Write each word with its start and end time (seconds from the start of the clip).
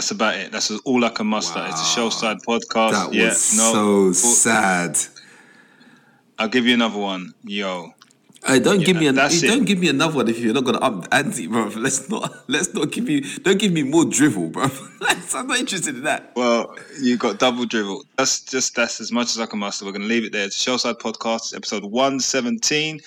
that's 0.00 0.12
about 0.12 0.34
it. 0.34 0.50
That's 0.50 0.70
all 0.70 1.04
I 1.04 1.10
can 1.10 1.26
muster. 1.26 1.62
It's 1.68 1.82
a 1.82 1.84
Shelf 1.84 2.14
Side 2.14 2.38
podcast. 2.38 2.92
That 2.92 3.12
yeah, 3.12 3.24
was 3.26 3.54
no. 3.54 4.12
so 4.12 4.12
sad. 4.12 4.98
I'll 6.38 6.48
give 6.48 6.66
you 6.66 6.72
another 6.72 6.98
one. 6.98 7.34
Yo, 7.44 7.92
Hey, 8.46 8.60
don't 8.60 8.82
give 8.82 8.96
me 8.96 9.08
an, 9.08 9.16
don't 9.16 9.66
give 9.66 9.78
me 9.78 9.90
another 9.90 10.16
one 10.16 10.28
if 10.28 10.38
you're 10.38 10.54
not 10.54 10.64
gonna 10.64 10.78
up 10.78 11.02
the 11.02 11.14
ante, 11.14 11.46
bro. 11.48 11.64
Let's 11.76 12.08
not 12.08 12.48
let's 12.48 12.72
not 12.72 12.90
give 12.90 13.10
you 13.10 13.20
don't 13.40 13.58
give 13.58 13.72
me 13.72 13.82
more 13.82 14.06
drivel, 14.06 14.48
bro. 14.48 14.68
I'm 15.34 15.46
not 15.46 15.58
interested 15.58 15.94
in 15.94 16.04
that. 16.04 16.32
well, 16.34 16.74
you 16.98 17.18
got 17.18 17.38
double 17.38 17.66
dribble. 17.66 18.04
That's 18.16 18.40
just 18.40 18.74
that's 18.74 19.02
as 19.02 19.12
much 19.12 19.26
as 19.36 19.38
I 19.38 19.44
can 19.44 19.58
muster. 19.58 19.84
We're 19.84 19.92
gonna 19.92 20.06
leave 20.06 20.24
it 20.24 20.32
there. 20.32 20.46
It's 20.46 20.56
a 20.56 20.62
Shelf 20.62 20.80
Side 20.80 20.98
podcast, 20.98 21.54
episode 21.54 21.84
one 21.84 22.20
seventeen. 22.20 23.00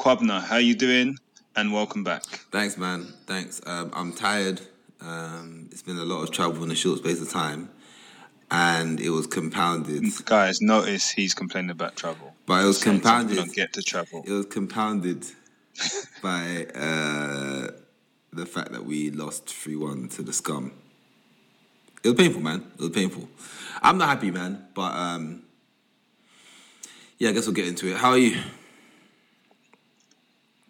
Kwabna, 0.00 0.42
how 0.42 0.56
you 0.56 0.74
doing? 0.74 1.16
And 1.54 1.72
welcome 1.72 2.02
back. 2.02 2.24
Thanks, 2.50 2.76
man. 2.76 3.06
Thanks. 3.28 3.60
Um, 3.64 3.92
I'm 3.94 4.12
tired. 4.12 4.60
Um, 5.04 5.68
it's 5.70 5.82
been 5.82 5.98
a 5.98 6.04
lot 6.04 6.22
of 6.22 6.30
travel 6.30 6.64
in 6.64 6.70
a 6.70 6.74
short 6.74 6.98
space 6.98 7.20
of 7.20 7.30
time, 7.30 7.68
and 8.50 9.00
it 9.00 9.10
was 9.10 9.26
compounded. 9.26 10.04
Guys, 10.24 10.60
notice 10.60 11.10
he's 11.10 11.34
complaining 11.34 11.70
about 11.70 11.96
travel. 11.96 12.34
But 12.46 12.62
it 12.62 12.66
was 12.66 12.82
compounded. 12.82 13.36
Don't 13.36 13.54
get 13.54 13.72
to 13.74 13.82
travel. 13.82 14.24
It 14.26 14.32
was 14.32 14.46
compounded 14.46 15.26
by 16.22 16.66
uh, 16.74 17.68
the 18.32 18.46
fact 18.46 18.72
that 18.72 18.84
we 18.84 19.10
lost 19.10 19.46
three 19.46 19.76
one 19.76 20.08
to 20.10 20.22
the 20.22 20.32
scum. 20.32 20.72
It 22.02 22.08
was 22.08 22.16
painful, 22.16 22.40
man. 22.40 22.70
It 22.74 22.80
was 22.80 22.90
painful. 22.90 23.28
I'm 23.82 23.98
not 23.98 24.08
happy, 24.08 24.30
man. 24.30 24.68
But 24.74 24.94
um, 24.94 25.42
yeah, 27.18 27.30
I 27.30 27.32
guess 27.32 27.46
we'll 27.46 27.54
get 27.54 27.68
into 27.68 27.90
it. 27.90 27.96
How 27.96 28.10
are 28.10 28.18
you? 28.18 28.40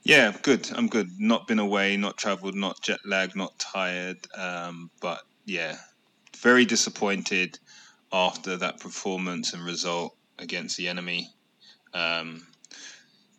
Yeah, 0.04 0.36
good. 0.42 0.70
I'm 0.74 0.88
good. 0.88 1.08
Not 1.18 1.46
been 1.46 1.58
away, 1.58 1.96
not 1.96 2.18
travelled, 2.18 2.54
not 2.54 2.82
jet 2.82 3.00
lagged, 3.06 3.36
not 3.36 3.58
tired. 3.58 4.18
Um, 4.36 4.90
but 5.00 5.22
yeah, 5.46 5.76
very 6.36 6.66
disappointed 6.66 7.58
after 8.12 8.56
that 8.58 8.80
performance 8.80 9.54
and 9.54 9.64
result 9.64 10.14
against 10.38 10.76
the 10.76 10.88
enemy. 10.88 11.30
Um, 11.94 12.46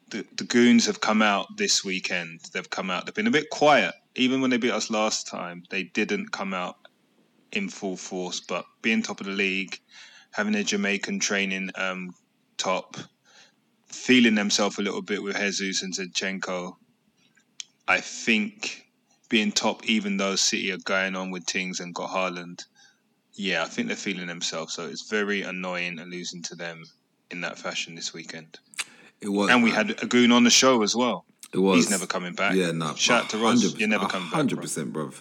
the, 0.09 0.25
the 0.36 0.44
goons 0.44 0.88
have 0.88 1.02
come 1.02 1.22
out 1.22 1.56
this 1.56 1.86
weekend. 1.86 2.42
They've 2.52 2.70
come 2.70 2.90
out. 2.90 3.06
They've 3.06 3.14
been 3.14 3.28
a 3.28 3.31
bit 3.31 3.52
quiet. 3.52 3.94
Even 4.16 4.42
when 4.42 4.50
they 4.50 4.58
beat 4.58 4.72
us 4.72 4.90
last 4.90 5.28
time, 5.28 5.64
they 5.70 5.84
didn't 5.84 6.31
come 6.31 6.54
out 6.54 6.78
in 7.52 7.70
full 7.70 7.98
force. 7.98 8.40
But 8.40 8.66
being 8.81 9.04
top 9.04 9.20
of 9.20 9.28
the 9.28 9.34
league, 9.34 9.80
having 10.31 10.56
a 10.56 10.64
Jamaican 10.64 11.20
training 11.20 11.70
um, 11.75 12.16
top, 12.58 12.98
feeling 13.95 14.35
themselves 14.35 14.78
a 14.78 14.81
little 14.81 15.01
bit 15.01 15.23
with 15.23 15.38
Jesus 15.38 15.81
and 15.81 15.94
Zinchenko. 15.94 16.75
I 17.88 18.00
think 18.00 18.85
being 19.29 19.51
top, 19.51 19.85
even 19.85 20.17
though 20.17 20.35
City 20.35 20.72
are 20.72 20.78
going 20.78 21.16
on 21.16 21.31
with 21.31 21.45
things 21.45 21.79
and 21.79 21.94
got 21.94 22.09
Haaland, 22.09 22.66
yeah, 23.33 23.63
I 23.63 23.66
think 23.66 23.88
they're 23.88 23.97
feeling 23.97 24.28
themselves. 24.28 24.73
So 24.73 24.85
it's 24.85 25.09
very 25.09 25.41
annoying 25.41 26.00
and 26.00 26.11
losing 26.11 26.41
to 26.44 26.56
them 26.56 26.83
in 27.31 27.41
that 27.41 27.57
fashion 27.57 27.95
this 27.95 28.13
weekend. 28.13 28.59
It 29.22 29.29
was, 29.29 29.50
And 29.50 29.63
we 29.63 29.72
had 29.72 30.01
a 30.03 30.06
goon 30.06 30.31
on 30.31 30.44
the 30.44 30.50
show 30.50 30.83
as 30.83 30.95
well. 30.95 31.25
It 31.53 31.59
was. 31.59 31.77
He's 31.77 31.89
never 31.89 32.06
coming 32.06 32.33
back. 32.33 32.53
Yeah, 32.53 32.72
no. 32.72 32.95
Shout 32.95 33.23
out 33.23 33.29
to 33.31 33.38
Ross. 33.38 33.77
You're 33.77 33.88
never 33.88 34.07
coming 34.07 34.27
back. 34.29 34.35
Hundred 34.35 34.62
percent, 34.62 34.91
bro. 34.91 35.12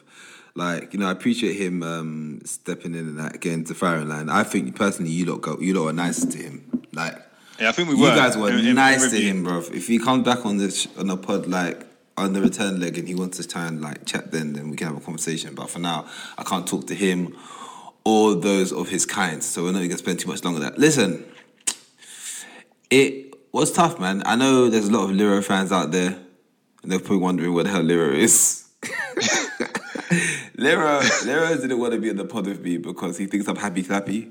Like 0.56 0.92
you 0.92 0.98
know, 0.98 1.08
I 1.08 1.12
appreciate 1.12 1.56
him 1.56 1.82
um, 1.82 2.41
stepping 2.44 2.94
in 2.94 3.00
and 3.00 3.18
that 3.18 3.41
getting 3.41 3.64
to 3.64 3.74
firing 3.74 4.08
line. 4.08 4.28
I 4.28 4.42
think 4.42 4.74
personally, 4.76 5.10
you 5.10 5.26
lot 5.26 5.42
go, 5.42 5.58
you 5.60 5.74
lot 5.74 5.84
were 5.84 5.92
nice 5.92 6.24
to 6.24 6.38
him. 6.38 6.82
Like 6.92 7.20
Yeah, 7.60 7.69
I 7.69 7.72
think 7.72 7.88
we 7.88 7.97
you 7.97 8.04
guys 8.06 8.37
were 8.37 8.50
In- 8.50 8.59
in- 8.60 8.66
in 8.66 8.75
nice 8.75 9.10
to 9.10 9.16
him, 9.20 9.44
bro. 9.44 9.59
If 9.59 9.87
he 9.87 9.98
comes 9.98 10.25
back 10.25 10.44
on 10.44 10.56
the 10.59 10.88
on 10.98 11.06
the 11.06 11.16
pod 11.16 11.47
like 11.47 11.87
on 12.16 12.32
the 12.32 12.41
return 12.41 12.81
leg 12.81 12.98
and 12.98 13.06
he 13.09 13.15
wants 13.15 13.37
to 13.38 13.47
try 13.47 13.66
and 13.66 13.81
like 13.81 14.04
chat, 14.06 14.31
then 14.32 14.53
then 14.54 14.70
we 14.70 14.76
can 14.76 14.88
have 14.88 14.97
a 14.97 15.00
conversation. 15.00 15.54
But 15.54 15.70
for 15.70 15.78
now, 15.78 16.06
I 16.37 16.42
can't 16.42 16.66
talk 16.66 16.87
to 16.88 16.94
him 16.94 17.37
or 18.04 18.34
those 18.34 18.72
of 18.72 18.88
his 18.88 19.06
kind. 19.06 19.42
So 19.42 19.65
we're 19.65 19.72
not 19.72 19.82
gonna 19.82 19.98
spend 19.98 20.20
too 20.20 20.28
much 20.28 20.42
longer. 20.44 20.60
That 20.60 20.78
listen, 20.78 21.25
it 22.91 23.34
was 23.53 23.71
tough, 23.72 23.98
man. 24.00 24.22
I 24.26 24.34
know 24.36 24.69
there's 24.69 24.88
a 24.88 24.92
lot 24.92 25.04
of 25.04 25.12
Lero 25.16 25.41
fans 25.41 25.71
out 25.72 25.92
there, 25.92 26.19
and 26.82 26.91
they're 26.92 26.98
probably 26.98 27.19
wondering 27.19 27.54
what 27.54 27.65
the 27.66 27.71
hell 27.71 27.82
Lero 27.82 28.12
is. 28.12 28.65
Lero, 30.56 31.00
Lero 31.25 31.56
didn't 31.56 31.78
want 31.78 31.92
to 31.94 32.00
be 32.00 32.10
on 32.10 32.16
the 32.16 32.25
pod 32.25 32.47
with 32.47 32.60
me 32.60 32.76
because 32.78 33.19
he 33.19 33.26
thinks 33.26 33.48
I'm 33.48 33.56
happy 33.56 33.82
clappy. 33.82 34.31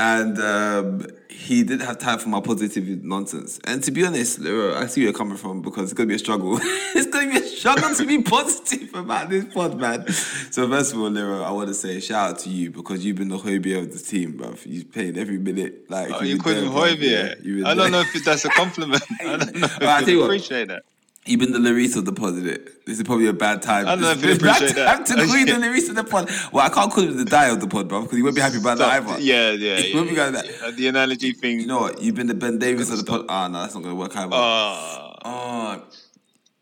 And 0.00 0.38
um, 0.38 1.06
he 1.28 1.64
didn't 1.64 1.84
have 1.84 1.98
time 1.98 2.20
for 2.20 2.28
my 2.28 2.40
positive 2.40 2.86
nonsense. 3.02 3.58
And 3.64 3.82
to 3.82 3.90
be 3.90 4.04
honest, 4.06 4.38
Lero, 4.38 4.76
I 4.76 4.86
see 4.86 5.00
where 5.00 5.06
you're 5.10 5.12
coming 5.18 5.36
from 5.36 5.60
because 5.60 5.84
it's 5.84 5.92
going 5.92 6.08
to 6.08 6.12
be 6.12 6.14
a 6.14 6.18
struggle. 6.20 6.56
it's 6.62 7.06
going 7.10 7.30
to 7.32 7.40
be 7.40 7.44
a 7.44 7.48
struggle 7.48 7.92
to 7.94 8.06
be 8.06 8.22
positive 8.22 8.94
about 8.94 9.28
this 9.28 9.44
pod, 9.52 9.76
man. 9.80 10.06
So, 10.52 10.68
first 10.68 10.92
of 10.94 11.00
all, 11.00 11.10
Lero, 11.10 11.42
I 11.42 11.50
want 11.50 11.66
to 11.68 11.74
say 11.74 11.98
shout 11.98 12.30
out 12.30 12.38
to 12.40 12.48
you 12.50 12.70
because 12.70 13.04
you've 13.04 13.16
been 13.16 13.28
the 13.28 13.38
Højbjerg 13.38 13.78
of 13.86 13.92
the 13.92 13.98
team, 13.98 14.36
bro. 14.36 14.54
You've 14.64 14.92
played 14.92 15.18
every 15.18 15.38
minute. 15.38 15.90
Like, 15.90 16.10
Oh, 16.12 16.22
you 16.22 16.34
been 16.36 16.42
called 16.44 16.56
there, 16.56 16.64
him 16.64 16.70
bruv. 16.72 16.96
Højbjerg. 16.96 17.00
Yeah, 17.10 17.34
you've 17.42 17.56
been 17.58 17.66
I 17.66 17.74
don't 17.74 17.90
know 17.90 18.00
if 18.00 18.24
that's 18.24 18.44
a 18.44 18.50
compliment. 18.50 19.02
I 19.20 19.24
don't 19.36 19.38
know 19.56 19.64
if 19.66 19.80
Well, 19.80 19.90
I 19.90 20.00
you 20.00 20.18
you 20.18 20.22
appreciate 20.24 20.68
that. 20.68 20.84
You've 21.28 21.40
been 21.40 21.52
the 21.52 21.58
Lloris 21.58 21.96
of 21.96 22.04
the 22.04 22.12
pod, 22.12 22.34
isn't 22.34 22.48
it? 22.48 22.86
This 22.86 22.96
is 22.98 23.04
probably 23.04 23.26
a 23.26 23.32
bad 23.32 23.60
time. 23.62 23.86
I 23.86 23.90
don't 23.96 24.00
know 24.02 24.10
if 24.12 24.22
you 24.24 24.38
bad 24.38 24.62
appreciate 24.62 24.84
time 24.84 24.98
that. 24.98 25.06
to 25.06 25.14
call 25.26 25.36
you 25.36 25.44
the 25.46 25.52
Lloris 25.52 25.88
of 25.90 25.94
the 25.96 26.04
pod. 26.04 26.30
Well, 26.52 26.64
I 26.64 26.68
can't 26.70 26.90
call 26.90 27.04
him 27.04 27.16
the 27.16 27.24
Dier 27.24 27.50
of 27.52 27.60
the 27.60 27.66
pod, 27.68 27.88
bro, 27.88 28.02
because 28.02 28.16
he 28.16 28.22
won't 28.22 28.34
be 28.34 28.40
happy 28.40 28.56
about 28.58 28.78
that 28.78 28.88
either. 29.02 29.20
Yeah, 29.20 29.50
yeah, 29.52 29.78
yeah. 29.78 29.94
won't 29.94 30.08
be 30.08 30.14
going 30.16 30.32
that. 30.32 30.74
The 30.76 30.88
analogy 30.88 31.32
thing. 31.32 31.60
You 31.60 31.66
know 31.66 31.80
what? 31.80 32.00
You've 32.02 32.14
been 32.14 32.26
the 32.28 32.34
Ben 32.34 32.58
Davies 32.58 32.90
of 32.90 32.96
the 32.98 33.02
Stop. 33.04 33.20
pod. 33.20 33.26
Ah, 33.28 33.48
no, 33.48 33.60
that's 33.60 33.74
not 33.74 33.82
going 33.82 33.94
to 33.94 34.00
work 34.00 34.16
either. 34.16 34.30
Oh, 34.32 35.14
oh, 35.24 35.82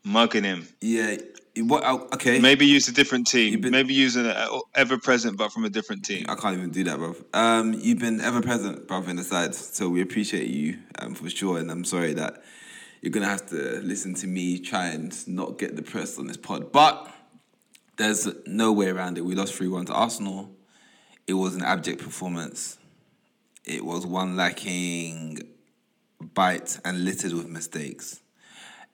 mugging 0.04 0.44
him. 0.44 0.66
yeah. 0.80 1.16
What? 1.58 1.84
oh, 1.86 2.06
Okay. 2.12 2.38
Maybe 2.38 2.66
use 2.66 2.86
a 2.88 2.92
different 2.92 3.26
team. 3.26 3.62
Been- 3.62 3.70
Maybe 3.72 3.94
use 3.94 4.14
an 4.16 4.26
uh, 4.26 4.58
ever 4.74 4.98
present, 4.98 5.38
but 5.38 5.52
from 5.52 5.64
a 5.64 5.70
different 5.70 6.04
team. 6.04 6.26
I 6.28 6.34
can't 6.34 6.54
even 6.54 6.69
do 6.70 6.84
that, 6.84 6.98
bro. 6.98 7.14
Um, 7.32 7.72
you've 7.72 7.98
been 7.98 8.20
ever 8.20 8.42
present, 8.42 8.86
bro, 8.86 9.00
in 9.04 9.16
the 9.16 9.24
side. 9.24 9.54
So 9.54 9.88
we 9.88 10.02
appreciate 10.02 10.50
you 10.50 10.76
um, 10.98 11.14
for 11.14 11.30
sure. 11.30 11.56
And 11.58 11.70
I'm 11.70 11.84
sorry 11.84 12.12
that 12.12 12.42
you're 13.06 13.12
gonna 13.12 13.26
have 13.26 13.47
to 13.47 13.81
listen 13.85 14.14
to 14.14 14.26
me 14.26 14.58
try 14.58 14.88
and 14.88 15.29
not 15.29 15.61
get 15.61 15.76
depressed 15.76 16.19
on 16.19 16.26
this 16.26 16.37
pod. 16.37 16.73
But 16.73 17.08
there's 17.99 18.29
no 18.47 18.73
way 18.73 18.88
around 18.88 19.17
it. 19.17 19.25
We 19.25 19.37
lost 19.37 19.55
3 19.55 19.69
1 19.69 19.87
to 19.87 19.93
Arsenal. 19.93 20.50
It 21.29 21.35
was 21.35 21.55
an 21.55 21.62
abject 21.62 22.03
performance. 22.03 22.79
It 23.64 23.85
was 23.85 24.05
one 24.05 24.35
lacking 24.35 25.38
bite 26.35 26.81
and 26.85 27.05
littered 27.05 27.32
with 27.32 27.49
mistakes. 27.49 28.23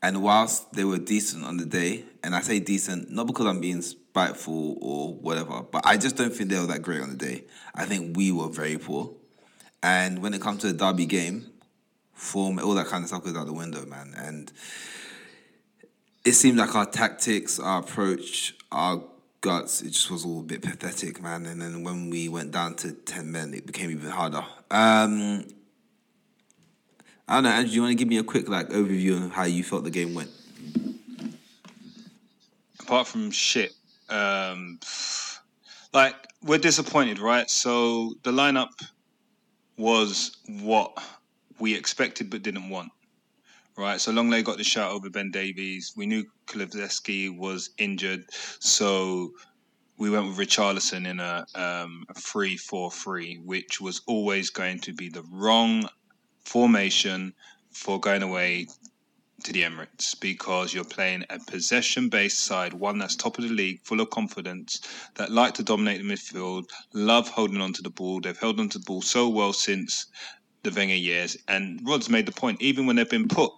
And 0.02 0.22
whilst 0.22 0.74
they 0.74 0.84
were 0.84 0.98
decent 0.98 1.46
on 1.46 1.56
the 1.56 1.64
day, 1.64 2.04
and 2.22 2.34
I 2.34 2.42
say 2.42 2.60
decent 2.60 3.10
not 3.10 3.26
because 3.26 3.46
I'm 3.46 3.62
being 3.62 3.80
spiteful 3.80 4.76
or 4.82 5.14
whatever, 5.14 5.62
but 5.62 5.86
I 5.86 5.96
just 5.96 6.16
don't 6.18 6.34
think 6.34 6.50
they 6.50 6.58
were 6.58 6.66
that 6.66 6.82
great 6.82 7.00
on 7.00 7.08
the 7.08 7.16
day. 7.16 7.44
I 7.74 7.86
think 7.86 8.14
we 8.14 8.30
were 8.30 8.50
very 8.50 8.76
poor. 8.76 9.14
And 9.82 10.18
when 10.18 10.34
it 10.34 10.42
comes 10.42 10.60
to 10.60 10.66
the 10.66 10.74
derby 10.74 11.06
game, 11.06 11.51
form, 12.14 12.58
all 12.58 12.74
that 12.74 12.86
kind 12.86 13.02
of 13.02 13.08
stuff 13.08 13.24
goes 13.24 13.36
out 13.36 13.46
the 13.46 13.52
window, 13.52 13.84
man. 13.86 14.14
And 14.16 14.52
it 16.24 16.32
seemed 16.32 16.58
like 16.58 16.74
our 16.74 16.86
tactics, 16.86 17.58
our 17.58 17.80
approach, 17.80 18.54
our 18.70 19.02
guts, 19.40 19.82
it 19.82 19.90
just 19.90 20.10
was 20.10 20.24
all 20.24 20.40
a 20.40 20.44
bit 20.44 20.62
pathetic, 20.62 21.20
man. 21.20 21.46
And 21.46 21.60
then 21.60 21.82
when 21.82 22.10
we 22.10 22.28
went 22.28 22.52
down 22.52 22.74
to 22.76 22.92
10 22.92 23.30
men, 23.30 23.54
it 23.54 23.66
became 23.66 23.90
even 23.90 24.10
harder. 24.10 24.44
Um, 24.70 25.44
I 27.28 27.34
don't 27.34 27.44
know, 27.44 27.50
Andrew. 27.50 27.68
Do 27.68 27.74
you 27.74 27.82
want 27.82 27.92
to 27.92 27.96
give 27.96 28.08
me 28.08 28.18
a 28.18 28.24
quick 28.24 28.48
like 28.48 28.68
overview 28.70 29.24
of 29.24 29.32
how 29.32 29.44
you 29.44 29.64
felt 29.64 29.84
the 29.84 29.90
game 29.90 30.14
went? 30.14 30.30
apart 32.92 33.06
from 33.06 33.30
shit, 33.30 33.72
um, 34.10 34.78
like 35.94 36.14
we're 36.42 36.58
disappointed, 36.58 37.18
right? 37.18 37.48
So 37.48 38.12
the 38.22 38.30
lineup 38.30 38.68
was 39.78 40.36
what 40.46 41.02
we 41.62 41.76
expected 41.76 42.28
but 42.28 42.42
didn't 42.42 42.68
want, 42.68 42.90
right? 43.76 44.00
So 44.00 44.10
Lenglet 44.10 44.44
got 44.44 44.58
the 44.58 44.64
shot 44.64 44.90
over 44.90 45.08
Ben 45.08 45.30
Davies. 45.30 45.92
We 45.96 46.06
knew 46.06 46.24
Kulusevski 46.48 47.38
was 47.38 47.70
injured, 47.78 48.24
so 48.58 49.30
we 49.96 50.10
went 50.10 50.26
with 50.26 50.38
Richarlison 50.38 51.06
in 51.06 51.20
a, 51.20 51.46
um, 51.54 52.04
a 52.08 52.14
3-4-3, 52.14 53.44
which 53.44 53.80
was 53.80 54.02
always 54.08 54.50
going 54.50 54.80
to 54.80 54.92
be 54.92 55.08
the 55.08 55.22
wrong 55.30 55.88
formation 56.40 57.32
for 57.70 58.00
going 58.00 58.24
away 58.24 58.66
to 59.44 59.52
the 59.52 59.62
Emirates 59.62 60.18
because 60.20 60.74
you're 60.74 60.84
playing 60.84 61.24
a 61.30 61.38
possession 61.38 62.08
based 62.08 62.40
side, 62.40 62.72
one 62.72 62.98
that's 62.98 63.14
top 63.14 63.38
of 63.38 63.44
the 63.44 63.50
league, 63.50 63.80
full 63.84 64.00
of 64.00 64.10
confidence, 64.10 64.80
that 65.14 65.30
like 65.30 65.54
to 65.54 65.62
dominate 65.62 66.02
the 66.02 66.12
midfield, 66.12 66.64
love 66.92 67.28
holding 67.28 67.60
on 67.60 67.72
to 67.72 67.82
the 67.82 67.90
ball. 67.90 68.20
They've 68.20 68.36
held 68.36 68.58
on 68.58 68.68
to 68.70 68.78
the 68.78 68.84
ball 68.84 69.02
so 69.02 69.28
well 69.28 69.52
since 69.52 70.06
the 70.62 70.70
Wenger 70.70 70.94
years. 70.94 71.36
And 71.48 71.80
Rod's 71.84 72.08
made 72.08 72.26
the 72.26 72.32
point, 72.32 72.62
even 72.62 72.86
when 72.86 72.96
they've 72.96 73.08
been 73.08 73.28
put, 73.28 73.52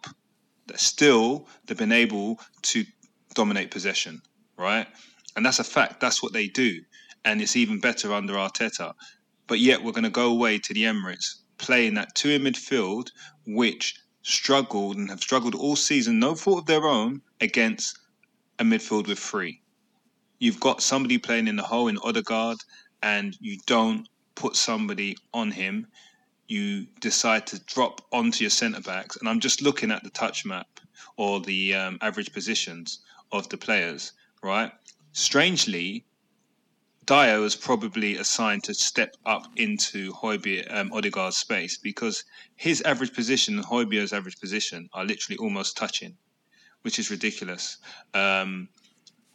that 0.66 0.80
still 0.80 1.46
they've 1.66 1.76
been 1.76 1.92
able 1.92 2.40
to 2.62 2.84
dominate 3.34 3.70
possession, 3.70 4.22
right? 4.56 4.86
And 5.36 5.44
that's 5.44 5.58
a 5.58 5.64
fact. 5.64 6.00
That's 6.00 6.22
what 6.22 6.32
they 6.32 6.46
do. 6.48 6.80
And 7.24 7.40
it's 7.42 7.56
even 7.56 7.80
better 7.80 8.12
under 8.12 8.34
Arteta. 8.34 8.94
But 9.46 9.58
yet 9.58 9.82
we're 9.82 9.92
going 9.92 10.04
to 10.04 10.10
go 10.10 10.30
away 10.30 10.58
to 10.58 10.74
the 10.74 10.84
Emirates 10.84 11.36
playing 11.58 11.94
that 11.94 12.14
two 12.14 12.30
in 12.30 12.42
midfield, 12.42 13.10
which 13.46 14.00
struggled 14.22 14.96
and 14.96 15.10
have 15.10 15.20
struggled 15.20 15.54
all 15.54 15.76
season, 15.76 16.18
no 16.18 16.34
fault 16.34 16.60
of 16.60 16.66
their 16.66 16.84
own, 16.84 17.20
against 17.40 17.98
a 18.58 18.64
midfield 18.64 19.06
with 19.06 19.18
three. 19.18 19.60
You've 20.38 20.60
got 20.60 20.82
somebody 20.82 21.18
playing 21.18 21.48
in 21.48 21.56
the 21.56 21.62
hole 21.62 21.88
in 21.88 21.98
Odegaard, 21.98 22.58
and 23.02 23.36
you 23.40 23.58
don't 23.66 24.08
put 24.34 24.56
somebody 24.56 25.16
on 25.32 25.50
him. 25.50 25.86
You 26.46 26.86
decide 27.00 27.46
to 27.48 27.58
drop 27.60 28.02
onto 28.12 28.44
your 28.44 28.50
centre 28.50 28.80
backs, 28.80 29.16
and 29.16 29.28
I'm 29.28 29.40
just 29.40 29.62
looking 29.62 29.90
at 29.90 30.02
the 30.04 30.10
touch 30.10 30.44
map 30.44 30.80
or 31.16 31.40
the 31.40 31.74
um, 31.74 31.98
average 32.00 32.32
positions 32.32 33.00
of 33.32 33.48
the 33.48 33.56
players, 33.56 34.12
right? 34.42 34.72
Strangely, 35.12 36.04
Dier 37.06 37.38
was 37.38 37.54
probably 37.54 38.16
assigned 38.16 38.64
to 38.64 38.74
step 38.74 39.16
up 39.26 39.46
into 39.56 40.12
Højbjerg, 40.12 40.74
um, 40.74 40.90
Odegaard's 40.92 41.36
space 41.36 41.76
because 41.76 42.24
his 42.56 42.80
average 42.82 43.12
position 43.12 43.56
and 43.58 43.66
Højbjerg's 43.66 44.12
average 44.12 44.40
position 44.40 44.88
are 44.94 45.04
literally 45.04 45.36
almost 45.36 45.76
touching, 45.76 46.16
which 46.82 46.98
is 46.98 47.10
ridiculous. 47.10 47.76
Um, 48.14 48.68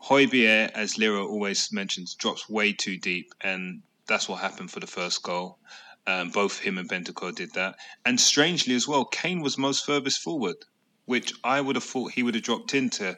Højbjerg, 0.04 0.72
as 0.72 0.98
Lero 0.98 1.28
always 1.28 1.72
mentions, 1.72 2.16
drops 2.16 2.50
way 2.50 2.74
too 2.74 2.98
deep, 2.98 3.34
and 3.42 3.84
that's 4.08 4.28
what 4.28 4.42
happened 4.42 4.72
for 4.72 4.80
the 4.80 4.88
first 4.88 5.22
goal. 5.22 5.60
Um, 6.08 6.32
both 6.32 6.60
him 6.60 6.78
and 6.78 6.90
Bentancur 6.90 7.36
did 7.36 7.54
that. 7.54 7.76
And 8.06 8.20
strangely 8.20 8.74
as 8.76 8.88
well, 8.88 9.06
Kane 9.06 9.42
was 9.42 9.58
most 9.58 9.86
furthest 9.86 10.22
forward, 10.22 10.58
which 11.06 11.34
I 11.44 11.62
would 11.62 11.76
have 11.76 11.84
thought 11.84 12.14
he 12.14 12.24
would 12.24 12.36
have 12.36 12.44
dropped 12.44 12.74
into 12.74 13.18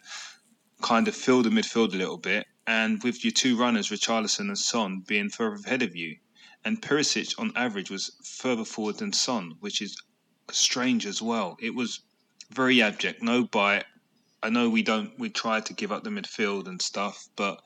kind 0.81 1.07
of 1.07 1.15
fill 1.15 1.43
the 1.43 1.49
midfield 1.49 1.93
a 1.93 1.97
little 1.97 2.17
bit 2.17 2.47
and 2.67 3.03
with 3.03 3.23
your 3.23 3.31
two 3.31 3.57
runners, 3.57 3.89
Richarlison 3.89 4.47
and 4.47 4.57
Son, 4.57 4.99
being 4.99 5.29
further 5.29 5.61
ahead 5.65 5.81
of 5.81 5.95
you. 5.95 6.17
And 6.63 6.81
Perisic, 6.81 7.39
on 7.39 7.51
average, 7.55 7.89
was 7.89 8.11
further 8.23 8.65
forward 8.65 8.97
than 8.97 9.13
Son, 9.13 9.55
which 9.59 9.81
is 9.81 9.97
strange 10.51 11.05
as 11.05 11.21
well. 11.21 11.57
It 11.59 11.73
was 11.73 12.01
very 12.51 12.81
abject, 12.81 13.21
no 13.21 13.43
bite. 13.43 13.85
I 14.43 14.49
know 14.49 14.69
we 14.69 14.83
don't, 14.83 15.17
we 15.19 15.29
try 15.29 15.59
to 15.59 15.73
give 15.73 15.91
up 15.91 16.03
the 16.03 16.11
midfield 16.11 16.67
and 16.67 16.81
stuff, 16.81 17.27
but 17.35 17.61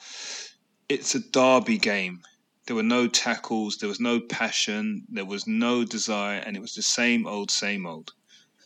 it's 0.88 1.14
a 1.14 1.20
derby 1.20 1.78
game. 1.78 2.22
There 2.66 2.76
were 2.76 2.82
no 2.82 3.08
tackles, 3.08 3.78
there 3.78 3.90
was 3.90 4.00
no 4.00 4.20
passion, 4.20 5.06
there 5.08 5.24
was 5.24 5.46
no 5.46 5.86
desire, 5.86 6.40
and 6.40 6.58
it 6.58 6.62
was 6.62 6.74
the 6.74 6.82
same 6.82 7.28
old, 7.28 7.52
same 7.52 7.86
old. 7.86 8.14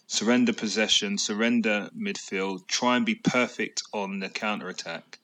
Surrender 0.08 0.54
possession, 0.54 1.18
surrender 1.18 1.90
midfield, 1.94 2.66
try 2.68 2.96
and 2.96 3.06
be 3.06 3.16
perfect 3.16 3.84
on 3.92 4.20
the 4.20 4.30
counter 4.30 4.70
attack 4.70 5.20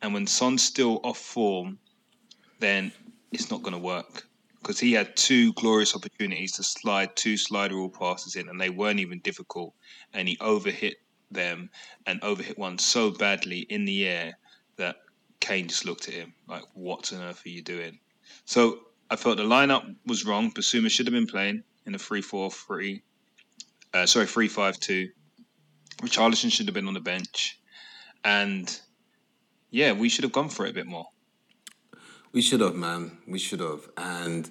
and 0.00 0.14
when 0.14 0.26
Son's 0.26 0.62
still 0.62 1.00
off 1.02 1.18
form, 1.18 1.78
then 2.60 2.92
it's 3.32 3.50
not 3.50 3.62
going 3.62 3.72
to 3.72 3.78
work 3.78 4.28
because 4.60 4.78
he 4.78 4.92
had 4.92 5.16
two 5.16 5.52
glorious 5.54 5.94
opportunities 5.94 6.52
to 6.52 6.62
slide 6.62 7.16
two 7.16 7.36
slider 7.36 7.78
all 7.78 7.88
passes 7.88 8.36
in, 8.36 8.48
and 8.48 8.60
they 8.60 8.70
weren't 8.70 9.00
even 9.00 9.18
difficult. 9.20 9.74
And 10.12 10.28
he 10.28 10.36
overhit 10.36 10.94
them 11.30 11.70
and 12.06 12.20
overhit 12.20 12.58
one 12.58 12.78
so 12.78 13.10
badly 13.10 13.60
in 13.60 13.84
the 13.84 14.06
air 14.06 14.38
that 14.76 14.96
Kane 15.40 15.68
just 15.68 15.84
looked 15.84 16.08
at 16.08 16.14
him 16.14 16.34
like, 16.46 16.64
"What 16.74 17.12
on 17.12 17.22
earth 17.22 17.44
are 17.46 17.50
you 17.50 17.62
doing?" 17.62 17.98
So 18.44 18.80
I 19.10 19.16
felt 19.16 19.36
the 19.36 19.44
lineup 19.44 19.94
was 20.06 20.24
wrong. 20.24 20.52
Bissouma 20.52 20.90
should 20.90 21.06
have 21.06 21.14
been 21.14 21.26
playing 21.26 21.62
in 21.86 21.94
a 21.94 21.98
three-four-three. 21.98 23.02
Uh, 23.94 24.06
sorry, 24.06 24.26
three-five-two. 24.26 25.08
Richarlison 26.02 26.52
should 26.52 26.66
have 26.66 26.74
been 26.74 26.86
on 26.86 26.94
the 26.94 27.00
bench, 27.00 27.58
and 28.24 28.80
yeah, 29.70 29.92
we 29.92 30.08
should 30.08 30.24
have 30.24 30.32
gone 30.32 30.48
for 30.48 30.66
it 30.66 30.70
a 30.70 30.74
bit 30.74 30.86
more. 30.86 31.06
We 32.32 32.42
should 32.42 32.60
have, 32.60 32.74
man. 32.74 33.18
We 33.26 33.38
should 33.38 33.60
have. 33.60 33.88
And 33.96 34.48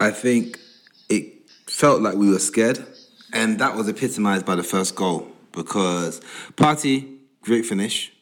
I 0.00 0.10
think 0.10 0.58
it 1.08 1.48
felt 1.66 2.00
like 2.00 2.14
we 2.14 2.30
were 2.30 2.38
scared. 2.38 2.84
And 3.32 3.58
that 3.58 3.76
was 3.76 3.88
epitomized 3.88 4.46
by 4.46 4.54
the 4.54 4.62
first 4.62 4.94
goal 4.94 5.30
because 5.52 6.20
Partey, 6.54 7.18
great 7.42 7.66
finish. 7.66 8.12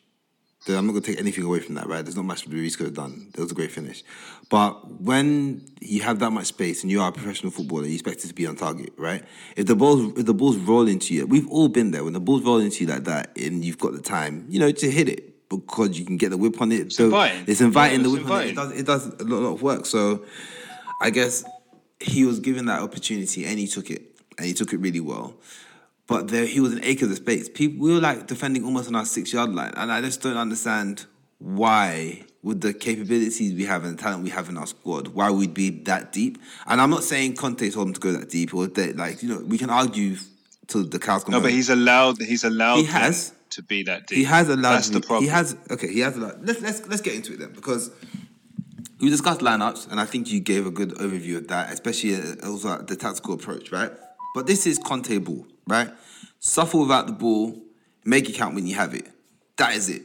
I'm 0.68 0.86
not 0.86 0.92
going 0.92 1.02
to 1.02 1.10
take 1.10 1.20
anything 1.20 1.44
away 1.44 1.60
from 1.60 1.74
that, 1.74 1.86
right? 1.86 2.02
There's 2.02 2.16
not 2.16 2.24
much 2.24 2.48
Lloris 2.48 2.76
could 2.76 2.86
have 2.86 2.94
done. 2.94 3.28
It 3.34 3.40
was 3.40 3.52
a 3.52 3.54
great 3.54 3.70
finish. 3.70 4.02
But 4.48 5.00
when 5.00 5.66
you 5.80 6.02
have 6.02 6.18
that 6.20 6.30
much 6.30 6.46
space 6.46 6.82
and 6.82 6.90
you 6.90 7.00
are 7.02 7.08
a 7.08 7.12
professional 7.12 7.52
footballer, 7.52 7.86
you 7.86 7.94
expect 7.94 8.24
it 8.24 8.28
to 8.28 8.34
be 8.34 8.46
on 8.46 8.56
target, 8.56 8.92
right? 8.96 9.22
If 9.56 9.66
the 9.66 9.76
ball's, 9.76 10.16
if 10.18 10.24
the 10.24 10.34
ball's 10.34 10.56
rolling 10.56 10.98
to 11.00 11.14
you, 11.14 11.26
we've 11.26 11.48
all 11.48 11.68
been 11.68 11.90
there. 11.90 12.04
When 12.04 12.14
the 12.14 12.20
ball's 12.20 12.42
rolling 12.42 12.70
to 12.70 12.84
you 12.84 12.90
like 12.90 13.04
that 13.04 13.36
and 13.36 13.64
you've 13.64 13.78
got 13.78 13.92
the 13.92 14.00
time, 14.00 14.46
you 14.48 14.58
know, 14.58 14.70
to 14.70 14.90
hit 14.90 15.08
it 15.08 15.48
because 15.48 15.98
you 15.98 16.06
can 16.06 16.16
get 16.16 16.30
the 16.30 16.38
whip 16.38 16.60
on 16.60 16.72
it. 16.72 16.80
It's 16.80 16.96
so 16.96 17.06
inviting. 17.06 17.44
It's 17.46 17.60
inviting 17.60 18.00
Yeah, 18.00 18.08
the 18.08 18.14
it's 18.14 18.24
whip 18.24 18.32
on 18.32 18.42
it. 18.42 18.48
It 18.48 18.56
does, 18.56 18.72
it 18.72 18.86
does 18.86 19.06
a 19.06 19.24
lot, 19.24 19.42
lot 19.42 19.54
of 19.54 19.62
work. 19.62 19.86
So 19.86 20.24
I 21.00 21.10
guess 21.10 21.44
he 22.00 22.24
was 22.24 22.40
given 22.40 22.66
that 22.66 22.80
opportunity 22.80 23.44
and 23.44 23.58
he 23.58 23.66
took 23.66 23.90
it. 23.90 24.02
And 24.36 24.46
he 24.46 24.52
took 24.52 24.72
it 24.72 24.78
really 24.78 25.00
well. 25.00 25.34
But 26.06 26.28
there, 26.28 26.44
he 26.46 26.60
was 26.60 26.72
an 26.72 26.80
acre 26.84 27.06
of 27.06 27.14
space. 27.16 27.48
People, 27.48 27.86
we 27.86 27.94
were 27.94 28.00
like 28.00 28.26
defending 28.26 28.64
almost 28.64 28.88
on 28.88 28.94
our 28.96 29.06
six 29.06 29.32
yard 29.32 29.54
line. 29.54 29.72
And 29.76 29.90
I 29.90 30.00
just 30.02 30.20
don't 30.20 30.36
understand 30.36 31.06
why, 31.38 32.24
with 32.42 32.60
the 32.60 32.74
capabilities 32.74 33.54
we 33.54 33.64
have 33.64 33.84
and 33.84 33.98
the 33.98 34.02
talent 34.02 34.22
we 34.22 34.30
have 34.30 34.48
in 34.48 34.58
our 34.58 34.66
squad, 34.66 35.08
why 35.08 35.30
we'd 35.30 35.54
be 35.54 35.70
that 35.84 36.12
deep. 36.12 36.38
And 36.66 36.80
I'm 36.80 36.90
not 36.90 37.04
saying 37.04 37.36
Conte 37.36 37.70
told 37.70 37.88
him 37.88 37.94
to 37.94 38.00
go 38.00 38.12
that 38.12 38.28
deep 38.30 38.52
or 38.54 38.66
that, 38.66 38.96
like, 38.96 39.22
you 39.22 39.28
know, 39.28 39.40
we 39.40 39.56
can 39.58 39.70
argue 39.70 40.16
till 40.66 40.84
the 40.84 40.98
cows 40.98 41.24
come 41.24 41.32
No, 41.32 41.38
home. 41.38 41.44
but 41.44 41.52
he's 41.52 41.70
allowed. 41.70 42.18
He's 42.20 42.44
allowed. 42.44 42.76
He 42.78 42.84
has. 42.84 43.32
to 43.50 43.62
be 43.62 43.82
that 43.84 44.06
deep. 44.06 44.18
He 44.18 44.24
has 44.24 44.48
allowed. 44.48 44.74
That's 44.74 44.88
the 44.90 45.00
problem. 45.00 45.22
He 45.24 45.28
has 45.30 45.56
okay. 45.70 45.90
He 45.92 46.00
has 46.00 46.16
allowed. 46.16 46.44
Let's 46.46 46.60
let's 46.60 46.86
let's 46.88 47.02
get 47.02 47.14
into 47.14 47.34
it 47.34 47.38
then 47.38 47.52
because 47.52 47.90
we 49.00 49.10
discussed 49.10 49.40
lineups 49.40 49.90
and 49.90 50.00
I 50.00 50.04
think 50.06 50.30
you 50.32 50.40
gave 50.40 50.66
a 50.66 50.70
good 50.70 50.90
overview 50.94 51.36
of 51.36 51.48
that, 51.48 51.72
especially 51.72 52.16
uh, 52.16 52.34
also 52.48 52.78
the 52.82 52.96
tactical 52.96 53.34
approach, 53.34 53.70
right? 53.72 53.92
But 54.34 54.46
this 54.46 54.66
is 54.66 54.78
Conte 54.78 55.18
ball, 55.18 55.46
right? 55.66 55.90
Suffer 56.38 56.78
without 56.78 57.06
the 57.06 57.12
ball, 57.12 57.58
make 58.04 58.28
it 58.28 58.34
count 58.34 58.54
when 58.54 58.66
you 58.66 58.74
have 58.74 58.94
it. 58.94 59.08
That 59.56 59.74
is 59.74 59.88
it. 59.88 60.02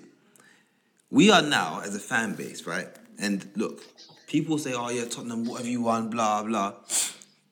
We 1.11 1.31
are 1.31 1.41
now 1.41 1.81
as 1.83 1.95
a 1.95 1.99
fan 1.99 2.35
base, 2.35 2.65
right? 2.65 2.87
And 3.17 3.49
look, 3.55 3.81
people 4.27 4.57
say, 4.57 4.73
"Oh 4.73 4.89
yeah, 4.89 5.05
Tottenham, 5.05 5.45
what 5.45 5.57
have 5.57 5.67
you 5.67 5.81
won?" 5.81 6.09
Blah 6.09 6.43
blah. 6.43 6.73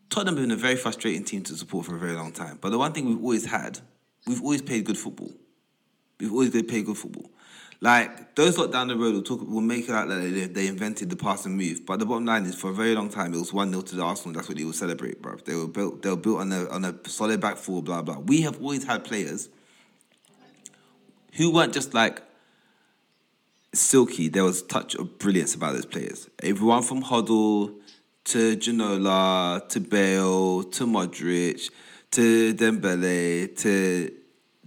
Tottenham 0.09 0.37
have 0.37 0.43
been 0.43 0.51
a 0.51 0.55
very 0.55 0.75
frustrating 0.75 1.23
team 1.23 1.43
to 1.43 1.55
support 1.55 1.85
for 1.85 1.95
a 1.95 1.99
very 1.99 2.13
long 2.13 2.31
time. 2.31 2.59
But 2.61 2.69
the 2.69 2.77
one 2.77 2.93
thing 2.93 3.05
we've 3.05 3.21
always 3.21 3.45
had, 3.45 3.79
we've 4.25 4.41
always 4.41 4.61
played 4.61 4.85
good 4.85 4.97
football. 4.97 5.31
We've 6.19 6.31
always 6.31 6.51
played 6.51 6.67
play 6.67 6.81
good 6.83 6.97
football. 6.97 7.29
Like 7.79 8.35
those 8.35 8.57
lot 8.57 8.71
down 8.71 8.87
the 8.87 8.95
road 8.95 9.13
will 9.13 9.21
talk, 9.21 9.41
will 9.41 9.61
make 9.61 9.87
it 9.87 9.91
out 9.91 10.07
that 10.07 10.15
they, 10.15 10.45
they 10.45 10.67
invented 10.67 11.09
the 11.11 11.15
pass 11.15 11.45
and 11.45 11.55
move. 11.55 11.85
But 11.85 11.99
the 11.99 12.05
bottom 12.07 12.25
line 12.25 12.45
is, 12.45 12.55
for 12.55 12.71
a 12.71 12.73
very 12.73 12.95
long 12.95 13.09
time, 13.09 13.33
it 13.33 13.37
was 13.37 13.53
one 13.53 13.69
0 13.69 13.83
to 13.83 13.95
the 13.95 14.01
Arsenal. 14.01 14.33
That's 14.33 14.49
what 14.49 14.57
they 14.57 14.63
will 14.63 14.73
celebrate, 14.73 15.21
bro. 15.21 15.35
They 15.37 15.55
were 15.55 15.67
built. 15.67 16.01
They 16.01 16.09
were 16.09 16.15
built 16.15 16.39
on 16.39 16.51
a 16.51 16.67
on 16.69 16.85
a 16.85 16.95
solid 17.07 17.39
back 17.39 17.57
four. 17.57 17.83
Blah 17.83 18.01
blah. 18.01 18.19
We 18.19 18.41
have 18.41 18.59
always 18.59 18.83
had 18.83 19.03
players 19.03 19.49
who 21.33 21.53
weren't 21.53 21.73
just 21.73 21.93
like 21.93 22.23
silky. 23.75 24.27
There 24.27 24.43
was 24.43 24.63
a 24.63 24.65
touch 24.65 24.95
of 24.95 25.19
brilliance 25.19 25.53
about 25.53 25.73
those 25.73 25.85
players. 25.85 26.27
Everyone 26.41 26.81
from 26.81 27.03
Hoddle 27.03 27.75
to 28.25 28.57
Ginola 28.57 29.69
to 29.69 29.79
Bale 29.79 30.63
to 30.63 30.85
Modric 30.85 31.69
to 32.11 32.53
Dembele 32.55 33.55
to 33.59 34.11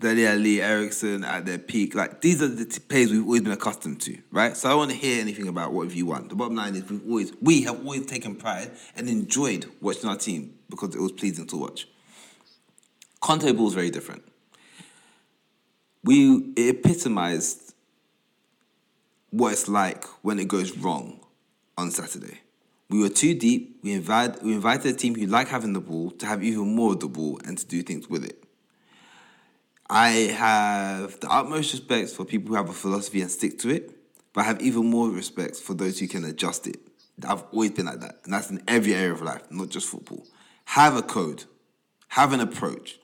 Dele 0.01 0.27
Alli, 0.27 0.63
Eriksen 0.63 1.25
at 1.25 1.45
their 1.45 1.59
peak. 1.59 1.95
Like 1.95 2.23
these 2.23 2.41
are 2.43 2.49
the 2.49 2.65
t- 2.65 2.81
players 2.81 3.11
we've 3.11 3.23
always 3.23 3.43
been 3.43 3.53
accustomed 3.53 4.01
to, 4.03 4.17
right? 4.33 4.57
So 4.57 4.69
I 4.69 4.73
don't 4.73 4.79
want 4.79 4.91
to 4.93 4.97
hear 4.97 5.21
anything 5.21 5.47
about 5.47 5.73
what 5.73 5.95
you 5.95 6.07
won. 6.07 6.27
The 6.29 6.35
bottom 6.35 6.57
line 6.57 6.75
is 6.75 6.89
we've 6.89 7.07
always 7.07 7.33
we 7.43 7.63
have 7.63 7.77
always 7.85 8.07
taken 8.07 8.35
pride 8.35 8.71
and 8.97 9.09
enjoyed 9.11 9.67
watching 9.83 10.09
our 10.09 10.17
team 10.17 10.55
because 10.71 10.95
it 10.95 11.01
was 11.01 11.13
pleasing 11.13 11.47
to 11.49 11.57
watch. 11.57 11.87
Conte 13.21 13.53
ball 13.53 13.69
is 13.69 13.75
very 13.75 13.91
different. 13.91 14.25
We 16.03 16.53
it 16.57 16.77
epitomized 16.77 17.75
what 19.29 19.53
it's 19.53 19.69
like 19.69 20.05
when 20.23 20.39
it 20.39 20.49
goes 20.49 20.77
wrong 20.79 21.21
on 21.77 21.91
Saturday. 21.91 22.41
We 22.89 23.01
were 23.01 23.11
too 23.11 23.35
deep. 23.35 23.79
We 23.83 23.93
invite, 23.93 24.43
we 24.43 24.53
invited 24.55 24.95
a 24.95 24.99
team 24.99 25.15
who 25.15 25.27
like 25.27 25.49
having 25.49 25.75
the 25.75 25.81
ball 25.81 26.11
to 26.13 26.27
have 26.27 26.43
even 26.43 26.75
more 26.75 26.95
of 26.95 27.01
the 27.01 27.09
ball 27.09 27.39
and 27.45 27.57
to 27.57 27.67
do 27.67 27.83
things 27.83 28.09
with 28.09 28.25
it. 28.25 28.40
I 29.91 30.11
have 30.11 31.19
the 31.19 31.29
utmost 31.29 31.73
respect 31.73 32.11
for 32.11 32.25
people 32.25 32.51
who 32.51 32.55
have 32.55 32.69
a 32.69 32.73
philosophy 32.73 33.21
and 33.23 33.31
stick 33.31 33.59
to 33.61 33.71
it, 33.71 33.91
but 34.33 34.43
I 34.43 34.45
have 34.45 34.63
even 34.63 34.87
more 34.87 35.11
respect 35.11 35.57
for 35.57 35.75
those 35.75 35.99
who 35.99 36.07
can 36.07 36.25
adjust 36.25 36.69
it. 36.69 36.77
I've 37.27 37.43
always 37.53 37.73
been 37.73 37.87
like 37.87 38.01
that, 38.01 38.21
and 38.25 38.33
that's 38.33 38.51
in 38.51 38.63
every 38.69 38.95
area 38.95 39.13
of 39.13 39.21
life, 39.21 39.43
not 39.51 39.69
just 39.69 39.89
football. 39.89 40.25
Have 40.67 40.97
a 40.97 41.03
code, 41.03 41.45
have 42.09 42.33
an 42.33 42.41
approach, 42.41 43.01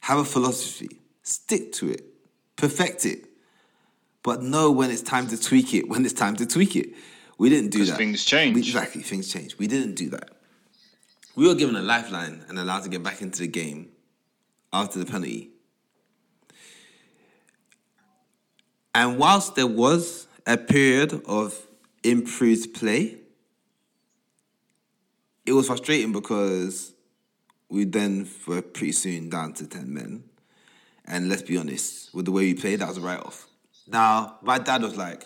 have 0.00 0.18
a 0.18 0.24
philosophy, 0.24 1.00
stick 1.22 1.72
to 1.72 1.90
it, 1.90 2.04
perfect 2.56 3.06
it, 3.06 3.24
but 4.22 4.42
know 4.42 4.70
when 4.70 4.90
it's 4.90 5.02
time 5.02 5.26
to 5.28 5.40
tweak 5.40 5.72
it, 5.72 5.88
when 5.88 6.04
it's 6.04 6.14
time 6.14 6.36
to 6.36 6.46
tweak 6.46 6.76
it. 6.76 6.90
We 7.38 7.48
didn't 7.48 7.70
do 7.70 7.86
that. 7.86 7.96
things 7.96 8.22
change. 8.22 8.54
We- 8.54 8.60
exactly, 8.60 9.00
things 9.02 9.32
change. 9.32 9.56
We 9.56 9.66
didn't 9.66 9.94
do 9.94 10.10
that. 10.10 10.28
We 11.34 11.48
were 11.48 11.54
given 11.54 11.74
a 11.76 11.80
lifeline 11.80 12.44
and 12.48 12.58
allowed 12.58 12.82
to 12.82 12.90
get 12.90 13.02
back 13.02 13.22
into 13.22 13.38
the 13.40 13.48
game 13.48 13.88
after 14.74 14.98
the 14.98 15.06
penalty. 15.06 15.49
And 18.94 19.18
whilst 19.18 19.54
there 19.54 19.66
was 19.66 20.26
a 20.46 20.56
period 20.56 21.22
of 21.26 21.66
improved 22.02 22.74
play, 22.74 23.16
it 25.46 25.52
was 25.52 25.66
frustrating 25.66 26.12
because 26.12 26.92
we 27.68 27.84
then 27.84 28.28
were 28.46 28.62
pretty 28.62 28.92
soon 28.92 29.30
down 29.30 29.52
to 29.54 29.66
10 29.66 29.92
men. 29.92 30.24
And 31.06 31.28
let's 31.28 31.42
be 31.42 31.56
honest, 31.56 32.14
with 32.14 32.24
the 32.24 32.32
way 32.32 32.42
we 32.42 32.54
played, 32.54 32.80
that 32.80 32.88
was 32.88 32.98
a 32.98 33.00
write 33.00 33.20
off. 33.20 33.46
Now, 33.86 34.38
my 34.42 34.58
dad 34.58 34.82
was 34.82 34.96
like 34.96 35.24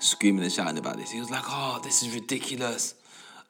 screaming 0.00 0.42
and 0.42 0.52
shouting 0.52 0.78
about 0.78 0.96
this. 0.96 1.10
He 1.10 1.20
was 1.20 1.30
like, 1.30 1.44
oh, 1.46 1.80
this 1.82 2.02
is 2.02 2.14
ridiculous. 2.14 2.94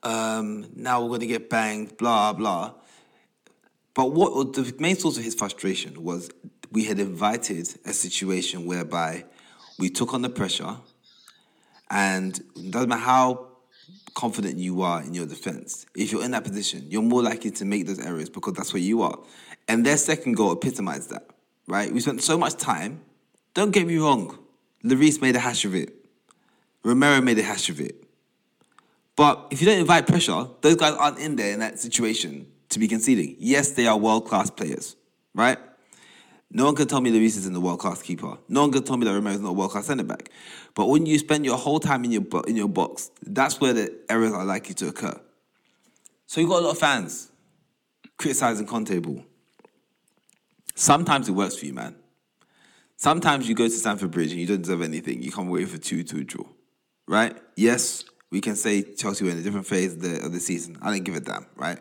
Um, 0.02 0.66
now 0.74 1.02
we're 1.02 1.08
going 1.08 1.20
to 1.20 1.26
get 1.26 1.50
banged, 1.50 1.96
blah, 1.96 2.32
blah. 2.32 2.74
But 3.94 4.12
what 4.12 4.52
the 4.52 4.74
main 4.78 4.96
source 4.96 5.18
of 5.18 5.24
his 5.24 5.34
frustration 5.34 6.02
was 6.02 6.30
we 6.70 6.84
had 6.84 6.98
invited 6.98 7.68
a 7.84 7.92
situation 7.92 8.66
whereby 8.66 9.24
we 9.78 9.90
took 9.90 10.14
on 10.14 10.22
the 10.22 10.28
pressure, 10.28 10.76
and 11.90 12.40
doesn't 12.70 12.88
matter 12.88 13.00
how 13.00 13.46
confident 14.14 14.58
you 14.58 14.82
are 14.82 15.02
in 15.02 15.14
your 15.14 15.26
defense, 15.26 15.86
if 15.94 16.10
you're 16.10 16.24
in 16.24 16.32
that 16.32 16.44
position, 16.44 16.84
you're 16.88 17.02
more 17.02 17.22
likely 17.22 17.50
to 17.52 17.64
make 17.64 17.86
those 17.86 18.00
errors 18.00 18.28
because 18.28 18.54
that's 18.54 18.72
where 18.72 18.82
you 18.82 19.02
are. 19.02 19.18
And 19.68 19.86
their 19.86 19.96
second 19.96 20.32
goal 20.34 20.52
epitomized 20.52 21.10
that, 21.10 21.28
right? 21.66 21.92
We 21.92 22.00
spent 22.00 22.22
so 22.22 22.36
much 22.36 22.56
time. 22.56 23.02
Don't 23.54 23.70
get 23.70 23.86
me 23.86 23.96
wrong, 23.98 24.36
Lloris 24.84 25.20
made 25.22 25.36
a 25.36 25.38
hash 25.38 25.64
of 25.64 25.74
it. 25.74 25.94
Romero 26.82 27.20
made 27.20 27.38
a 27.38 27.42
hash 27.42 27.68
of 27.68 27.80
it. 27.80 28.04
But 29.16 29.48
if 29.50 29.60
you 29.60 29.66
don't 29.66 29.78
invite 29.78 30.06
pressure, 30.06 30.46
those 30.60 30.76
guys 30.76 30.94
aren't 30.94 31.18
in 31.18 31.36
there 31.36 31.52
in 31.52 31.60
that 31.60 31.78
situation 31.80 32.46
to 32.68 32.78
be 32.78 32.86
conceding. 32.86 33.36
Yes, 33.38 33.72
they 33.72 33.86
are 33.86 33.96
world 33.96 34.26
class 34.26 34.50
players, 34.50 34.96
right? 35.34 35.58
No 36.50 36.64
one 36.64 36.74
can 36.74 36.88
tell 36.88 37.00
me 37.00 37.10
Lloris 37.10 37.36
isn't 37.36 37.54
a 37.54 37.60
world 37.60 37.78
class 37.78 38.00
keeper. 38.00 38.38
No 38.48 38.62
one 38.62 38.72
can 38.72 38.82
tell 38.82 38.96
me 38.96 39.04
that 39.04 39.12
Romero 39.12 39.34
is 39.34 39.40
not 39.40 39.50
a 39.50 39.52
world 39.52 39.70
class 39.70 39.86
centre 39.86 40.02
back. 40.02 40.30
But 40.74 40.86
when 40.86 41.04
you 41.04 41.18
spend 41.18 41.44
your 41.44 41.58
whole 41.58 41.78
time 41.78 42.04
in 42.04 42.12
your 42.12 42.24
in 42.46 42.56
your 42.56 42.68
box, 42.68 43.10
that's 43.22 43.60
where 43.60 43.74
the 43.74 43.94
errors 44.08 44.32
are 44.32 44.44
likely 44.44 44.74
to 44.76 44.88
occur. 44.88 45.20
So 46.26 46.40
you've 46.40 46.50
got 46.50 46.60
a 46.62 46.64
lot 46.66 46.70
of 46.72 46.78
fans 46.78 47.30
criticizing 48.16 48.66
Conte 48.66 48.98
ball. 48.98 49.24
Sometimes 50.74 51.28
it 51.28 51.32
works 51.32 51.56
for 51.56 51.66
you, 51.66 51.74
man. 51.74 51.96
Sometimes 52.96 53.48
you 53.48 53.54
go 53.54 53.64
to 53.64 53.70
Stamford 53.70 54.10
Bridge 54.10 54.32
and 54.32 54.40
you 54.40 54.46
don't 54.46 54.62
deserve 54.62 54.82
anything. 54.82 55.22
You 55.22 55.30
come 55.30 55.48
away 55.48 55.60
with 55.60 55.74
a 55.74 55.78
2 55.78 56.02
2 56.02 56.24
draw, 56.24 56.44
right? 57.06 57.36
Yes, 57.56 58.04
we 58.30 58.40
can 58.40 58.56
say 58.56 58.82
Chelsea 58.82 59.24
were 59.24 59.30
in 59.30 59.38
a 59.38 59.42
different 59.42 59.66
phase 59.66 59.94
of 59.94 60.02
the, 60.02 60.24
of 60.24 60.32
the 60.32 60.40
season. 60.40 60.76
I 60.82 60.90
don't 60.90 61.04
give 61.04 61.14
a 61.14 61.20
damn, 61.20 61.46
right? 61.56 61.78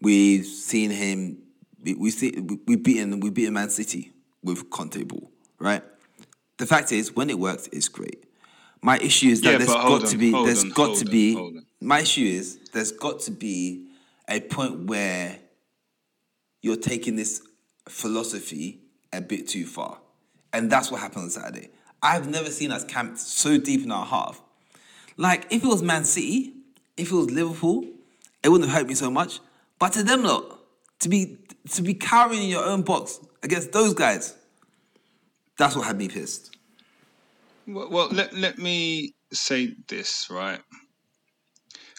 We've 0.00 0.44
seen 0.44 0.90
him, 0.90 1.43
we, 1.84 1.94
we 1.94 2.10
see, 2.10 2.30
we, 2.40 2.58
we 2.66 2.76
beaten, 2.76 3.20
we 3.20 3.30
beaten 3.30 3.54
Man 3.54 3.70
City 3.70 4.12
with 4.42 4.70
Conte 4.70 5.02
ball, 5.04 5.30
right? 5.58 5.82
The 6.56 6.66
fact 6.66 6.92
is, 6.92 7.14
when 7.14 7.30
it 7.30 7.38
works, 7.38 7.68
it's 7.72 7.88
great. 7.88 8.24
My 8.82 8.98
issue 8.98 9.28
is 9.28 9.40
that 9.42 9.52
Yeah, 9.52 9.58
there's 9.58 9.70
got 9.70 10.06
to 10.06 10.16
be, 10.18 10.30
there's 10.30 10.64
on, 10.64 10.70
got 10.70 10.96
to 10.98 11.06
on, 11.06 11.10
be, 11.10 11.36
on. 11.36 11.66
my 11.80 12.00
issue 12.00 12.24
is 12.24 12.58
there's 12.72 12.92
got 12.92 13.20
to 13.20 13.30
be 13.30 13.86
a 14.28 14.40
point 14.40 14.86
where 14.86 15.38
you're 16.62 16.76
taking 16.76 17.16
this 17.16 17.42
philosophy 17.88 18.80
a 19.12 19.20
bit 19.20 19.48
too 19.48 19.66
far. 19.66 19.98
And 20.52 20.70
that's 20.70 20.90
what 20.90 21.00
happened 21.00 21.24
on 21.24 21.30
Saturday. 21.30 21.70
I've 22.02 22.28
never 22.28 22.50
seen 22.50 22.70
us 22.70 22.84
camped 22.84 23.18
so 23.18 23.58
deep 23.58 23.82
in 23.82 23.90
our 23.90 24.06
half. 24.06 24.40
Like, 25.16 25.46
if 25.50 25.64
it 25.64 25.66
was 25.66 25.82
Man 25.82 26.04
City, 26.04 26.52
if 26.96 27.10
it 27.10 27.14
was 27.14 27.30
Liverpool, 27.30 27.84
it 28.42 28.48
wouldn't 28.48 28.70
have 28.70 28.80
hurt 28.80 28.88
me 28.88 28.94
so 28.94 29.10
much. 29.10 29.40
But 29.78 29.92
to 29.94 30.02
them 30.02 30.22
lot, 30.22 30.58
to 31.00 31.08
be 31.08 31.38
to 31.70 31.82
be 31.82 31.94
cowering 31.94 32.42
in 32.42 32.48
your 32.48 32.64
own 32.64 32.82
box 32.82 33.20
against 33.42 33.72
those 33.72 33.94
guys, 33.94 34.34
that's 35.58 35.76
what 35.76 35.86
had 35.86 35.96
me 35.96 36.08
pissed. 36.08 36.56
Well, 37.66 37.88
well 37.90 38.08
let, 38.08 38.34
let 38.34 38.58
me 38.58 39.14
say 39.32 39.74
this, 39.88 40.28
right? 40.30 40.60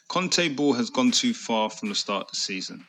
Conte 0.08 0.50
ball 0.50 0.74
has 0.74 0.90
gone 0.90 1.12
too 1.12 1.34
far 1.34 1.70
from 1.70 1.90
the 1.90 1.96
start 1.96 2.26
of 2.26 2.32
the 2.32 2.38
season. 2.38 2.86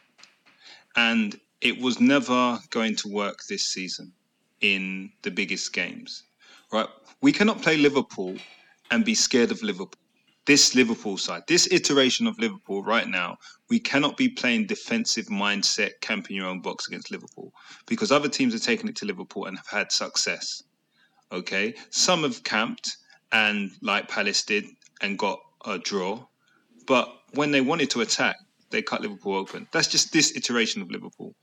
And 0.97 1.38
it 1.61 1.80
was 1.80 2.00
never 2.00 2.59
going 2.71 2.97
to 2.97 3.09
work 3.09 3.40
this 3.49 3.62
season 3.62 4.12
in 4.61 5.11
the 5.23 5.30
biggest 5.30 5.73
games, 5.73 6.25
right? 6.73 6.88
We 7.23 7.33
cannot 7.33 7.62
play 7.62 7.76
Liverpool 7.76 8.37
and 8.90 9.04
be 9.04 9.14
scared 9.14 9.50
of 9.50 9.62
Liverpool. 9.62 10.00
This 10.46 10.74
Liverpool 10.74 11.18
side, 11.18 11.42
this 11.48 11.68
iteration 11.72 12.26
of 12.26 12.38
Liverpool 12.38 12.82
right 12.82 13.08
now, 13.08 13.36
we 13.68 13.80
cannot 13.80 14.16
be 14.16 14.28
playing 14.28 14.66
defensive 14.66 15.26
mindset, 15.26 16.00
camping 16.00 16.36
your 16.36 16.46
own 16.46 16.60
box 16.60 16.86
against 16.86 17.10
Liverpool 17.10 17.52
because 17.86 18.12
other 18.12 18.28
teams 18.28 18.52
have 18.52 18.62
taken 18.62 18.88
it 18.88 18.96
to 18.96 19.06
Liverpool 19.06 19.46
and 19.46 19.56
have 19.56 19.66
had 19.66 19.92
success 19.92 20.62
okay? 21.32 21.74
Some 21.90 22.22
have 22.22 22.42
camped 22.44 22.96
and 23.32 23.70
like 23.82 24.08
palace 24.08 24.44
did 24.44 24.64
and 25.00 25.18
got 25.18 25.40
a 25.64 25.78
draw 25.78 26.24
but 26.86 27.12
when 27.34 27.50
they 27.50 27.60
wanted 27.60 27.90
to 27.90 28.00
attack 28.00 28.36
they 28.70 28.82
cut 28.82 29.00
liverpool 29.00 29.34
open. 29.34 29.66
That's 29.72 29.88
just 29.88 30.12
this 30.12 30.36
iteration 30.36 30.82
of 30.82 30.90
liverpool. 30.90 31.34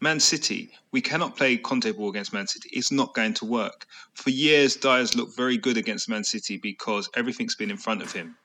Man 0.00 0.20
city 0.20 0.70
we 0.92 1.00
cannot 1.00 1.36
play 1.36 1.56
conte 1.56 1.92
ball 1.92 2.08
against 2.08 2.32
man 2.32 2.46
city. 2.46 2.70
It's 2.72 2.90
not 2.90 3.14
going 3.14 3.34
to 3.34 3.44
work. 3.44 3.86
For 4.14 4.30
years 4.30 4.76
Dier's 4.76 5.14
looked 5.14 5.36
very 5.36 5.58
good 5.58 5.76
against 5.76 6.08
man 6.08 6.24
city 6.24 6.56
because 6.56 7.08
everything's 7.14 7.56
been 7.56 7.70
in 7.70 7.76
front 7.76 8.02
of 8.02 8.12
him 8.12 8.36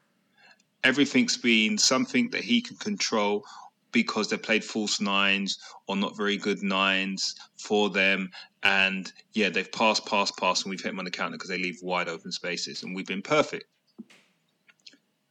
everything's 0.83 1.37
been 1.37 1.77
something 1.77 2.29
that 2.31 2.43
he 2.43 2.61
can 2.61 2.77
control 2.77 3.45
because 3.91 4.29
they 4.29 4.37
played 4.37 4.63
false 4.63 5.01
nines 5.01 5.59
or 5.87 5.95
not 5.95 6.15
very 6.15 6.37
good 6.37 6.63
nines 6.63 7.35
for 7.57 7.89
them. 7.89 8.29
And 8.63 9.11
yeah, 9.33 9.49
they've 9.49 9.71
passed, 9.71 10.05
passed, 10.05 10.37
passed, 10.37 10.63
and 10.63 10.69
we've 10.69 10.81
hit 10.81 10.89
them 10.89 10.99
on 10.99 11.05
the 11.05 11.11
counter 11.11 11.33
because 11.33 11.49
they 11.49 11.57
leave 11.57 11.79
wide 11.81 12.07
open 12.07 12.31
spaces, 12.31 12.83
and 12.83 12.95
we've 12.95 13.07
been 13.07 13.21
perfect. 13.21 13.65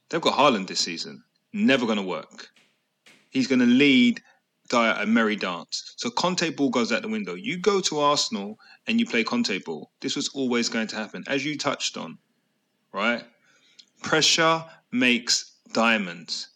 They've 0.09 0.21
got 0.21 0.35
Haaland 0.35 0.67
this 0.67 0.81
season. 0.81 1.23
Never 1.53 1.87
going 1.87 1.99
to 1.99 2.05
work. 2.05 2.49
He's 3.31 3.47
going 3.47 3.61
to 3.61 3.67
lead 3.67 4.21
Dier 4.69 4.95
a 4.99 5.07
merry 5.07 5.37
dance. 5.37 5.95
So 5.97 6.11
Conte 6.11 6.51
ball 6.51 6.71
goes 6.71 6.93
out 6.93 7.03
the 7.03 7.09
window. 7.09 7.35
You 7.35 7.59
go 7.59 7.81
to 7.81 7.99
Arsenal 7.99 8.59
and 8.87 9.01
you 9.01 9.07
play 9.07 9.25
Conte 9.25 9.59
ball. 9.61 9.91
This 10.01 10.17
was 10.17 10.29
always 10.29 10.69
going 10.69 10.87
to 10.89 10.97
happen, 10.97 11.25
as 11.27 11.45
you 11.45 11.57
touched 11.57 11.97
on, 11.97 12.19
right? 12.93 13.25
Pressure 14.03 14.65
makes 14.93 15.57
diamonds 15.73 16.51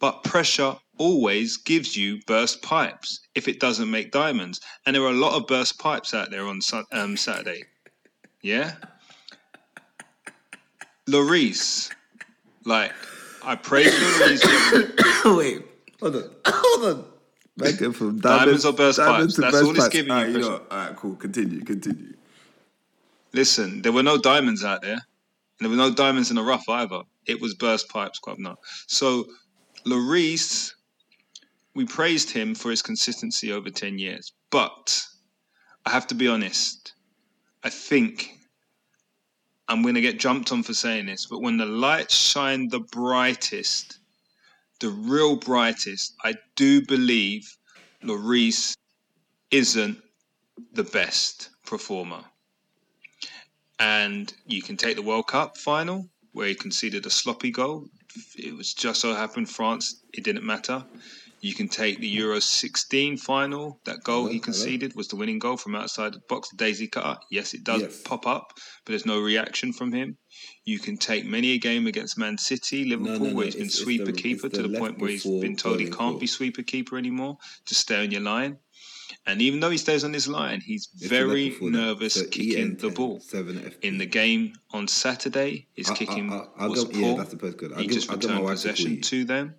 but 0.00 0.22
pressure 0.22 0.76
always 0.98 1.56
gives 1.56 1.96
you 1.96 2.20
burst 2.26 2.62
pipes 2.62 3.20
if 3.34 3.48
it 3.48 3.60
doesn't 3.60 3.90
make 3.90 4.10
diamonds. 4.10 4.60
And 4.86 4.94
there 4.94 5.02
are 5.02 5.10
a 5.10 5.14
lot 5.14 5.34
of 5.34 5.46
burst 5.46 5.78
pipes 5.78 6.14
out 6.14 6.30
there 6.30 6.46
on 6.46 6.60
um, 6.92 7.16
Saturday. 7.16 7.64
Yeah? 8.42 8.74
Lloris, 11.08 11.90
like, 12.64 12.92
I 13.42 13.54
praise 13.56 13.92
Lloris. 13.92 15.36
Wait, 15.38 15.64
hold 16.00 16.16
on, 16.16 16.30
hold 16.46 16.96
on. 16.96 17.04
Back 17.56 17.80
in 17.80 17.92
from 17.92 18.20
Diamonds 18.20 18.64
or 18.64 18.72
burst 18.72 18.98
diamonds 18.98 19.34
pipes? 19.34 19.52
That's 19.52 19.52
burst 19.52 19.64
all 19.64 19.70
it's 19.70 19.80
pipes. 19.80 19.92
giving 19.92 20.12
you, 20.12 20.16
Alright, 20.16 20.32
Chris. 20.32 20.46
know? 20.46 20.62
All 20.70 20.78
right, 20.78 20.96
cool. 20.96 21.16
Continue, 21.16 21.60
continue. 21.62 22.14
Listen, 23.32 23.82
there 23.82 23.90
were 23.90 24.02
no 24.04 24.16
diamonds 24.16 24.64
out 24.64 24.82
there. 24.82 25.00
And 25.58 25.64
there 25.64 25.70
were 25.70 25.76
no 25.76 25.92
diamonds 25.92 26.30
in 26.30 26.36
the 26.36 26.42
rough 26.42 26.68
either. 26.68 27.02
It 27.26 27.40
was 27.40 27.54
burst 27.54 27.88
pipes, 27.88 28.18
club 28.18 28.38
no. 28.38 28.56
So 28.86 29.26
Lloris, 29.86 30.72
we 31.74 31.84
praised 31.84 32.30
him 32.30 32.54
for 32.54 32.70
his 32.70 32.82
consistency 32.82 33.52
over 33.52 33.70
10 33.70 33.98
years. 33.98 34.32
But 34.50 35.04
I 35.84 35.90
have 35.90 36.06
to 36.08 36.14
be 36.14 36.28
honest. 36.28 36.92
I 37.64 37.70
think 37.70 38.38
I'm 39.68 39.82
going 39.82 39.94
to 39.94 40.00
get 40.00 40.18
jumped 40.18 40.52
on 40.52 40.62
for 40.62 40.74
saying 40.74 41.06
this, 41.06 41.26
but 41.26 41.40
when 41.40 41.58
the 41.58 41.66
lights 41.66 42.14
shine 42.14 42.68
the 42.68 42.80
brightest, 42.80 43.98
the 44.80 44.88
real 44.88 45.36
brightest, 45.36 46.14
I 46.24 46.34
do 46.56 46.84
believe 46.86 47.48
Lloris 48.02 48.74
isn't 49.50 49.98
the 50.72 50.84
best 50.84 51.50
performer. 51.66 52.24
And 53.78 54.32
you 54.46 54.62
can 54.62 54.76
take 54.76 54.96
the 54.96 55.02
World 55.02 55.28
Cup 55.28 55.56
final 55.56 56.08
where 56.32 56.48
he 56.48 56.54
conceded 56.54 57.06
a 57.06 57.10
sloppy 57.10 57.50
goal. 57.50 57.86
It 58.36 58.54
was 58.56 58.74
just 58.74 59.00
so 59.00 59.14
happened 59.14 59.48
France, 59.50 60.02
it 60.12 60.24
didn't 60.24 60.44
matter. 60.44 60.84
You 61.40 61.54
can 61.54 61.68
take 61.68 62.00
the 62.00 62.08
Euro 62.08 62.40
16 62.40 63.16
final. 63.16 63.80
That 63.84 64.02
goal 64.02 64.26
he 64.26 64.40
conceded 64.40 64.96
was 64.96 65.06
the 65.06 65.14
winning 65.14 65.38
goal 65.38 65.56
from 65.56 65.76
outside 65.76 66.14
the 66.14 66.20
box, 66.28 66.48
the 66.50 66.56
daisy 66.56 66.88
cutter. 66.88 67.16
Yes, 67.30 67.54
it 67.54 67.62
does 67.62 67.82
Yes. 67.82 68.02
pop 68.02 68.26
up, 68.26 68.54
but 68.84 68.90
there's 68.90 69.06
no 69.06 69.20
reaction 69.20 69.72
from 69.72 69.92
him. 69.92 70.18
You 70.64 70.80
can 70.80 70.96
take 70.96 71.24
many 71.26 71.52
a 71.52 71.58
game 71.58 71.86
against 71.86 72.18
Man 72.18 72.38
City, 72.38 72.84
Liverpool, 72.84 73.18
no, 73.20 73.24
no, 73.30 73.34
where 73.36 73.44
he's 73.44 73.54
been 73.54 73.62
it's- 73.66 73.74
it's 73.76 73.84
sweeper 73.84 74.06
the- 74.06 74.12
keeper 74.12 74.46
it's 74.48 74.56
to 74.56 74.62
the 74.62 74.68
the 74.68 74.78
point 74.78 74.98
where 74.98 75.10
he's 75.10 75.22
been 75.24 75.54
told 75.54 75.78
he 75.78 75.88
can't 75.88 76.18
be 76.18 76.26
sweeper 76.26 76.62
keeper 76.64 76.98
anymore. 76.98 77.38
Just 77.66 77.82
stay 77.82 78.02
on 78.02 78.10
your 78.10 78.22
line. 78.22 78.58
And 79.28 79.42
even 79.42 79.60
though 79.60 79.68
he 79.68 79.76
stays 79.76 80.04
on 80.04 80.12
his 80.14 80.26
line, 80.26 80.62
he's 80.62 80.88
very 80.96 81.50
left 81.50 81.60
before 81.60 81.70
that. 81.70 81.76
nervous 81.76 82.14
So 82.14 82.24
kicking 82.24 82.76
the 82.78 82.88
EN10, 82.88 82.94
ball. 82.94 83.20
7 83.20 83.74
In 83.82 83.98
the 83.98 84.06
game 84.06 84.54
on 84.70 84.88
Saturday, 84.88 85.66
his 85.74 85.90
I- 85.90 85.92
I- 85.92 85.96
kicking 85.96 86.32
I- 86.32 86.46
I'll 86.56 86.70
was 86.70 86.84
go- 86.84 86.90
poor. 86.90 87.00
yeah, 87.02 87.14
that's 87.18 87.34
the. 87.34 87.72
I'll 87.74 87.82
he 87.82 87.86
give- 87.88 87.94
just 87.94 88.08
I'll 88.08 88.16
returned 88.16 88.46
possession 88.46 89.00
to 89.02 89.24
them. 89.26 89.54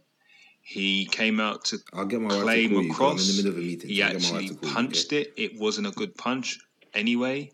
He 0.64 1.06
came 1.06 1.40
out 1.40 1.66
to 1.66 1.78
I'll 1.94 2.06
get 2.08 2.20
my 2.20 2.30
wife 2.30 2.38
to 2.38 2.44
claim 2.44 2.70
call 2.72 2.80
you, 2.82 2.86
in 2.86 2.92
across. 2.92 3.28
the 3.28 3.34
middle 3.38 3.52
of 3.52 3.58
a 3.58 3.62
meeting, 3.62 3.90
He 3.90 3.98
so 4.00 4.04
I'll 4.06 4.12
get 4.14 4.22
my 4.24 4.32
wife 4.32 4.42
actually 4.42 4.48
to 4.50 4.56
call 4.56 4.70
you, 4.70 4.76
punched 4.76 5.14
it. 5.14 5.34
It 5.38 5.60
wasn't 5.60 5.88
a 5.88 5.92
good 5.92 6.16
punch 6.16 6.60
anyway. 6.96 7.52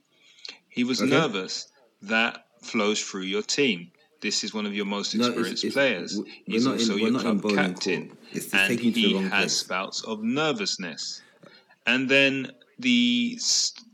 He 0.69 0.85
was 0.85 1.01
Okay. 1.01 1.09
nervous. 1.11 1.67
That 2.01 2.45
flows 2.61 3.01
through 3.01 3.23
your 3.23 3.41
team. 3.41 3.91
This 4.21 4.43
is 4.45 4.53
one 4.53 4.65
of 4.65 4.73
your 4.73 4.85
most 4.85 5.13
No, 5.15 5.25
it's- 5.25 5.33
experienced 5.35 5.63
it's- 5.65 5.73
players. 5.73 6.19
He's 6.45 6.63
not 6.65 6.75
in- 6.75 6.79
also 6.79 6.95
your 6.95 7.19
club 7.19 7.41
captain, 7.53 8.07
court. 8.07 8.17
It's- 8.31 8.45
it's 8.45 8.53
and 8.53 8.67
taking 8.69 8.85
you 8.87 8.91
to 8.93 9.01
the 9.01 9.07
he 9.07 9.23
has 9.29 9.29
place. 9.31 9.57
spouts 9.57 10.01
of 10.03 10.23
nervousness. 10.23 11.21
And 11.85 12.09
then 12.09 12.51
the, 12.79 13.39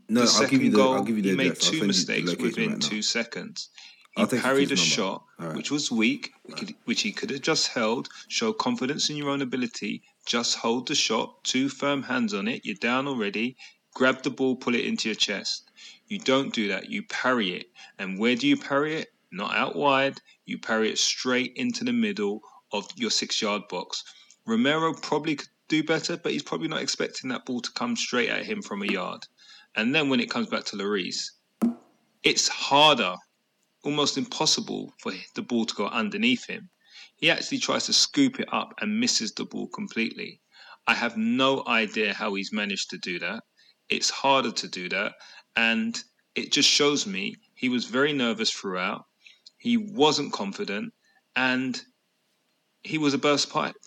No, 0.08 0.20
the 0.20 0.26
I'll 0.26 0.26
second 0.32 0.50
give 0.50 0.62
you 0.64 0.70
the- 0.70 0.76
goal, 0.76 0.94
I'll 0.94 1.04
give 1.04 1.16
you 1.16 1.22
the 1.22 1.30
he 1.30 1.36
made 1.36 1.54
two 1.56 1.60
send 1.62 1.74
you 1.74 1.80
the 1.80 1.86
mistakes 1.86 2.36
within 2.36 2.70
right 2.72 2.80
two 2.80 3.02
seconds. 3.02 3.68
He 4.16 4.26
parried 4.26 4.68
a 4.70 4.74
number. 4.74 4.76
shot 4.76 5.24
right. 5.38 5.56
which 5.56 5.70
was 5.70 5.90
weak, 5.90 6.32
which 6.42 6.56
could- 6.58 6.74
which 6.84 7.00
he 7.02 7.12
could 7.12 7.30
have 7.30 7.40
just 7.40 7.68
held. 7.68 8.08
Show 8.28 8.52
confidence 8.52 9.08
in 9.08 9.16
your 9.16 9.30
own 9.30 9.40
ability. 9.42 10.02
Just 10.26 10.56
hold 10.56 10.88
the 10.88 10.94
shot. 10.94 11.42
Two 11.44 11.68
firm 11.68 12.02
hands 12.02 12.34
on 12.34 12.46
it. 12.46 12.64
You're 12.64 12.74
down 12.76 13.08
already. 13.08 13.56
Grab 13.94 14.22
the 14.22 14.30
ball, 14.30 14.54
pull 14.56 14.74
it 14.74 14.84
into 14.84 15.08
your 15.08 15.16
chest. 15.16 15.70
You 16.08 16.18
don't 16.18 16.52
do 16.52 16.68
that. 16.68 16.90
You 16.90 17.02
parry 17.04 17.50
it. 17.56 17.70
And 17.98 18.18
where 18.18 18.36
do 18.36 18.46
you 18.46 18.56
parry 18.56 18.96
it? 18.96 19.12
Not 19.30 19.54
out 19.54 19.76
wide. 19.76 20.18
You 20.44 20.58
parry 20.58 20.90
it 20.90 20.98
straight 20.98 21.54
into 21.56 21.84
the 21.84 21.92
middle 21.92 22.42
of 22.72 22.86
your 22.96 23.10
six 23.10 23.40
yard 23.40 23.62
box. 23.68 24.04
Romero 24.46 24.92
probably 24.92 25.36
could 25.36 25.48
do 25.72 25.82
better, 25.82 26.18
but 26.18 26.32
he's 26.32 26.42
probably 26.42 26.68
not 26.68 26.82
expecting 26.82 27.30
that 27.30 27.46
ball 27.46 27.58
to 27.58 27.72
come 27.72 27.96
straight 27.96 28.28
at 28.28 28.44
him 28.44 28.60
from 28.60 28.82
a 28.82 28.92
yard. 28.92 29.26
And 29.74 29.94
then 29.94 30.10
when 30.10 30.20
it 30.20 30.28
comes 30.28 30.48
back 30.48 30.64
to 30.64 30.76
Lloris, 30.76 31.30
it's 32.22 32.46
harder, 32.46 33.14
almost 33.82 34.18
impossible 34.18 34.92
for 34.98 35.12
the 35.34 35.40
ball 35.40 35.64
to 35.64 35.74
go 35.74 35.86
underneath 35.86 36.46
him. 36.46 36.68
He 37.16 37.30
actually 37.30 37.56
tries 37.56 37.86
to 37.86 37.94
scoop 37.94 38.38
it 38.38 38.52
up 38.52 38.74
and 38.82 39.00
misses 39.00 39.32
the 39.32 39.46
ball 39.46 39.66
completely. 39.68 40.42
I 40.86 40.92
have 40.92 41.16
no 41.16 41.64
idea 41.66 42.12
how 42.12 42.34
he's 42.34 42.52
managed 42.52 42.90
to 42.90 42.98
do 42.98 43.18
that. 43.20 43.42
It's 43.88 44.10
harder 44.10 44.52
to 44.52 44.68
do 44.68 44.90
that. 44.90 45.14
And 45.56 45.98
it 46.34 46.52
just 46.52 46.68
shows 46.68 47.06
me 47.06 47.36
he 47.54 47.70
was 47.70 47.86
very 47.86 48.12
nervous 48.12 48.50
throughout. 48.50 49.06
He 49.56 49.78
wasn't 49.78 50.34
confident 50.34 50.92
and 51.34 51.80
he 52.82 52.98
was 52.98 53.14
a 53.14 53.18
burst 53.18 53.48
pipe. 53.48 53.82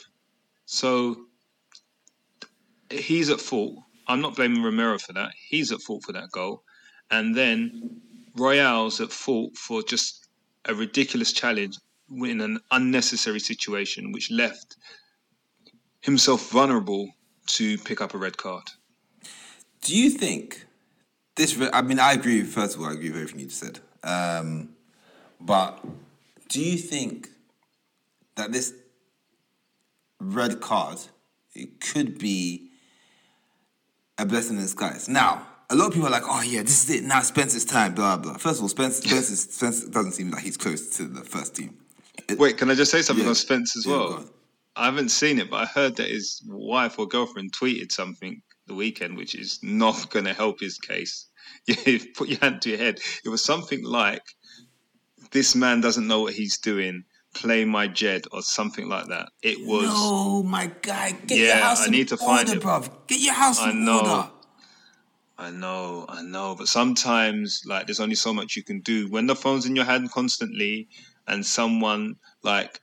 So 0.66 1.28
he's 2.90 3.30
at 3.30 3.40
fault. 3.40 3.78
I'm 4.08 4.22
not 4.22 4.36
blaming 4.36 4.62
Romero 4.64 4.98
for 5.00 5.14
that. 5.14 5.32
He's 5.50 5.72
at 5.72 5.82
fault 5.82 6.04
for 6.04 6.12
that 6.14 6.32
goal. 6.32 6.64
And 7.12 7.36
then 7.36 8.02
Royal's 8.36 9.02
at 9.02 9.12
fault 9.12 9.58
for 9.58 9.82
just 9.82 10.28
a 10.66 10.74
ridiculous 10.74 11.32
challenge 11.32 11.78
in 12.10 12.42
an 12.42 12.60
unnecessary 12.72 13.40
situation, 13.40 14.12
which 14.12 14.30
left 14.30 14.78
himself 16.02 16.50
vulnerable 16.50 17.10
to 17.48 17.78
pick 17.80 18.02
up 18.02 18.14
a 18.14 18.18
red 18.18 18.38
card. 18.38 18.64
Do 19.82 19.96
you 19.96 20.10
think 20.10 20.66
this? 21.36 21.60
I 21.74 21.82
mean, 21.82 22.00
I 22.00 22.14
agree. 22.14 22.44
First 22.44 22.76
of 22.76 22.82
all, 22.82 22.88
I 22.88 22.94
agree 22.94 23.10
with 23.10 23.22
everything 23.22 23.40
you 23.40 23.48
just 23.48 23.60
said. 23.60 23.80
Um, 24.04 24.70
but 25.40 25.84
do 26.50 26.62
you 26.62 26.78
think 26.78 27.30
that 28.36 28.52
this 28.52 28.74
red 30.20 30.60
card 30.60 31.00
it 31.56 31.80
could 31.80 32.20
be 32.20 32.70
a 34.18 34.26
blessing 34.26 34.58
in 34.58 34.64
disguise? 34.64 35.08
Now, 35.10 35.46
a 35.70 35.76
lot 35.76 35.88
of 35.88 35.94
people 35.94 36.08
are 36.08 36.12
like, 36.12 36.24
"Oh 36.26 36.42
yeah, 36.42 36.62
this 36.62 36.84
is 36.84 36.90
it. 36.98 37.04
Now 37.04 37.22
Spencer's 37.22 37.66
time." 37.66 37.94
Blah 37.96 38.18
blah. 38.18 38.38
First 38.38 38.58
of 38.60 38.64
all, 38.64 38.70
Spence, 38.70 38.98
Spencer, 38.98 39.36
Spencer 39.36 39.90
doesn't 39.90 40.14
seem 40.14 40.32
like 40.32 40.44
he's 40.44 40.58
close 40.58 40.96
to 40.98 41.04
the 41.06 41.22
first 41.24 41.56
team. 41.56 41.78
It- 42.30 42.38
Wait, 42.40 42.58
can 42.58 42.70
I 42.70 42.76
just 42.76 42.92
say 42.92 43.02
something 43.02 43.24
Yeah. 43.26 43.30
on 43.30 43.36
Spence 43.36 43.76
as 43.78 43.86
Yeah, 43.86 43.94
well? 43.94 44.30
I 44.76 44.86
haven't 44.86 45.10
seen 45.10 45.40
it, 45.40 45.50
but 45.50 45.58
I 45.58 45.66
heard 45.66 45.96
that 45.98 46.10
his 46.10 46.42
wife 46.48 47.00
or 47.00 47.08
girlfriend 47.08 47.54
tweeted 47.54 47.92
something 47.92 48.42
the 48.68 48.74
weekend, 48.74 49.16
which 49.18 49.34
is 49.36 49.60
not 49.64 50.10
going 50.12 50.26
to 50.26 50.34
help 50.34 50.60
his 50.60 50.78
case. 50.78 51.28
You 51.68 52.00
put 52.16 52.30
your 52.30 52.40
hand 52.42 52.62
to 52.64 52.70
your 52.70 52.78
head. 52.80 53.00
It 53.24 53.30
was 53.30 53.44
something 53.44 53.84
like, 53.84 54.24
"This 55.32 55.56
man 55.56 55.82
doesn't 55.82 56.08
know 56.08 56.22
what 56.22 56.34
he's 56.34 56.58
doing. 56.58 57.04
Play 57.36 57.66
my 57.66 57.88
Djed" 57.88 58.26
or 58.32 58.42
something 58.42 58.88
like 58.90 59.08
that. 59.08 59.30
It 59.44 59.58
was. 59.68 59.84
No, 59.84 60.42
my 60.42 60.72
guy, 60.82 61.12
get 61.12 61.38
your 61.38 61.48
Yeah, 61.48 61.60
house 61.60 61.82
I 61.84 61.86
in 61.86 61.92
need 61.92 62.08
to 62.08 62.16
order, 62.16 62.26
find 62.26 62.50
it. 62.50 62.64
bruv. 62.64 62.90
Get 63.08 63.20
your 63.20 63.34
house 63.34 63.60
I 63.60 63.70
in 63.72 63.86
know. 63.86 64.00
order. 64.00 64.30
I 65.38 65.52
know, 65.52 66.06
I 66.08 66.22
know, 66.22 66.56
but 66.58 66.70
sometimes 66.70 67.62
like 67.66 67.88
there's 67.88 68.00
only 68.00 68.16
so 68.16 68.34
much 68.34 68.56
you 68.56 68.64
can 68.64 68.80
do 68.80 69.10
when 69.10 69.28
the 69.28 69.36
phone's 69.36 69.66
in 69.66 69.76
your 69.76 69.84
hand 69.86 70.10
constantly, 70.12 70.88
and 71.28 71.46
someone 71.46 72.16
like 72.42 72.80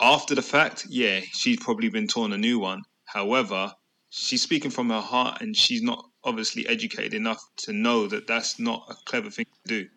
after 0.00 0.34
the 0.34 0.42
fact, 0.42 0.86
yeah, 0.88 1.20
she's 1.32 1.58
probably 1.60 1.88
been 1.88 2.08
torn 2.08 2.32
a 2.32 2.38
new 2.38 2.58
one. 2.58 2.82
However, 3.04 3.72
she's 4.10 4.42
speaking 4.42 4.72
from 4.72 4.90
her 4.90 5.00
heart, 5.00 5.40
and 5.40 5.56
she's 5.56 5.82
not 5.82 6.04
obviously 6.24 6.66
educated 6.68 7.14
enough 7.14 7.40
to 7.58 7.72
know 7.72 8.08
that 8.08 8.26
that's 8.26 8.58
not 8.58 8.84
a 8.90 8.94
clever 9.06 9.30
thing 9.30 9.46
to 9.46 9.68
do. 9.82 9.88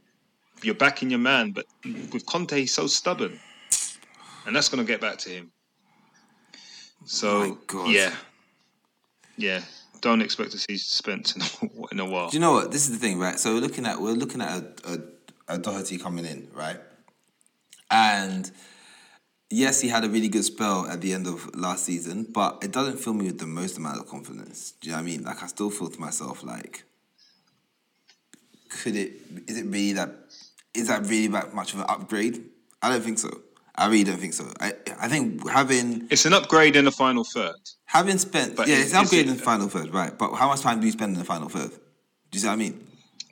You're 0.62 0.76
backing 0.76 1.10
your 1.10 1.20
man, 1.20 1.52
but 1.52 1.66
with 2.14 2.26
Conte, 2.28 2.56
he's 2.60 2.74
so 2.74 2.86
stubborn, 2.86 3.40
and 4.46 4.56
that's 4.56 4.70
going 4.70 4.86
to 4.86 4.92
get 4.92 5.02
back 5.02 5.18
to 5.20 5.30
him. 5.30 5.52
So 7.06 7.58
yeah, 7.88 8.14
yeah, 9.38 9.62
don't 10.02 10.22
expect 10.22 10.52
to 10.52 10.60
see 10.60 10.78
Spence 10.78 11.36
in 11.36 11.42
a, 11.42 11.86
in 11.92 12.00
a 12.00 12.06
while. 12.06 12.30
Do 12.30 12.38
you 12.38 12.42
know 12.42 12.54
what? 12.54 12.72
This 12.72 12.88
is 12.88 13.00
the 13.00 13.00
thing, 13.00 13.18
right? 13.20 13.40
So 13.40 13.54
we're 13.54 13.62
looking 13.62 13.86
at 13.86 14.00
we're 14.00 14.12
looking 14.12 14.42
at 14.42 14.62
a, 14.86 15.02
a, 15.50 15.56
a 15.56 15.58
Doherty 15.58 15.98
coming 15.98 16.26
in, 16.26 16.48
right? 16.54 16.78
And 17.90 18.50
yes, 19.50 19.82
he 19.82 19.90
had 19.90 20.04
a 20.04 20.10
really 20.10 20.30
good 20.30 20.46
spell 20.46 20.88
at 20.88 21.02
the 21.02 21.14
end 21.14 21.28
of 21.28 21.56
last 21.56 21.86
season, 21.86 22.28
but 22.32 22.60
it 22.64 22.72
doesn't 22.72 23.00
fill 23.00 23.14
me 23.14 23.26
with 23.26 23.40
the 23.40 23.48
most 23.48 23.78
amount 23.78 24.00
of 24.00 24.08
confidence. 24.08 24.74
Do 24.80 24.88
you 24.88 24.92
know 24.92 24.98
what 24.98 25.04
I 25.04 25.06
mean? 25.06 25.24
Like 25.24 25.42
I 25.44 25.48
still 25.48 25.70
feel 25.70 25.90
to 25.90 26.00
myself 26.00 26.44
like, 26.44 26.84
could 28.70 28.96
it? 28.96 29.14
Is 29.48 29.58
it 29.58 29.66
really 29.66 29.94
that? 29.94 30.12
Is 30.74 30.88
that 30.88 31.02
really 31.08 31.28
that 31.28 31.54
much 31.54 31.74
of 31.74 31.80
an 31.80 31.86
upgrade? 31.90 32.44
I 32.82 32.90
don't 32.90 33.02
think 33.02 33.20
so. 33.20 33.42
I 33.82 33.88
really 33.88 34.04
don't 34.04 34.20
think 34.20 34.34
so. 34.34 34.46
I 34.60 34.74
I 35.00 35.08
think 35.08 35.48
having 35.50 36.08
It's 36.12 36.26
an 36.26 36.34
upgrade 36.34 36.76
in 36.76 36.86
the 36.86 36.92
final 37.04 37.24
third. 37.24 37.56
having 37.86 38.18
spent 38.20 38.56
But 38.56 38.68
yeah, 38.68 38.78
it's 38.82 38.92
an 38.94 39.00
upgrade 39.04 39.26
it- 39.28 39.32
in 39.32 39.38
the 39.38 39.44
final 39.52 39.68
third, 39.76 39.90
right? 39.94 40.14
But 40.22 40.36
how 40.36 40.48
much 40.52 40.62
time 40.62 40.80
do 40.80 40.86
you 40.86 40.92
spend 41.00 41.14
in 41.16 41.20
the 41.20 41.26
final 41.34 41.50
third? 41.50 41.72
Do 41.72 42.34
you 42.34 42.40
see 42.40 42.48
what 42.48 42.54
I 42.54 42.58
mean? 42.66 42.76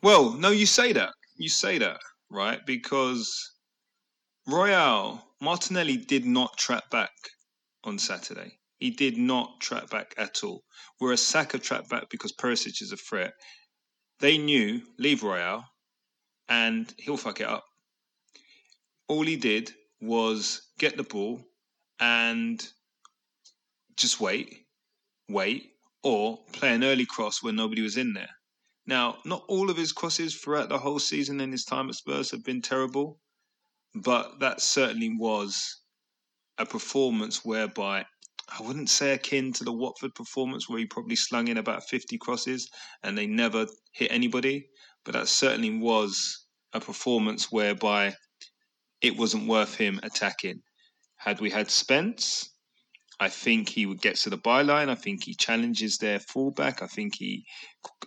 Well, 0.01 0.23
no, 0.33 0.49
you 0.61 0.65
say 0.65 0.89
that. 0.93 1.11
You 1.37 1.49
say 1.49 1.77
that, 1.85 1.99
right? 2.29 2.59
Because 2.65 3.29
Royal, 4.47 5.21
Martinelli 5.39 5.97
did 5.97 6.25
not 6.25 6.57
trap 6.57 6.89
back 6.89 7.11
on 7.83 7.99
Saturday. 7.99 8.51
He 8.79 8.89
did 8.91 9.17
not 9.17 9.59
trap 9.61 9.89
back 9.89 10.13
at 10.17 10.43
all. 10.43 10.63
Whereas 10.99 11.21
Saka 11.25 11.59
tracked 11.59 11.89
back 11.89 12.05
because 12.09 12.33
Perisic 12.33 12.81
is 12.81 12.91
a 12.91 12.97
threat. 12.97 13.33
They 14.19 14.37
knew, 14.37 14.81
leave 14.97 15.21
Royal, 15.23 15.63
and 16.49 16.91
he'll 16.97 17.17
fuck 17.17 17.39
it 17.41 17.47
up. 17.47 17.63
All 19.07 19.23
he 19.25 19.35
did 19.37 19.73
was 20.01 20.69
get 20.77 20.97
the 20.97 21.03
ball 21.03 21.43
and 21.99 22.65
just 23.97 24.19
wait, 24.21 24.65
wait, 25.27 25.71
or 26.03 26.39
play 26.53 26.73
an 26.73 26.83
early 26.83 27.05
cross 27.05 27.43
when 27.43 27.55
nobody 27.55 27.81
was 27.81 27.97
in 27.97 28.13
there. 28.13 28.29
Now, 28.85 29.17
not 29.25 29.43
all 29.47 29.69
of 29.69 29.77
his 29.77 29.91
crosses 29.91 30.35
throughout 30.35 30.69
the 30.69 30.77
whole 30.77 30.99
season 30.99 31.41
in 31.41 31.51
his 31.51 31.65
time 31.65 31.89
at 31.89 31.95
Spurs 31.95 32.31
have 32.31 32.43
been 32.43 32.61
terrible, 32.61 33.19
but 33.93 34.39
that 34.39 34.61
certainly 34.61 35.15
was 35.15 35.81
a 36.57 36.65
performance 36.65 37.43
whereby 37.43 38.05
I 38.47 38.63
wouldn't 38.63 38.89
say 38.89 39.13
akin 39.13 39.53
to 39.53 39.63
the 39.63 39.71
Watford 39.71 40.15
performance 40.15 40.67
where 40.67 40.79
he 40.79 40.85
probably 40.85 41.15
slung 41.15 41.49
in 41.49 41.57
about 41.57 41.87
50 41.87 42.17
crosses 42.17 42.69
and 43.03 43.17
they 43.17 43.27
never 43.27 43.67
hit 43.91 44.11
anybody, 44.11 44.69
but 45.05 45.13
that 45.13 45.27
certainly 45.27 45.77
was 45.77 46.45
a 46.73 46.79
performance 46.79 47.51
whereby 47.51 48.15
it 49.01 49.17
wasn't 49.17 49.47
worth 49.47 49.75
him 49.75 49.99
attacking. 50.03 50.61
Had 51.15 51.39
we 51.41 51.49
had 51.49 51.69
Spence, 51.69 52.49
I 53.19 53.29
think 53.29 53.67
he 53.67 53.85
would 53.85 54.01
get 54.01 54.15
to 54.17 54.29
the 54.29 54.37
byline. 54.37 54.89
I 54.89 54.95
think 54.95 55.23
he 55.23 55.33
challenges 55.33 55.97
their 55.97 56.19
fullback. 56.19 56.81
I 56.81 56.87
think 56.87 57.15
he 57.15 57.45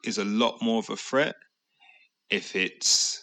is 0.05 0.19
a 0.19 0.25
lot 0.25 0.63
more 0.63 0.79
of 0.79 0.89
a 0.91 0.97
threat. 0.97 1.35
If 2.31 2.57
it's 2.57 3.23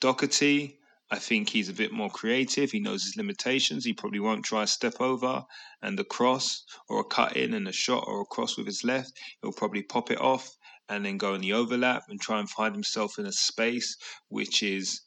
Doherty, 0.00 0.78
I 1.10 1.18
think 1.18 1.48
he's 1.48 1.68
a 1.68 1.74
bit 1.74 1.92
more 1.92 2.10
creative. 2.10 2.70
He 2.70 2.80
knows 2.80 3.04
his 3.04 3.16
limitations. 3.16 3.84
He 3.84 3.92
probably 3.92 4.20
won't 4.20 4.44
try 4.44 4.62
a 4.62 4.66
step 4.66 5.00
over 5.00 5.44
and 5.82 5.98
a 6.00 6.04
cross 6.04 6.64
or 6.88 7.00
a 7.00 7.04
cut 7.04 7.36
in 7.36 7.54
and 7.54 7.68
a 7.68 7.72
shot 7.72 8.04
or 8.06 8.22
a 8.22 8.26
cross 8.26 8.56
with 8.56 8.66
his 8.66 8.84
left. 8.84 9.12
He'll 9.42 9.52
probably 9.52 9.82
pop 9.82 10.10
it 10.10 10.20
off 10.20 10.56
and 10.88 11.04
then 11.04 11.18
go 11.18 11.34
in 11.34 11.40
the 11.40 11.52
overlap 11.52 12.04
and 12.08 12.20
try 12.20 12.38
and 12.38 12.48
find 12.48 12.74
himself 12.74 13.18
in 13.18 13.26
a 13.26 13.32
space 13.32 13.96
which 14.28 14.62
is 14.62 15.02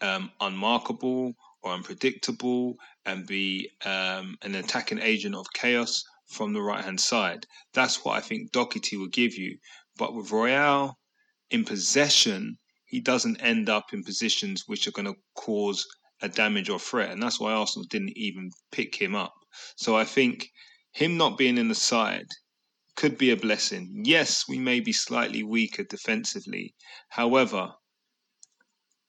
um, 0.00 0.30
unmarkable 0.40 1.34
or 1.62 1.72
unpredictable 1.72 2.76
and 3.06 3.26
be 3.26 3.70
um, 3.84 4.36
an 4.42 4.54
attacking 4.54 4.98
agent 5.00 5.34
of 5.34 5.46
chaos 5.54 6.04
from 6.26 6.52
the 6.52 6.62
right 6.62 6.84
hand 6.84 7.00
side. 7.00 7.46
That's 7.72 8.04
what 8.04 8.16
I 8.16 8.20
think 8.20 8.52
Doherty 8.52 8.96
will 8.96 9.08
give 9.08 9.36
you. 9.36 9.58
But 9.96 10.14
with 10.14 10.30
Royal 10.30 10.98
in 11.50 11.64
possession, 11.64 12.58
he 12.86 13.00
doesn't 13.00 13.40
end 13.40 13.68
up 13.68 13.92
in 13.92 14.02
positions 14.02 14.64
which 14.66 14.86
are 14.86 14.92
going 14.92 15.06
to 15.06 15.20
cause 15.34 15.86
a 16.22 16.28
damage 16.28 16.68
or 16.68 16.78
threat. 16.78 17.10
And 17.10 17.22
that's 17.22 17.40
why 17.40 17.52
Arsenal 17.52 17.86
didn't 17.88 18.16
even 18.16 18.50
pick 18.72 18.94
him 18.94 19.14
up. 19.14 19.34
So 19.76 19.96
I 19.96 20.04
think 20.04 20.50
him 20.92 21.16
not 21.16 21.38
being 21.38 21.58
in 21.58 21.68
the 21.68 21.74
side 21.74 22.28
could 22.96 23.18
be 23.18 23.30
a 23.30 23.36
blessing. 23.36 24.02
Yes, 24.04 24.48
we 24.48 24.58
may 24.58 24.80
be 24.80 24.92
slightly 24.92 25.42
weaker 25.42 25.84
defensively. 25.84 26.74
However, 27.08 27.72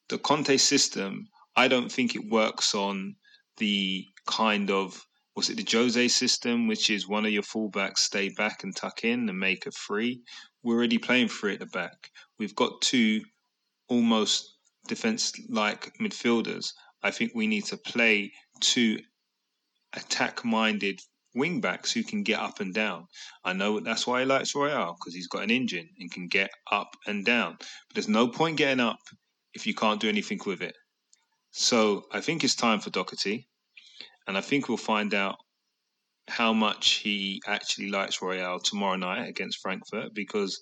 the 0.10 0.18
Conte 0.20 0.58
system, 0.58 1.28
I 1.56 1.68
don't 1.68 1.92
think 1.92 2.16
it 2.16 2.30
works 2.30 2.76
on 2.76 3.16
the 3.58 4.06
kind 4.28 4.70
of 4.70 5.06
was 5.36 5.50
it 5.50 5.58
the 5.58 5.78
Jose 5.78 6.08
system, 6.08 6.68
which 6.68 6.90
is 6.90 7.10
one 7.10 7.26
of 7.26 7.32
your 7.32 7.44
fullbacks 7.44 8.00
stay 8.00 8.30
back 8.30 8.64
and 8.64 8.74
tuck 8.74 9.04
in 9.04 9.28
and 9.28 9.38
make 9.38 9.66
a 9.66 9.72
free. 9.72 10.22
We're 10.64 10.76
already 10.76 10.98
playing 10.98 11.28
three 11.28 11.54
at 11.54 11.60
the 11.60 11.66
back. 11.68 12.10
We've 12.40 12.56
got 12.56 12.82
two 12.82 13.22
almost 13.90 14.56
defense 14.88 15.34
like 15.50 15.94
midfielders. 16.00 16.72
I 17.04 17.12
think 17.12 17.34
we 17.36 17.48
need 17.48 17.66
to 17.66 17.78
play 17.78 18.32
two 18.62 19.00
attack 19.94 20.46
minded 20.46 21.02
wing 21.36 21.60
backs 21.60 21.92
who 21.92 22.02
can 22.02 22.24
get 22.24 22.40
up 22.40 22.62
and 22.62 22.74
down. 22.74 23.06
I 23.44 23.52
know 23.52 23.80
that's 23.82 24.08
why 24.08 24.22
he 24.22 24.26
likes 24.26 24.56
Royal 24.56 24.94
because 24.94 25.14
he's 25.14 25.28
got 25.28 25.44
an 25.44 25.52
engine 25.52 25.90
and 26.00 26.10
can 26.10 26.28
get 26.28 26.50
up 26.72 26.96
and 27.08 27.26
down. 27.26 27.58
But 27.60 27.96
there's 27.96 28.08
no 28.08 28.30
point 28.30 28.58
getting 28.58 28.80
up 28.80 29.00
if 29.56 29.66
you 29.66 29.74
can't 29.74 30.02
do 30.02 30.10
anything 30.10 30.40
with 30.46 30.62
it. 30.62 30.76
So 31.52 32.04
I 32.12 32.22
think 32.22 32.44
it's 32.44 32.56
time 32.56 32.80
for 32.80 32.90
Doherty, 32.90 33.48
and 34.28 34.38
I 34.38 34.42
think 34.42 34.68
we'll 34.68 34.78
find 34.78 35.14
out 35.14 35.38
how 36.28 36.54
much 36.54 36.96
he 36.96 37.42
actually 37.48 37.90
likes 37.90 38.22
Royal 38.22 38.60
tomorrow 38.60 38.98
night 38.98 39.28
against 39.28 39.60
Frankfurt 39.62 40.14
because 40.14 40.62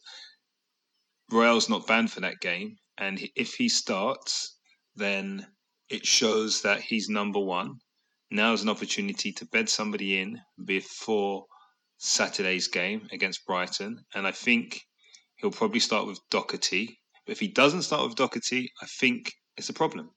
Royal's 1.31 1.69
not 1.69 1.87
banned 1.87 2.11
for 2.11 2.19
that 2.21 2.41
game, 2.41 2.75
and 2.97 3.19
if 3.35 3.55
he 3.55 3.67
starts, 3.69 4.57
then 4.95 5.47
it 5.89 6.05
shows 6.05 6.61
that 6.61 6.81
he's 6.81 7.09
number 7.09 7.39
one. 7.39 7.79
Now 8.29 8.53
is 8.53 8.61
an 8.61 8.69
opportunity 8.69 9.31
to 9.33 9.45
bed 9.47 9.69
somebody 9.69 10.19
in 10.19 10.39
before 10.65 11.45
Saturday's 11.97 12.67
game 12.67 13.07
against 13.11 13.45
Brighton, 13.45 14.03
and 14.13 14.27
I 14.27 14.31
think 14.31 14.81
he'll 15.37 15.51
probably 15.51 15.79
start 15.79 16.05
with 16.05 16.19
Doherty. 16.29 16.99
But 17.25 17.33
if 17.33 17.39
he 17.39 17.47
doesn't 17.47 17.83
start 17.83 18.03
with 18.03 18.15
Doherty, 18.15 18.71
I 18.81 18.85
think 18.85 19.31
it's 19.57 19.69
a 19.69 19.73
problem 19.73 20.11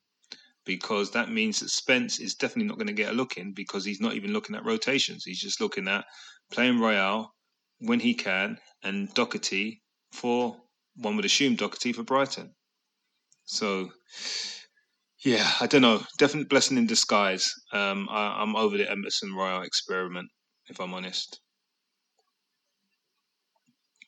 because 0.65 1.13
that 1.13 1.31
means 1.31 1.61
that 1.61 1.71
Spence 1.71 2.19
is 2.19 2.35
definitely 2.35 2.69
not 2.69 2.77
going 2.77 2.89
to 2.89 2.93
get 2.93 3.13
a 3.13 3.17
look 3.17 3.37
in 3.37 3.53
because 3.53 3.85
he's 3.85 4.01
not 4.01 4.15
even 4.15 4.33
looking 4.33 4.57
at 4.57 4.65
rotations. 4.65 5.25
He's 5.25 5.41
just 5.41 5.61
looking 5.61 5.89
at 5.89 6.05
playing 6.51 6.81
Royal 6.81 7.33
when 7.79 8.01
he 8.01 8.15
can 8.15 8.59
and 8.83 9.13
Doherty 9.15 9.83
for 10.13 10.57
one 10.97 11.17
would 11.17 11.25
assume 11.25 11.55
Doherty 11.55 11.93
for 11.93 12.03
Brighton. 12.03 12.55
So 13.45 13.91
yeah, 15.25 15.51
I 15.61 15.67
don't 15.67 15.83
know. 15.83 16.03
Definite 16.19 16.49
blessing 16.49 16.77
in 16.77 16.87
disguise. 16.87 17.53
Um, 17.73 18.09
I, 18.11 18.43
I'm 18.43 18.57
over 18.57 18.77
the 18.77 18.91
Emerson 18.91 19.35
Royal 19.35 19.63
experiment, 19.63 20.29
if 20.69 20.81
I'm 20.81 20.95
honest. 20.95 21.41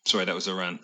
Sorry, 0.07 0.25
that 0.25 0.35
was 0.35 0.49
a 0.49 0.55
rant. 0.55 0.81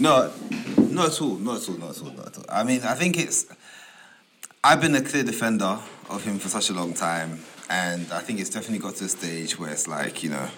No, 0.00 0.32
not 0.78 1.08
at 1.08 1.20
all. 1.20 1.36
Not 1.36 1.62
at 1.62 1.68
all. 1.68 1.76
Not 1.76 1.90
at 1.90 2.02
all. 2.02 2.12
Not 2.12 2.26
at 2.28 2.38
all. 2.38 2.44
I 2.48 2.64
mean, 2.64 2.80
I 2.82 2.94
think 2.94 3.18
it's. 3.18 3.46
I've 4.64 4.80
been 4.80 4.94
a 4.94 5.02
clear 5.02 5.22
defender 5.22 5.78
of 6.08 6.24
him 6.24 6.38
for 6.38 6.48
such 6.48 6.70
a 6.70 6.72
long 6.72 6.94
time, 6.94 7.40
and 7.68 8.10
I 8.10 8.20
think 8.20 8.40
it's 8.40 8.50
definitely 8.50 8.78
got 8.78 8.96
to 8.96 9.04
a 9.04 9.08
stage 9.08 9.58
where 9.58 9.70
it's 9.70 9.86
like, 9.86 10.22
you 10.22 10.30
know, 10.30 10.48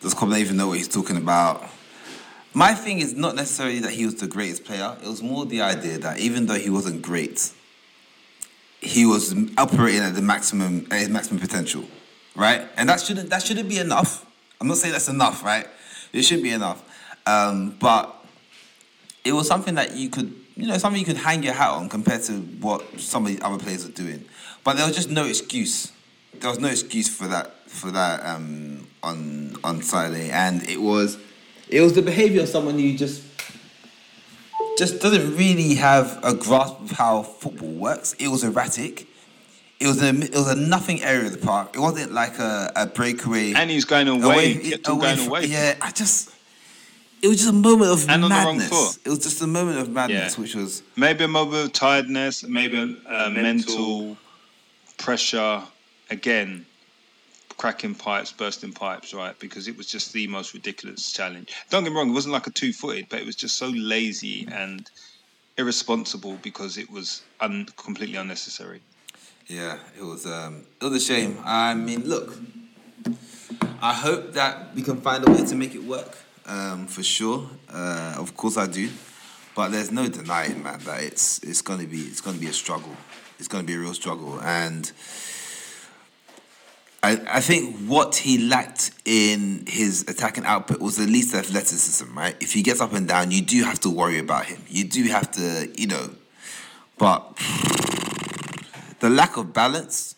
does 0.00 0.14
Cobb 0.14 0.32
even 0.34 0.56
know 0.56 0.68
what 0.68 0.78
he's 0.78 0.88
talking 0.88 1.16
about? 1.16 1.64
My 2.54 2.74
thing 2.74 3.00
is 3.00 3.14
not 3.14 3.34
necessarily 3.34 3.80
that 3.80 3.92
he 3.92 4.04
was 4.04 4.16
the 4.16 4.28
greatest 4.28 4.64
player. 4.64 4.96
It 5.02 5.08
was 5.08 5.22
more 5.22 5.44
the 5.44 5.62
idea 5.62 5.98
that 5.98 6.18
even 6.18 6.46
though 6.46 6.58
he 6.58 6.70
wasn't 6.70 7.02
great, 7.02 7.50
he 8.80 9.06
was 9.06 9.34
operating 9.58 10.02
at 10.02 10.14
the 10.14 10.22
maximum 10.22 10.86
at 10.92 11.00
his 11.00 11.08
maximum 11.08 11.40
potential, 11.40 11.84
right? 12.36 12.62
And 12.76 12.88
that 12.88 13.00
shouldn't 13.00 13.30
that 13.30 13.42
shouldn't 13.42 13.68
be 13.68 13.78
enough. 13.78 14.24
I'm 14.60 14.68
not 14.68 14.76
saying 14.76 14.92
that's 14.92 15.08
enough, 15.08 15.42
right? 15.44 15.66
It 16.12 16.22
shouldn't 16.22 16.44
be 16.44 16.50
enough. 16.50 16.82
Um, 17.26 17.76
but 17.80 18.21
it 19.24 19.32
was 19.32 19.46
something 19.46 19.74
that 19.76 19.94
you 19.94 20.08
could, 20.10 20.34
you 20.56 20.66
know, 20.66 20.78
something 20.78 20.98
you 20.98 21.06
could 21.06 21.16
hang 21.16 21.42
your 21.42 21.54
hat 21.54 21.70
on 21.70 21.88
compared 21.88 22.22
to 22.24 22.32
what 22.32 23.00
some 23.00 23.26
of 23.26 23.36
the 23.36 23.44
other 23.44 23.62
players 23.62 23.86
are 23.86 23.92
doing. 23.92 24.24
But 24.64 24.76
there 24.76 24.86
was 24.86 24.96
just 24.96 25.10
no 25.10 25.24
excuse. 25.26 25.92
There 26.34 26.50
was 26.50 26.58
no 26.58 26.68
excuse 26.68 27.08
for 27.08 27.28
that 27.28 27.68
for 27.68 27.90
that 27.90 28.24
um, 28.24 28.86
on 29.02 29.56
on 29.64 29.82
Saturday, 29.82 30.30
and 30.30 30.68
it 30.68 30.80
was 30.80 31.18
it 31.68 31.80
was 31.80 31.94
the 31.94 32.02
behavior 32.02 32.42
of 32.42 32.48
someone 32.48 32.78
who 32.78 32.96
just 32.96 33.22
just 34.78 35.00
doesn't 35.00 35.36
really 35.36 35.74
have 35.74 36.18
a 36.22 36.34
grasp 36.34 36.80
of 36.80 36.90
how 36.92 37.22
football 37.22 37.68
works. 37.68 38.14
It 38.14 38.28
was 38.28 38.44
erratic. 38.44 39.06
It 39.78 39.86
was 39.86 40.02
a 40.02 40.08
it 40.08 40.34
was 40.34 40.50
a 40.50 40.56
nothing 40.56 41.02
area 41.02 41.26
of 41.26 41.32
the 41.32 41.44
park. 41.44 41.74
It 41.74 41.80
wasn't 41.80 42.12
like 42.12 42.38
a, 42.38 42.72
a 42.76 42.86
breakaway. 42.86 43.52
And 43.52 43.70
he's 43.70 43.84
going 43.84 44.08
away. 44.08 44.54
He 44.54 44.70
kept 44.70 44.88
on 44.88 44.98
going 44.98 45.26
away. 45.26 45.46
Yeah, 45.46 45.74
I 45.80 45.90
just 45.90 46.31
it 47.22 47.28
was 47.28 47.38
just 47.38 47.50
a 47.50 47.52
moment 47.52 47.90
of 47.92 48.02
And 48.08 48.24
on 48.24 48.30
the 48.30 48.36
wrong 48.36 48.58
madness. 48.58 48.68
foot. 48.96 49.06
It 49.06 49.10
was 49.10 49.20
just 49.20 49.40
a 49.42 49.46
moment 49.46 49.78
of 49.78 49.88
madness, 49.90 50.34
Yeah. 50.34 50.40
which 50.42 50.54
was 50.54 50.82
Maybe 50.96 51.24
a 51.24 51.28
moment 51.28 51.64
of 51.66 51.72
tiredness, 51.72 52.42
maybe 52.44 52.76
a, 52.78 53.14
a 53.26 53.30
mental 53.30 54.16
pressure. 54.98 55.62
Again, 56.10 56.66
cracking 57.56 57.94
pipes, 57.94 58.32
bursting 58.32 58.72
pipes, 58.72 59.14
right? 59.14 59.38
Because 59.38 59.66
it 59.68 59.76
was 59.78 59.86
just 59.86 60.12
the 60.12 60.26
most 60.26 60.52
ridiculous 60.52 61.10
challenge. 61.12 61.52
Don't 61.70 61.84
get 61.84 61.90
me 61.92 61.96
wrong, 61.98 62.10
it 62.10 62.12
wasn't 62.12 62.32
like 62.34 62.46
a 62.46 62.50
two 62.50 62.72
footed, 62.72 63.06
but 63.08 63.20
it 63.20 63.24
was 63.26 63.36
just 63.36 63.56
so 63.56 63.68
lazy 63.68 64.46
and 64.52 64.90
irresponsible 65.56 66.38
because 66.42 66.76
it 66.76 66.90
was 66.90 67.22
un- 67.40 67.66
completely 67.76 68.16
unnecessary. 68.16 68.80
yeah, 69.46 69.78
it 69.98 70.02
was 70.04 70.24
um 70.26 70.64
it 70.80 70.84
was 70.84 70.94
a 71.02 71.06
shame. 71.06 71.38
I 71.44 71.74
mean, 71.74 72.04
look, 72.08 72.38
I 73.80 73.92
hope 73.94 74.32
that 74.34 74.74
we 74.74 74.82
can 74.82 75.00
find 75.00 75.26
a 75.26 75.30
way 75.30 75.44
to 75.46 75.54
make 75.54 75.74
it 75.74 75.84
work. 75.84 76.16
Um, 76.46 76.86
for 76.86 77.02
sure. 77.02 77.48
Uh, 77.72 78.14
of 78.18 78.36
course 78.36 78.56
I 78.56 78.66
do. 78.66 78.90
But 79.54 79.70
there's 79.70 79.92
no 79.92 80.08
denying, 80.08 80.62
man, 80.62 80.80
that 80.84 81.02
it's 81.02 81.38
it's 81.40 81.60
gonna 81.60 81.86
be 81.86 82.00
it's 82.00 82.20
gonna 82.20 82.38
be 82.38 82.46
a 82.46 82.52
struggle. 82.52 82.96
It's 83.38 83.48
gonna 83.48 83.64
be 83.64 83.74
a 83.74 83.78
real 83.78 83.94
struggle. 83.94 84.40
And 84.40 84.90
I, 87.02 87.20
I 87.28 87.40
think 87.40 87.76
what 87.88 88.14
he 88.14 88.38
lacked 88.38 88.92
in 89.04 89.64
his 89.66 90.02
attacking 90.08 90.46
output 90.46 90.80
was 90.80 91.00
at 91.00 91.08
least 91.08 91.34
athleticism, 91.34 92.16
right? 92.16 92.36
If 92.40 92.52
he 92.52 92.62
gets 92.62 92.80
up 92.80 92.92
and 92.92 93.08
down, 93.08 93.30
you 93.30 93.42
do 93.42 93.64
have 93.64 93.80
to 93.80 93.90
worry 93.90 94.18
about 94.18 94.46
him. 94.46 94.62
You 94.68 94.84
do 94.84 95.02
have 95.04 95.30
to, 95.32 95.68
you 95.74 95.88
know, 95.88 96.10
but 96.98 97.36
the 99.00 99.10
lack 99.10 99.36
of 99.36 99.52
balance 99.52 100.14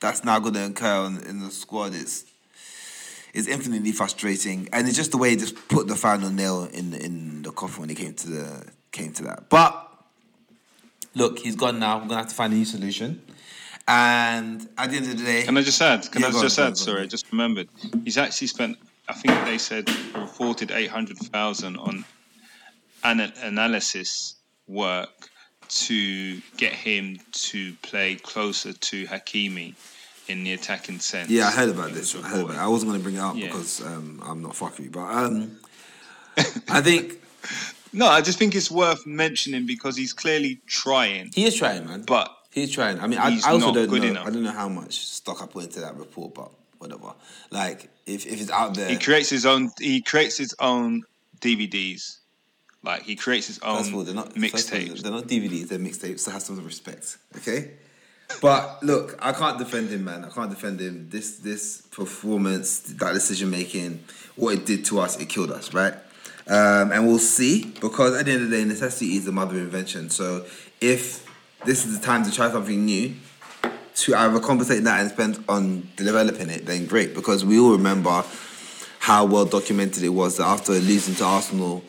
that's 0.00 0.24
now 0.24 0.38
going 0.38 0.54
to 0.54 0.66
occur 0.66 1.06
in, 1.06 1.18
in 1.28 1.40
the 1.40 1.50
squad 1.50 1.94
is 1.94 2.25
is 3.36 3.46
infinitely 3.46 3.92
frustrating, 3.92 4.68
and 4.72 4.88
it's 4.88 4.96
just 4.96 5.10
the 5.10 5.18
way 5.18 5.30
he 5.30 5.36
just 5.36 5.54
put 5.68 5.86
the 5.86 5.94
final 5.94 6.30
nail 6.30 6.64
in 6.72 6.94
in 6.94 7.42
the 7.42 7.52
coffin 7.52 7.82
when 7.82 7.90
it 7.90 7.96
came 7.96 8.14
to 8.14 8.28
the 8.28 8.66
came 8.92 9.12
to 9.12 9.22
that. 9.24 9.48
But 9.50 9.70
look, 11.14 11.38
he's 11.38 11.54
gone 11.56 11.78
now. 11.78 11.98
We're 11.98 12.08
gonna 12.08 12.16
have 12.22 12.28
to 12.28 12.34
find 12.34 12.52
a 12.52 12.56
new 12.56 12.64
solution. 12.64 13.22
And 13.88 14.68
at 14.78 14.90
the 14.90 14.96
end 14.96 15.06
of 15.10 15.18
the 15.18 15.24
day, 15.24 15.42
Can 15.44 15.56
I 15.56 15.62
just 15.62 15.80
add? 15.80 16.10
Can 16.10 16.22
Yeah, 16.22 16.28
I 16.28 16.42
just 16.42 16.58
on, 16.58 16.66
add? 16.68 16.76
Sorry, 16.76 17.02
I 17.02 17.06
just 17.06 17.30
remembered. 17.30 17.68
He's 18.04 18.18
actually 18.18 18.48
spent. 18.48 18.78
I 19.08 19.12
think 19.12 19.32
they 19.44 19.58
said 19.58 19.88
reported 20.16 20.72
eight 20.72 20.90
hundred 20.90 21.18
thousand 21.18 21.76
on 21.76 22.04
an- 23.04 23.32
analysis 23.42 24.34
work 24.66 25.28
to 25.68 26.40
get 26.56 26.72
him 26.72 27.18
to 27.32 27.74
play 27.82 28.16
closer 28.16 28.72
to 28.72 29.04
Hakimi 29.06 29.74
in 30.28 30.44
the 30.44 30.52
attacking 30.52 30.98
sense. 31.00 31.30
Yeah, 31.30 31.46
I 31.48 31.50
heard 31.52 31.68
about 31.68 31.92
this. 31.92 32.14
I 32.16 32.20
heard 32.28 32.42
about 32.44 32.54
it. 32.56 32.58
I 32.60 32.66
wasn't 32.68 32.90
going 32.90 33.00
to 33.00 33.02
bring 33.04 33.16
it 33.16 33.20
up 33.20 33.36
Yeah. 33.36 33.46
because 33.46 33.84
um, 33.84 34.20
I'm 34.24 34.42
not 34.42 34.56
fucking 34.56 34.86
you, 34.86 34.90
but 34.90 35.00
um, 35.06 35.58
I 36.68 36.80
think 36.80 37.20
No, 37.92 38.06
I 38.06 38.20
just 38.20 38.38
think 38.38 38.54
it's 38.54 38.70
worth 38.70 39.06
mentioning 39.06 39.66
because 39.66 39.96
he's 39.96 40.12
clearly 40.12 40.60
trying. 40.66 41.30
he 41.34 41.44
is 41.44 41.54
trying, 41.54 41.86
man. 41.86 42.02
But 42.02 42.32
He's 42.50 42.72
trying. 42.72 42.98
I 43.00 43.06
mean, 43.06 43.18
I, 43.18 43.38
I 43.44 43.50
also 43.50 43.70
don't 43.72 43.88
good 43.90 44.00
know. 44.02 44.08
enough. 44.08 44.26
I 44.26 44.30
don't 44.30 44.42
know 44.42 44.50
how 44.50 44.68
much 44.68 44.96
stock 45.06 45.42
I 45.42 45.46
put 45.46 45.64
into 45.64 45.80
that 45.80 45.94
report, 45.96 46.34
but 46.34 46.50
whatever. 46.78 47.12
Like, 47.50 47.90
if, 48.06 48.24
if 48.26 48.40
it's 48.40 48.50
out 48.50 48.74
there, 48.74 48.88
He 48.88 48.96
creates 48.96 49.28
his 49.28 49.44
own. 49.44 49.70
He 49.78 50.00
creates 50.00 50.38
his 50.38 50.54
own 50.58 51.02
DVDs. 51.40 52.18
Like 52.82 53.02
he 53.02 53.16
creates 53.16 53.48
his 53.48 53.58
own 53.60 53.78
First 53.78 53.88
of 53.90 53.96
all, 53.96 54.02
they're 54.04 54.14
not 54.14 54.34
mixtapes. 54.34 55.02
They're 55.02 55.10
not 55.12 55.24
DVDs. 55.24 55.68
They're 55.68 55.78
mixtapes. 55.78 56.20
So 56.20 56.30
have 56.30 56.40
some 56.42 56.64
respect, 56.64 57.18
okay? 57.36 57.72
But 58.40 58.82
look, 58.82 59.16
I 59.20 59.32
can't 59.32 59.58
defend 59.58 59.90
him, 59.90 60.04
man. 60.04 60.24
I 60.24 60.28
can't 60.28 60.50
defend 60.50 60.80
him. 60.80 61.08
This 61.08 61.38
this 61.38 61.82
performance, 61.90 62.80
that 62.80 63.12
decision 63.12 63.50
making, 63.50 64.04
what 64.34 64.54
it 64.54 64.66
did 64.66 64.84
to 64.86 65.00
us, 65.00 65.18
it 65.18 65.28
killed 65.28 65.50
us, 65.50 65.72
right? 65.72 65.94
Um, 66.48 66.92
and 66.92 67.06
we'll 67.06 67.18
see 67.18 67.72
because 67.80 68.16
at 68.16 68.26
the 68.26 68.32
end 68.32 68.44
of 68.44 68.50
the 68.50 68.56
day, 68.56 68.64
necessity 68.64 69.16
is 69.16 69.24
the 69.24 69.32
mother 69.32 69.56
of 69.56 69.62
invention. 69.62 70.10
So 70.10 70.44
if 70.80 71.26
this 71.64 71.84
is 71.84 71.98
the 71.98 72.04
time 72.04 72.24
to 72.24 72.32
try 72.32 72.50
something 72.50 72.84
new, 72.84 73.14
to 73.96 74.14
either 74.14 74.38
compensate 74.40 74.84
that 74.84 75.00
and 75.00 75.10
spend 75.10 75.42
on 75.48 75.88
developing 75.96 76.50
it, 76.50 76.66
then 76.66 76.86
great. 76.86 77.14
Because 77.14 77.44
we 77.44 77.58
all 77.58 77.72
remember 77.72 78.22
how 79.00 79.24
well 79.24 79.44
documented 79.44 80.02
it 80.02 80.10
was 80.10 80.36
that 80.36 80.44
after 80.44 80.72
losing 80.72 81.14
to 81.16 81.24
Arsenal, 81.24 81.82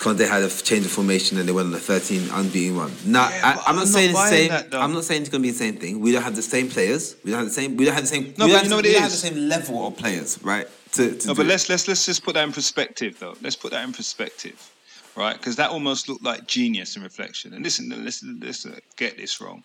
Conte 0.00 0.24
had 0.26 0.42
a 0.42 0.48
change 0.50 0.84
of 0.86 0.92
formation 0.92 1.38
and 1.38 1.48
they 1.48 1.52
went 1.52 1.68
on 1.68 1.74
a 1.74 1.78
13 1.78 2.28
unbeaten 2.32 2.76
run. 2.76 2.92
Now, 3.04 3.28
Yeah, 3.28 3.40
I, 3.44 3.52
I'm, 3.52 3.58
I'm 3.68 3.76
not 3.76 3.86
saying 3.88 4.10
it's 4.10 4.18
the 4.22 4.28
same. 4.28 4.48
that. 4.50 4.74
I'm 4.74 4.92
not 4.92 5.04
saying 5.04 5.22
it's 5.22 5.30
going 5.30 5.42
to 5.42 5.46
be 5.46 5.50
the 5.52 5.58
same 5.58 5.76
thing. 5.76 6.00
We 6.00 6.12
don't 6.12 6.22
have 6.22 6.36
the 6.36 6.42
same 6.42 6.68
players. 6.68 7.16
We 7.24 7.30
don't 7.30 7.38
have 7.40 7.48
the 7.48 7.54
same. 7.54 7.76
We 7.76 7.84
don't 7.84 7.94
have 7.94 8.02
the 8.04 8.08
same. 8.08 8.34
No, 8.38 8.46
but 8.48 8.62
you 8.64 8.68
know 8.70 8.76
what 8.76 8.84
we 8.84 8.92
don't 8.92 9.02
have 9.02 9.10
the 9.10 9.16
same 9.16 9.48
level 9.48 9.86
of 9.86 9.96
players, 9.96 10.38
right? 10.42 10.66
To, 10.92 11.16
to 11.16 11.26
No, 11.28 11.34
but 11.34 11.46
it. 11.46 11.48
let's 11.48 11.68
let's 11.68 11.88
let's 11.88 12.06
just 12.06 12.22
put 12.24 12.34
that 12.34 12.44
in 12.44 12.52
perspective, 12.52 13.18
though. 13.18 13.34
Let's 13.42 13.56
put 13.56 13.72
that 13.72 13.84
in 13.84 13.92
perspective, 13.92 14.70
right? 15.16 15.36
Because 15.36 15.56
that 15.56 15.70
almost 15.70 16.08
looked 16.08 16.22
like 16.24 16.46
genius 16.46 16.96
in 16.96 17.02
reflection. 17.02 17.52
And 17.54 17.62
listen, 17.64 17.88
let's 18.04 18.22
let's 18.40 18.64
uh, 18.66 18.78
get 18.96 19.16
this 19.16 19.40
wrong. 19.40 19.64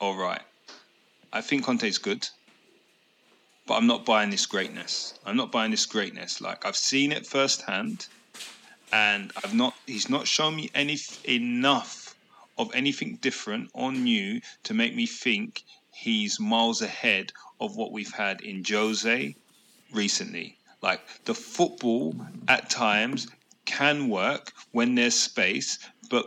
All 0.00 0.16
right, 0.16 0.42
I 1.32 1.40
think 1.40 1.64
Conte's 1.64 1.98
good, 1.98 2.26
but 3.66 3.74
I'm 3.74 3.86
not 3.86 4.04
buying 4.04 4.30
this 4.30 4.46
greatness. 4.46 5.14
I'm 5.24 5.36
not 5.36 5.50
buying 5.52 5.70
this 5.70 5.86
greatness. 5.86 6.40
Like 6.40 6.64
I've 6.66 6.76
seen 6.76 7.12
it 7.12 7.26
firsthand, 7.26 8.06
and 8.92 9.32
I've 9.42 9.54
not. 9.54 9.74
He's 9.86 10.08
not 10.08 10.26
shown 10.26 10.56
me 10.56 10.70
any 10.74 10.98
enough 11.24 12.14
of 12.58 12.74
anything 12.74 13.16
different 13.16 13.70
or 13.74 13.92
new 13.92 14.40
to 14.64 14.74
make 14.74 14.94
me 14.94 15.06
think 15.06 15.62
he's 15.92 16.40
miles 16.40 16.82
ahead 16.82 17.32
of 17.60 17.76
what 17.76 17.92
we've 17.92 18.12
had 18.12 18.40
in 18.40 18.62
Jose 18.68 19.36
recently. 19.92 20.58
Like 20.82 21.00
the 21.24 21.34
football 21.34 22.14
at 22.48 22.70
times 22.70 23.28
can 23.64 24.08
work 24.08 24.52
when 24.72 24.94
there's 24.94 25.14
space, 25.14 25.78
but 26.10 26.26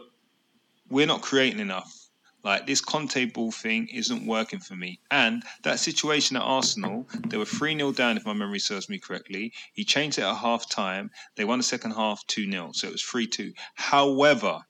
we're 0.90 1.08
not 1.08 1.22
creating 1.22 1.60
enough. 1.60 1.99
Like 2.44 2.66
this 2.66 2.82
Conte 2.82 3.26
ball 3.26 3.52
thing 3.52 3.88
isn't 3.88 4.26
working 4.26 4.60
for 4.60 4.76
me. 4.76 5.00
And 5.12 5.44
that 5.64 5.80
situation 5.80 6.38
at 6.38 6.42
Arsenal, 6.42 7.08
they 7.28 7.38
were 7.38 7.46
3 7.46 7.76
0 7.76 7.92
down, 7.92 8.18
if 8.18 8.26
my 8.26 8.34
memory 8.34 8.60
serves 8.60 8.90
me 8.90 8.98
correctly. 8.98 9.54
He 9.74 9.84
changed 9.84 10.18
it 10.18 10.24
at 10.24 10.38
half 10.38 10.70
time. 10.70 11.12
They 11.36 11.46
won 11.46 11.60
the 11.60 11.64
second 11.64 11.92
half 11.92 12.26
2 12.28 12.50
0. 12.50 12.72
So 12.74 12.88
it 12.88 12.92
was 12.94 13.04
3 13.04 13.28
2. 13.28 13.54
However, 13.76 14.62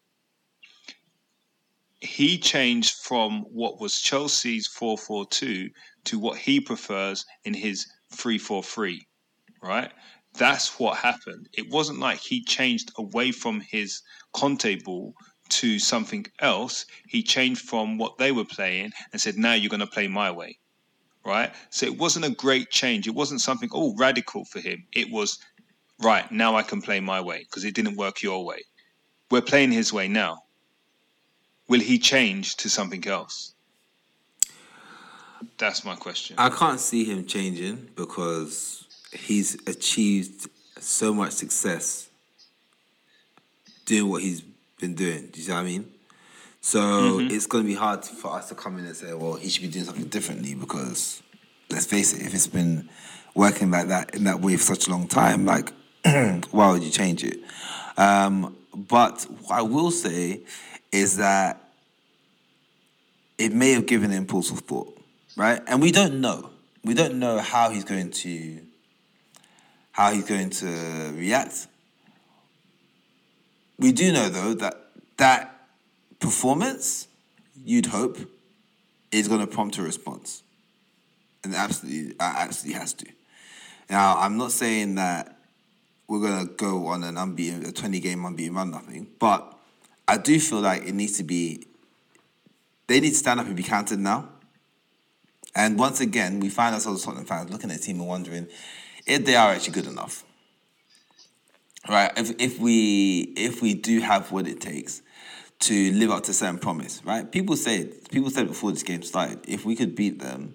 he 2.02 2.38
changed 2.38 2.96
from 2.96 3.42
what 3.44 3.80
was 3.80 4.02
Chelsea's 4.02 4.68
4 4.68 4.98
4 4.98 5.28
2 5.28 5.70
to 6.06 6.20
what 6.20 6.38
he 6.38 6.60
prefers 6.60 7.26
in 7.44 7.54
his 7.54 7.86
3 8.12 8.38
4 8.38 8.64
3 8.64 9.06
right? 9.62 9.92
That's 10.36 10.80
what 10.80 10.98
happened. 10.98 11.50
It 11.54 11.70
wasn't 11.70 12.00
like 12.00 12.20
he 12.20 12.44
changed 12.44 12.92
away 12.98 13.32
from 13.32 13.62
his 13.62 14.02
Conte 14.34 14.76
ball 14.84 15.14
to 15.50 15.80
something 15.80 16.26
else. 16.40 16.86
He 17.08 17.24
changed 17.24 17.62
from 17.62 17.98
what 17.98 18.18
they 18.18 18.32
were 18.32 18.46
playing 18.46 18.92
and 19.12 19.22
said, 19.22 19.38
now 19.38 19.54
you're 19.54 19.70
going 19.70 19.80
to 19.80 19.88
play 19.88 20.08
my 20.08 20.32
way, 20.32 20.58
right? 21.26 21.52
So 21.70 21.86
it 21.86 21.98
wasn't 21.98 22.26
a 22.26 22.32
great 22.32 22.70
change. 22.70 23.08
It 23.08 23.16
wasn't 23.16 23.42
something, 23.42 23.70
oh, 23.74 23.96
radical 23.98 24.46
for 24.46 24.60
him. 24.60 24.86
It 24.94 25.12
was, 25.12 25.40
right, 26.00 26.30
now 26.32 26.56
I 26.56 26.64
can 26.64 26.82
play 26.82 27.00
my 27.00 27.22
way 27.22 27.40
because 27.40 27.66
it 27.66 27.76
didn't 27.76 27.98
work 27.98 28.22
your 28.22 28.46
way. 28.46 28.64
We're 29.32 29.42
playing 29.42 29.72
his 29.72 29.94
way 29.94 30.08
now. 30.08 30.44
Will 31.68 31.82
he 31.82 32.00
change 32.00 32.56
to 32.58 32.70
something 32.70 33.06
else? 33.08 33.54
That's 35.58 35.86
my 35.86 35.96
question. 35.96 36.36
I 36.40 36.50
can't 36.50 36.80
see 36.80 37.06
him 37.06 37.26
changing 37.26 37.90
because 37.96 38.88
he's 39.14 39.56
achieved 39.68 40.50
so 40.80 41.14
much 41.14 41.34
success 41.34 42.10
doing 43.86 44.10
what 44.10 44.22
he's 44.22 44.42
been 44.80 44.96
doing. 44.96 45.28
Do 45.28 45.40
you 45.40 45.46
see 45.46 45.52
what 45.52 45.60
I 45.60 45.64
mean? 45.64 45.92
So 46.62 47.20
it's 47.22 47.46
going 47.46 47.64
to 47.64 47.68
be 47.68 47.76
hard 47.76 48.04
for 48.04 48.34
us 48.34 48.50
to 48.50 48.56
come 48.56 48.78
in 48.80 48.86
and 48.86 48.96
say, 48.96 49.14
well, 49.14 49.36
he 49.36 49.50
should 49.50 49.62
be 49.62 49.70
doing 49.70 49.86
something 49.86 50.06
differently 50.06 50.56
because 50.56 51.22
let's 51.70 51.86
face 51.86 52.14
it, 52.14 52.26
if 52.26 52.34
it's 52.34 52.48
been 52.48 52.90
working 53.34 53.72
like 53.72 53.88
that 53.88 54.14
in 54.14 54.26
that 54.26 54.42
way 54.42 54.58
for 54.58 54.76
such 54.76 54.88
a 54.88 54.92
long 54.92 55.08
time, 55.08 55.46
like, 55.46 55.72
why 56.52 56.72
would 56.72 56.84
you 56.84 56.92
change 56.92 57.24
it? 57.24 57.40
Um, 57.98 58.56
but 58.76 59.24
what 59.44 59.60
I 59.60 59.62
will 59.62 59.92
say 59.92 60.42
is 60.92 61.18
that 61.18 61.62
it 63.38 63.54
may 63.54 63.72
have 63.72 63.86
given 63.86 64.12
of 64.12 64.60
thought, 64.60 65.02
right? 65.38 65.62
And 65.68 65.82
we 65.82 65.92
don't 65.92 66.20
know. 66.20 66.50
We 66.84 66.94
don't 66.94 67.20
know 67.20 67.40
how 67.40 67.70
he's 67.70 67.84
going 67.86 68.12
to 68.12 68.60
how 69.92 70.12
he's 70.12 70.26
going 70.26 70.50
to 70.50 71.14
react. 71.16 71.68
We 73.80 73.94
do 73.94 74.12
know 74.12 74.30
though 74.30 74.54
that 74.56 74.76
that 75.18 75.56
performance, 76.20 77.08
you'd 77.64 77.88
hope, 77.88 78.18
is 79.12 79.28
going 79.28 79.42
to 79.42 79.48
prompt 79.48 79.78
a 79.78 79.82
response, 79.82 80.44
and 81.44 81.56
absolutely, 81.56 82.16
uh, 82.20 82.34
absolutely 82.38 82.80
has 82.80 82.94
to. 82.94 83.08
Now, 83.90 84.18
I'm 84.18 84.38
not 84.38 84.52
saying 84.52 84.96
that 84.96 85.36
we're 86.08 86.20
going 86.20 86.48
to 86.48 86.54
go 86.54 86.88
on 86.88 87.04
an 87.04 87.18
unbeaten, 87.18 87.66
a 87.66 87.72
20 87.72 88.00
game 88.00 88.26
unbeaten 88.26 88.54
run, 88.54 88.72
nothing, 88.72 89.08
but 89.18 89.58
I 90.08 90.18
do 90.18 90.40
feel 90.40 90.60
like 90.60 90.84
it 90.86 90.94
needs 90.94 91.18
to 91.18 91.24
be. 91.24 91.66
They 92.88 93.00
need 93.00 93.12
to 93.12 93.16
stand 93.16 93.40
up 93.40 93.46
and 93.46 93.56
be 93.56 93.64
counted 93.64 94.00
now. 94.00 94.30
And 95.56 95.78
once 95.78 96.00
again, 96.00 96.40
we 96.40 96.50
find 96.50 96.74
ourselves 96.74 97.02
as 97.02 97.06
Tottenham 97.06 97.26
fans 97.26 97.52
looking 97.52 97.72
at 97.72 97.78
the 97.78 97.84
team 97.84 98.00
and 98.00 98.10
wondering 98.10 98.48
if 99.06 99.26
they 99.26 99.36
are 99.36 99.52
actually 99.52 99.74
good 99.74 99.88
enough. 99.88 100.24
Right? 101.88 102.12
If, 102.18 102.36
if 102.40 102.60
we 102.60 103.34
if 103.38 103.62
we 103.62 103.74
do 103.74 104.02
have 104.02 104.32
what 104.32 104.48
it 104.48 104.60
takes 104.60 105.02
to 105.60 105.92
live 105.94 106.12
up 106.12 106.24
to 106.24 106.34
certain 106.34 106.60
promise, 106.60 107.02
right? 107.06 107.30
People 107.32 107.56
say 107.56 107.86
people 108.12 108.30
said 108.30 108.48
before 108.48 108.72
this 108.72 108.84
game 108.84 109.02
started, 109.04 109.40
if 109.48 109.66
we 109.66 109.76
could 109.76 109.96
beat 109.96 110.20
them, 110.20 110.54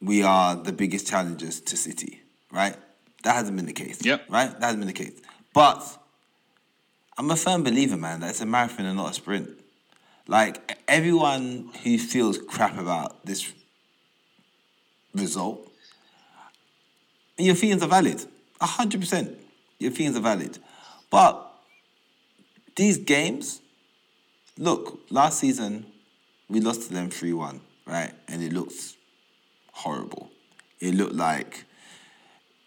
we 0.00 0.22
are 0.22 0.56
the 0.56 0.72
biggest 0.72 1.06
challengers 1.06 1.60
to 1.60 1.76
City, 1.76 2.20
right? 2.50 2.76
That 3.22 3.36
hasn't 3.36 3.56
been 3.56 3.66
the 3.66 3.72
case. 3.72 4.04
Yep. 4.04 4.24
Right? 4.28 4.50
That 4.58 4.66
hasn't 4.66 4.80
been 4.80 4.88
the 4.88 4.92
case. 4.92 5.20
But 5.54 5.98
I'm 7.16 7.30
a 7.30 7.36
firm 7.36 7.62
believer, 7.62 7.96
man, 7.96 8.20
that 8.20 8.30
it's 8.30 8.40
a 8.40 8.46
marathon 8.46 8.86
and 8.86 8.96
not 8.96 9.10
a 9.10 9.14
sprint. 9.14 9.50
Like 10.26 10.78
everyone 10.88 11.70
who 11.82 11.98
feels 11.98 12.38
crap 12.38 12.78
about 12.78 13.24
this 13.24 13.52
result, 15.14 15.70
your 17.38 17.54
feelings 17.54 17.82
are 17.82 17.88
valid. 17.88 18.24
A 18.60 18.66
hundred 18.66 19.00
percent. 19.00 19.38
Your 19.82 19.92
feelings 19.92 20.16
are 20.16 20.20
valid. 20.20 20.58
But 21.10 21.52
these 22.76 22.98
games, 22.98 23.60
look, 24.56 25.00
last 25.10 25.40
season 25.40 25.86
we 26.48 26.60
lost 26.60 26.88
to 26.88 26.94
them 26.94 27.10
3-1, 27.10 27.60
right? 27.86 28.12
And 28.28 28.42
it 28.42 28.52
looked 28.52 28.96
horrible. 29.72 30.30
It 30.80 30.94
looked 30.94 31.14
like 31.14 31.64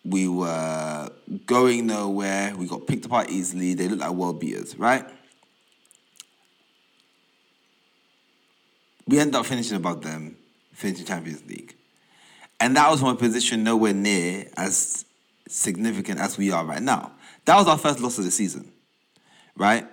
we 0.04 0.28
were 0.28 1.10
going 1.45 1.88
nowhere. 1.88 2.56
We 2.56 2.67
got 2.67 2.86
picked 2.88 3.06
apart 3.06 3.30
easily. 3.30 3.73
They 3.73 3.88
looked 3.88 4.01
like 4.01 4.12
world 4.12 4.39
beaters, 4.39 4.78
right? 4.78 5.06
We 9.08 9.19
ended 9.19 9.36
up 9.36 9.45
finishing 9.45 9.78
above 9.78 10.01
them, 10.01 10.38
finishing 10.73 11.06
Champions 11.06 11.43
League. 11.47 11.75
And 12.60 12.75
that 12.75 12.89
was 12.89 13.04
a 13.04 13.15
position 13.15 13.63
nowhere 13.63 13.93
near 13.93 14.49
as 14.58 15.06
significant 15.47 16.19
as 16.19 16.38
we 16.38 16.51
are 16.51 16.65
right 16.65 16.81
now. 16.81 17.12
That 17.45 17.58
was 17.58 17.67
our 17.67 17.77
first 17.77 17.99
loss 17.99 18.17
of 18.17 18.25
the 18.25 18.31
season, 18.31 18.71
right? 19.55 19.88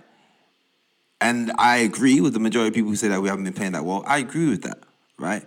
And 1.20 1.52
I 1.56 1.78
agree 1.78 2.20
with 2.20 2.32
the 2.32 2.40
majority 2.40 2.68
of 2.68 2.74
people 2.74 2.90
who 2.90 2.96
say 2.96 3.08
that 3.08 3.22
we 3.22 3.28
haven't 3.28 3.44
been 3.44 3.52
playing 3.52 3.72
that 3.72 3.84
well. 3.84 4.02
I 4.06 4.18
agree 4.18 4.48
with 4.48 4.62
that, 4.62 4.78
right? 5.18 5.44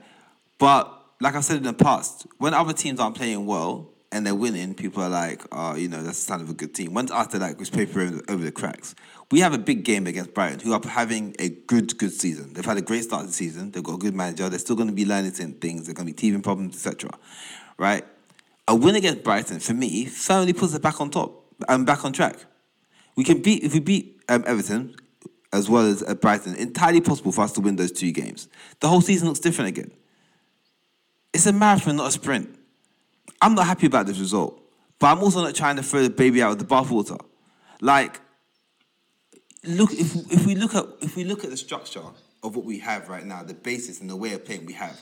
But 0.58 0.92
like 1.20 1.36
I 1.36 1.42
said 1.42 1.58
in 1.58 1.64
the 1.64 1.74
past, 1.74 2.28
when 2.38 2.54
other 2.54 2.74
teams 2.74 3.00
aren't 3.00 3.16
playing 3.16 3.46
well 3.46 3.90
and 4.12 4.26
they're 4.26 4.36
winning, 4.36 4.74
people 4.74 5.04
are 5.04 5.10
like, 5.10 5.44
oh, 5.52 5.76
you 5.76 5.90
know, 5.90 6.02
that's 6.02 6.20
the 6.20 6.26
sign 6.26 6.42
of 6.42 6.50
a 6.50 6.54
good 6.54 6.74
team. 6.74 6.94
Once 6.94 7.12
after 7.12 7.40
that 7.40 7.58
goes 7.58 7.70
paper 7.70 8.02
over, 8.30 8.44
the 8.44 8.52
cracks. 8.52 8.96
We 9.32 9.40
have 9.42 9.54
a 9.54 9.58
big 9.58 9.84
game 9.84 10.08
against 10.08 10.34
Brighton, 10.34 10.60
who 10.60 10.74
are 10.74 10.82
having 10.88 11.36
a 11.40 11.50
good, 11.50 11.98
good 11.98 12.14
season. 12.14 12.54
They've 12.54 12.64
had 12.64 12.78
a 12.78 12.82
great 12.82 13.04
start 13.04 13.24
to 13.24 13.28
the 13.28 13.34
season. 13.34 13.72
They've 13.72 13.84
got 13.84 13.96
a 13.96 13.98
good 13.98 14.16
manager. 14.16 14.48
They're 14.48 14.60
still 14.60 14.76
going 14.76 14.88
to 14.88 14.94
be 14.94 15.06
learning 15.06 15.32
things. 15.32 15.86
They're 15.86 15.96
going 15.96 16.08
to 16.08 16.14
be 16.14 16.14
teething 16.14 16.42
problems, 16.42 16.76
etc. 16.76 17.10
Right? 17.78 18.06
A 18.68 18.76
win 18.76 18.96
against 18.96 19.24
Brighton, 19.24 19.60
for 19.60 19.74
me, 19.74 20.06
firmly 20.06 20.54
puts 20.54 20.74
us 20.74 20.80
back 20.80 21.00
on 21.00 21.12
top 21.12 21.46
and 21.68 21.86
back 21.86 22.04
on 22.04 22.14
track. 22.14 22.38
We 23.16 23.24
can 23.24 23.42
beat 23.42 23.64
if 23.64 23.74
we 23.74 23.80
beat 23.80 24.22
um, 24.28 24.44
Everton, 24.48 24.96
as 25.54 25.70
well 25.70 25.86
as 25.86 26.02
at 26.04 26.20
Brighton, 26.20 26.56
entirely 26.56 27.02
possible 27.02 27.32
for 27.32 27.42
us 27.42 27.52
to 27.54 27.62
win 27.62 27.76
those 27.76 27.92
two 27.92 28.12
games. 28.12 28.48
The 28.80 28.88
whole 28.88 29.02
season 29.02 29.28
looks 29.28 29.40
different 29.40 29.70
again. 29.70 29.92
It's 31.34 31.46
a 31.46 31.54
marathon, 31.54 31.98
not 31.98 32.08
a 32.08 32.12
sprint. 32.12 32.58
I'm 33.42 33.56
not 33.56 33.68
happy 33.68 33.88
about 33.88 34.08
this 34.08 34.20
result, 34.20 34.60
but 35.00 35.08
I'm 35.08 35.20
also 35.22 35.42
not 35.42 35.54
trying 35.54 35.76
to 35.76 35.84
throw 35.84 36.02
the 36.02 36.10
baby 36.10 36.42
out 36.42 36.58
with 36.58 36.60
the 36.60 36.66
bathwater. 36.66 37.20
Like, 37.82 38.20
look 39.64 39.92
if 39.94 40.16
if 40.32 40.46
we 40.46 40.56
look 40.56 40.74
at 40.74 40.86
if 41.02 41.16
we 41.16 41.24
look 41.24 41.44
at 41.44 41.50
the 41.50 41.58
structure 41.58 42.04
of 42.44 42.56
what 42.56 42.66
we 42.66 42.80
have 42.80 43.10
right 43.10 43.26
now, 43.26 43.44
the 43.44 43.54
basis 43.54 44.02
and 44.02 44.10
the 44.10 44.16
way 44.16 44.34
of 44.34 44.46
playing 44.46 44.66
we 44.66 44.74
have, 44.74 45.00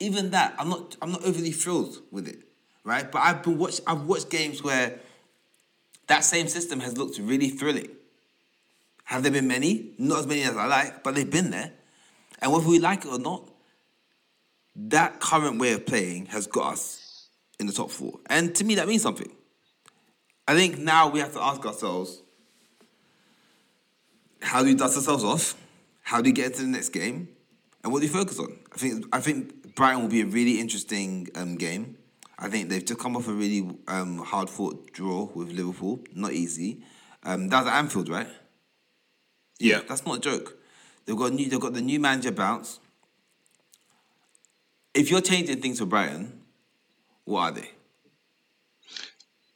even 0.00 0.30
that 0.30 0.54
I'm 0.58 0.68
not 0.68 0.96
I'm 1.00 1.12
not 1.12 1.24
overly 1.24 1.52
thrilled 1.52 1.98
with 2.10 2.26
it, 2.26 2.43
right? 2.84 3.10
But 3.10 3.20
I've 3.20 3.42
been 3.42 3.58
watch 3.58 3.80
I've 3.86 4.02
watched 4.02 4.30
games 4.30 4.62
where 4.62 5.00
that 6.06 6.24
same 6.24 6.48
system 6.48 6.80
has 6.80 6.96
looked 6.96 7.18
really 7.18 7.48
thrilling. 7.48 7.88
Have 9.04 9.22
there 9.22 9.32
been 9.32 9.48
many? 9.48 9.92
Not 9.98 10.20
as 10.20 10.26
many 10.26 10.42
as 10.42 10.56
I 10.56 10.66
like, 10.66 11.02
but 11.02 11.14
they've 11.14 11.30
been 11.30 11.50
there. 11.50 11.72
And 12.40 12.52
whether 12.52 12.66
we 12.66 12.78
like 12.78 13.04
it 13.04 13.08
or 13.08 13.18
not, 13.18 13.48
that 14.76 15.20
current 15.20 15.58
way 15.58 15.72
of 15.72 15.86
playing 15.86 16.26
has 16.26 16.46
got 16.46 16.74
us 16.74 17.28
in 17.58 17.66
the 17.66 17.72
top 17.72 17.90
four. 17.90 18.18
And 18.26 18.54
to 18.56 18.64
me, 18.64 18.74
that 18.76 18.88
means 18.88 19.02
something. 19.02 19.30
I 20.46 20.54
think 20.54 20.78
now 20.78 21.08
we 21.08 21.20
have 21.20 21.32
to 21.34 21.42
ask 21.42 21.64
ourselves 21.64 22.20
how 24.42 24.60
do 24.60 24.66
we 24.66 24.74
dust 24.74 24.96
ourselves 24.96 25.24
off? 25.24 25.56
How 26.02 26.20
do 26.20 26.28
we 26.28 26.32
get 26.32 26.46
into 26.46 26.62
the 26.62 26.68
next 26.68 26.90
game? 26.90 27.28
And 27.82 27.92
what 27.92 28.00
do 28.00 28.06
we 28.06 28.12
focus 28.12 28.38
on? 28.38 28.58
I 28.72 28.76
think 28.76 29.06
I 29.12 29.20
think 29.20 29.74
Brighton 29.74 30.02
will 30.02 30.10
be 30.10 30.20
a 30.20 30.26
really 30.26 30.60
interesting 30.60 31.28
um, 31.34 31.56
game. 31.56 31.96
I 32.38 32.48
think 32.48 32.68
they've 32.68 32.84
just 32.84 33.00
come 33.00 33.16
off 33.16 33.28
a 33.28 33.32
really 33.32 33.68
um, 33.88 34.18
hard 34.18 34.50
fought 34.50 34.92
draw 34.92 35.30
with 35.34 35.50
Liverpool. 35.52 36.00
Not 36.14 36.32
easy. 36.32 36.82
Um, 37.22 37.48
that 37.48 37.60
was 37.64 37.68
at 37.72 37.78
Anfield, 37.78 38.08
right? 38.08 38.28
Yeah. 39.58 39.80
That's 39.88 40.04
not 40.04 40.18
a 40.18 40.20
joke. 40.20 40.58
They've 41.06 41.16
got 41.16 41.32
new, 41.32 41.48
they've 41.48 41.60
got 41.60 41.74
the 41.74 41.80
new 41.80 42.00
manager 42.00 42.32
bounce. 42.32 42.80
If 44.94 45.10
you're 45.10 45.20
changing 45.20 45.60
things 45.60 45.78
for 45.78 45.86
Brighton, 45.86 46.40
what 47.24 47.40
are 47.40 47.52
they? 47.52 47.70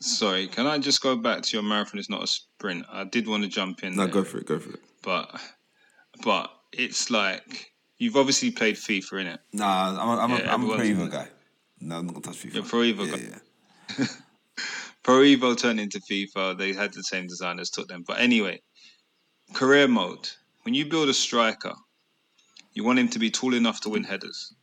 Sorry, 0.00 0.46
can 0.46 0.66
I 0.66 0.78
just 0.78 1.02
go 1.02 1.16
back 1.16 1.42
to 1.42 1.56
your 1.56 1.64
marathon 1.64 1.98
is 1.98 2.08
not 2.08 2.22
a 2.22 2.26
sprint? 2.26 2.86
I 2.90 3.04
did 3.04 3.26
want 3.26 3.42
to 3.42 3.48
jump 3.48 3.82
in 3.82 3.96
No, 3.96 4.04
there, 4.04 4.12
go 4.12 4.24
for 4.24 4.38
it, 4.38 4.46
go 4.46 4.58
for 4.58 4.70
it. 4.70 4.80
but 5.02 5.40
but 6.22 6.50
it's 6.72 7.10
like 7.10 7.72
you've 7.98 8.16
obviously 8.16 8.50
played 8.52 8.76
FIFA 8.76 9.20
in 9.20 9.26
it. 9.26 9.40
Nah, 9.52 9.90
I'm 10.00 10.08
a, 10.08 10.20
I'm 10.22 10.30
a, 10.30 10.38
Yeah, 10.38 10.54
I'm 10.54 10.70
a 10.70 10.76
Pro 10.76 11.06
guy. 11.08 11.28
No, 11.80 11.98
I'm 11.98 12.06
not 12.06 12.14
gonna 12.14 12.26
touch 12.26 12.42
FIFA. 12.44 12.54
You're 12.54 12.64
Pro 12.64 12.80
Evo 12.80 13.06
yeah, 13.06 13.16
guy. 13.16 13.40
Yeah. 13.98 14.06
Pro 15.02 15.20
Evo 15.20 15.56
turned 15.56 15.80
into 15.80 16.00
FIFA. 16.00 16.58
They 16.58 16.72
had 16.72 16.92
the 16.92 17.02
same 17.02 17.26
designers 17.26 17.70
took 17.70 17.88
them. 17.88 18.04
But 18.06 18.20
anyway, 18.20 18.60
career 19.54 19.88
mode. 19.88 20.28
When 20.62 20.74
you 20.74 20.86
build 20.86 21.08
a 21.08 21.14
striker, 21.14 21.74
you 22.72 22.84
want 22.84 22.98
him 22.98 23.08
to 23.08 23.18
be 23.18 23.30
tall 23.30 23.54
enough 23.54 23.80
to 23.82 23.90
win 23.90 24.04
headers. 24.04 24.54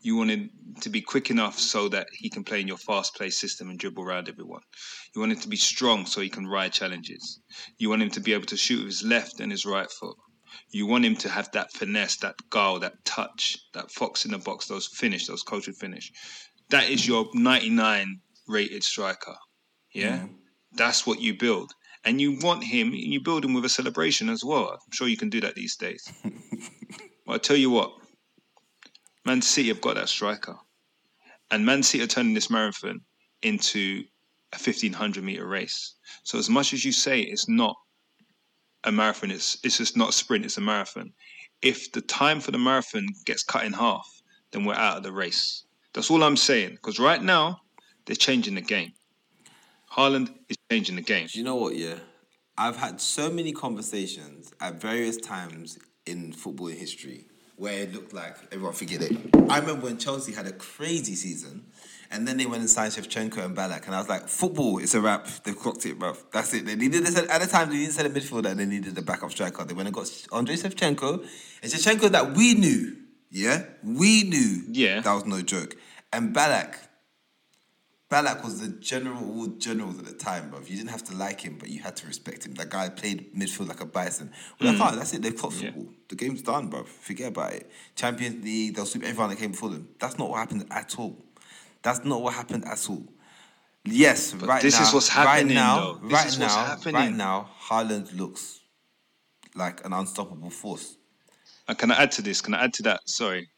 You 0.00 0.16
want 0.16 0.30
him 0.30 0.50
to 0.80 0.90
be 0.90 1.00
quick 1.00 1.30
enough 1.30 1.58
so 1.58 1.88
that 1.88 2.08
he 2.12 2.28
can 2.28 2.44
play 2.44 2.60
in 2.60 2.68
your 2.68 2.76
fast 2.76 3.16
play 3.16 3.30
system 3.30 3.70
and 3.70 3.78
dribble 3.78 4.04
around 4.04 4.28
everyone. 4.28 4.62
You 5.14 5.20
want 5.20 5.32
him 5.32 5.40
to 5.40 5.48
be 5.48 5.56
strong 5.56 6.06
so 6.06 6.20
he 6.20 6.28
can 6.28 6.46
ride 6.46 6.72
challenges. 6.72 7.40
You 7.78 7.88
want 7.88 8.02
him 8.02 8.10
to 8.10 8.20
be 8.20 8.32
able 8.32 8.46
to 8.46 8.56
shoot 8.56 8.78
with 8.78 8.86
his 8.86 9.02
left 9.02 9.40
and 9.40 9.50
his 9.50 9.66
right 9.66 9.90
foot. 9.90 10.16
You 10.70 10.86
want 10.86 11.04
him 11.04 11.16
to 11.16 11.28
have 11.28 11.50
that 11.52 11.72
finesse, 11.72 12.16
that 12.18 12.36
guile, 12.50 12.78
that 12.80 13.04
touch, 13.04 13.58
that 13.74 13.90
fox 13.90 14.24
in 14.24 14.30
the 14.30 14.38
box, 14.38 14.66
those 14.66 14.86
finish, 14.86 15.26
those 15.26 15.42
cultured 15.42 15.76
finish. 15.76 16.12
That 16.70 16.90
is 16.90 17.06
your 17.06 17.28
99 17.34 18.20
rated 18.46 18.84
striker. 18.84 19.36
Yeah? 19.92 20.26
That's 20.72 21.06
what 21.06 21.20
you 21.20 21.34
build. 21.34 21.72
And 22.04 22.20
you 22.20 22.38
want 22.40 22.62
him, 22.64 22.88
and 22.88 22.96
you 22.96 23.20
build 23.20 23.44
him 23.44 23.54
with 23.54 23.64
a 23.64 23.68
celebration 23.68 24.28
as 24.28 24.44
well. 24.44 24.70
I'm 24.70 24.92
sure 24.92 25.08
you 25.08 25.16
can 25.16 25.30
do 25.30 25.40
that 25.40 25.54
these 25.54 25.76
days. 25.76 26.10
well, 27.26 27.34
I 27.34 27.38
tell 27.38 27.56
you 27.56 27.70
what, 27.70 27.92
Man 29.24 29.42
City 29.42 29.68
have 29.68 29.80
got 29.80 29.96
that 29.96 30.08
striker. 30.08 30.56
And 31.50 31.64
Man 31.64 31.82
City 31.82 32.04
are 32.04 32.06
turning 32.06 32.34
this 32.34 32.50
marathon 32.50 33.00
into 33.42 34.04
a 34.52 34.56
1500 34.56 35.24
meter 35.24 35.46
race. 35.46 35.94
So, 36.22 36.38
as 36.38 36.48
much 36.48 36.72
as 36.72 36.84
you 36.84 36.92
say 36.92 37.20
it's 37.20 37.48
not 37.48 37.76
a 38.84 38.92
marathon, 38.92 39.30
it's, 39.30 39.58
it's 39.64 39.78
just 39.78 39.96
not 39.96 40.10
a 40.10 40.12
sprint, 40.12 40.44
it's 40.44 40.58
a 40.58 40.62
marathon. 40.62 41.12
If 41.62 41.90
the 41.92 42.00
time 42.02 42.40
for 42.40 42.52
the 42.52 42.58
marathon 42.58 43.06
gets 43.24 43.42
cut 43.42 43.64
in 43.64 43.72
half, 43.72 44.08
then 44.52 44.64
we're 44.64 44.74
out 44.74 44.98
of 44.98 45.02
the 45.02 45.12
race. 45.12 45.64
That's 45.98 46.12
all 46.12 46.22
I'm 46.22 46.36
saying. 46.36 46.70
Because 46.70 47.00
right 47.00 47.20
now, 47.20 47.60
they're 48.06 48.14
changing 48.14 48.54
the 48.54 48.60
game. 48.60 48.92
Haaland 49.90 50.32
is 50.48 50.56
changing 50.70 50.94
the 50.94 51.02
game. 51.02 51.26
Do 51.26 51.36
you 51.36 51.44
know 51.44 51.56
what? 51.56 51.74
Yeah, 51.74 51.94
I've 52.56 52.76
had 52.76 53.00
so 53.00 53.28
many 53.28 53.50
conversations 53.50 54.52
at 54.60 54.80
various 54.80 55.16
times 55.16 55.76
in 56.06 56.32
football 56.32 56.68
history 56.68 57.26
where 57.56 57.80
it 57.82 57.92
looked 57.92 58.12
like 58.12 58.36
everyone 58.52 58.74
forget 58.74 59.02
it. 59.02 59.16
I 59.50 59.58
remember 59.58 59.86
when 59.86 59.98
Chelsea 59.98 60.32
had 60.32 60.46
a 60.46 60.52
crazy 60.52 61.16
season, 61.16 61.64
and 62.12 62.28
then 62.28 62.36
they 62.36 62.46
went 62.46 62.60
and 62.60 62.70
signed 62.70 62.92
Shevchenko 62.92 63.44
and 63.44 63.56
Ballack, 63.56 63.86
and 63.86 63.94
I 63.96 63.98
was 63.98 64.08
like, 64.08 64.28
football, 64.28 64.78
it's 64.78 64.94
a 64.94 65.00
wrap. 65.00 65.26
They've 65.42 65.58
clocked 65.58 65.84
it, 65.84 65.98
bruv. 65.98 66.16
That's 66.32 66.54
it. 66.54 66.64
They 66.64 66.76
needed 66.76 67.04
this 67.04 67.18
at 67.18 67.40
the 67.40 67.46
time. 67.48 67.70
They 67.70 67.78
needed 67.78 67.98
a 67.98 68.08
midfielder, 68.10 68.50
and 68.52 68.60
they 68.60 68.66
needed 68.66 68.96
a 68.96 69.02
backup 69.02 69.32
striker. 69.32 69.64
They 69.64 69.74
went 69.74 69.88
and 69.88 69.94
got 69.96 70.08
Andrei 70.32 70.54
Shevchenko, 70.54 71.26
and 71.60 71.72
Shevchenko 71.72 72.10
that 72.12 72.34
we 72.36 72.54
knew, 72.54 72.98
yeah, 73.32 73.64
we 73.82 74.22
knew, 74.22 74.62
Yeah. 74.68 75.00
that 75.00 75.12
was 75.12 75.26
no 75.26 75.42
joke. 75.42 75.74
And 76.12 76.34
Ballack, 76.34 76.74
Ballack 78.10 78.42
was 78.42 78.60
the 78.60 78.68
general 78.68 79.22
all 79.30 79.46
generals 79.48 79.98
at 79.98 80.06
the 80.06 80.14
time, 80.14 80.48
bro. 80.50 80.60
You 80.60 80.76
didn't 80.76 80.88
have 80.90 81.04
to 81.04 81.14
like 81.14 81.40
him, 81.42 81.56
but 81.58 81.68
you 81.68 81.80
had 81.82 81.94
to 81.96 82.06
respect 82.06 82.46
him. 82.46 82.54
That 82.54 82.70
guy 82.70 82.88
played 82.88 83.34
midfield 83.34 83.68
like 83.68 83.80
a 83.82 83.86
bison. 83.86 84.32
Well, 84.60 84.74
thought 84.76 84.94
that's 84.94 85.12
it. 85.12 85.20
They've 85.22 85.36
caught 85.36 85.52
Mm. 85.52 85.62
Yeah. 85.62 85.70
football. 85.72 85.92
The 86.08 86.14
game's 86.16 86.40
done, 86.42 86.68
bro. 86.68 86.84
Forget 86.84 87.28
about 87.28 87.52
it. 87.52 87.70
Champions 87.94 88.42
League, 88.42 88.74
they'll 88.74 88.86
sweep 88.86 89.04
everyone 89.04 89.28
that 89.30 89.36
came 89.38 89.50
before 89.50 89.68
them. 89.68 89.88
That's 89.98 90.16
not 90.16 90.30
what 90.30 90.38
happened 90.38 90.66
at 90.70 90.98
all. 90.98 91.22
That's 91.82 92.02
not 92.04 92.22
what 92.22 92.32
happened 92.34 92.64
at 92.64 92.88
all. 92.88 93.06
Yes, 93.84 94.34
right 94.34 94.60
this 94.62 94.78
now. 94.78 94.86
is 94.88 94.94
what's 94.94 95.14
right 95.16 95.26
happening, 95.28 95.54
now, 95.54 95.76
though. 95.80 95.94
This 96.08 96.12
right 96.12 96.26
is 96.26 96.38
now, 96.38 96.68
what's 96.68 96.86
right 96.86 97.12
now, 97.12 97.50
Haaland 97.68 98.16
looks 98.16 98.60
like 99.54 99.84
an 99.84 99.92
unstoppable 99.92 100.50
force. 100.50 100.96
Uh, 101.68 101.74
can 101.74 101.90
I 101.90 102.02
add 102.02 102.12
to 102.12 102.22
this? 102.22 102.40
Can 102.40 102.54
I 102.54 102.64
add 102.64 102.72
to 102.74 102.82
that? 102.84 103.08
Sorry. 103.08 103.48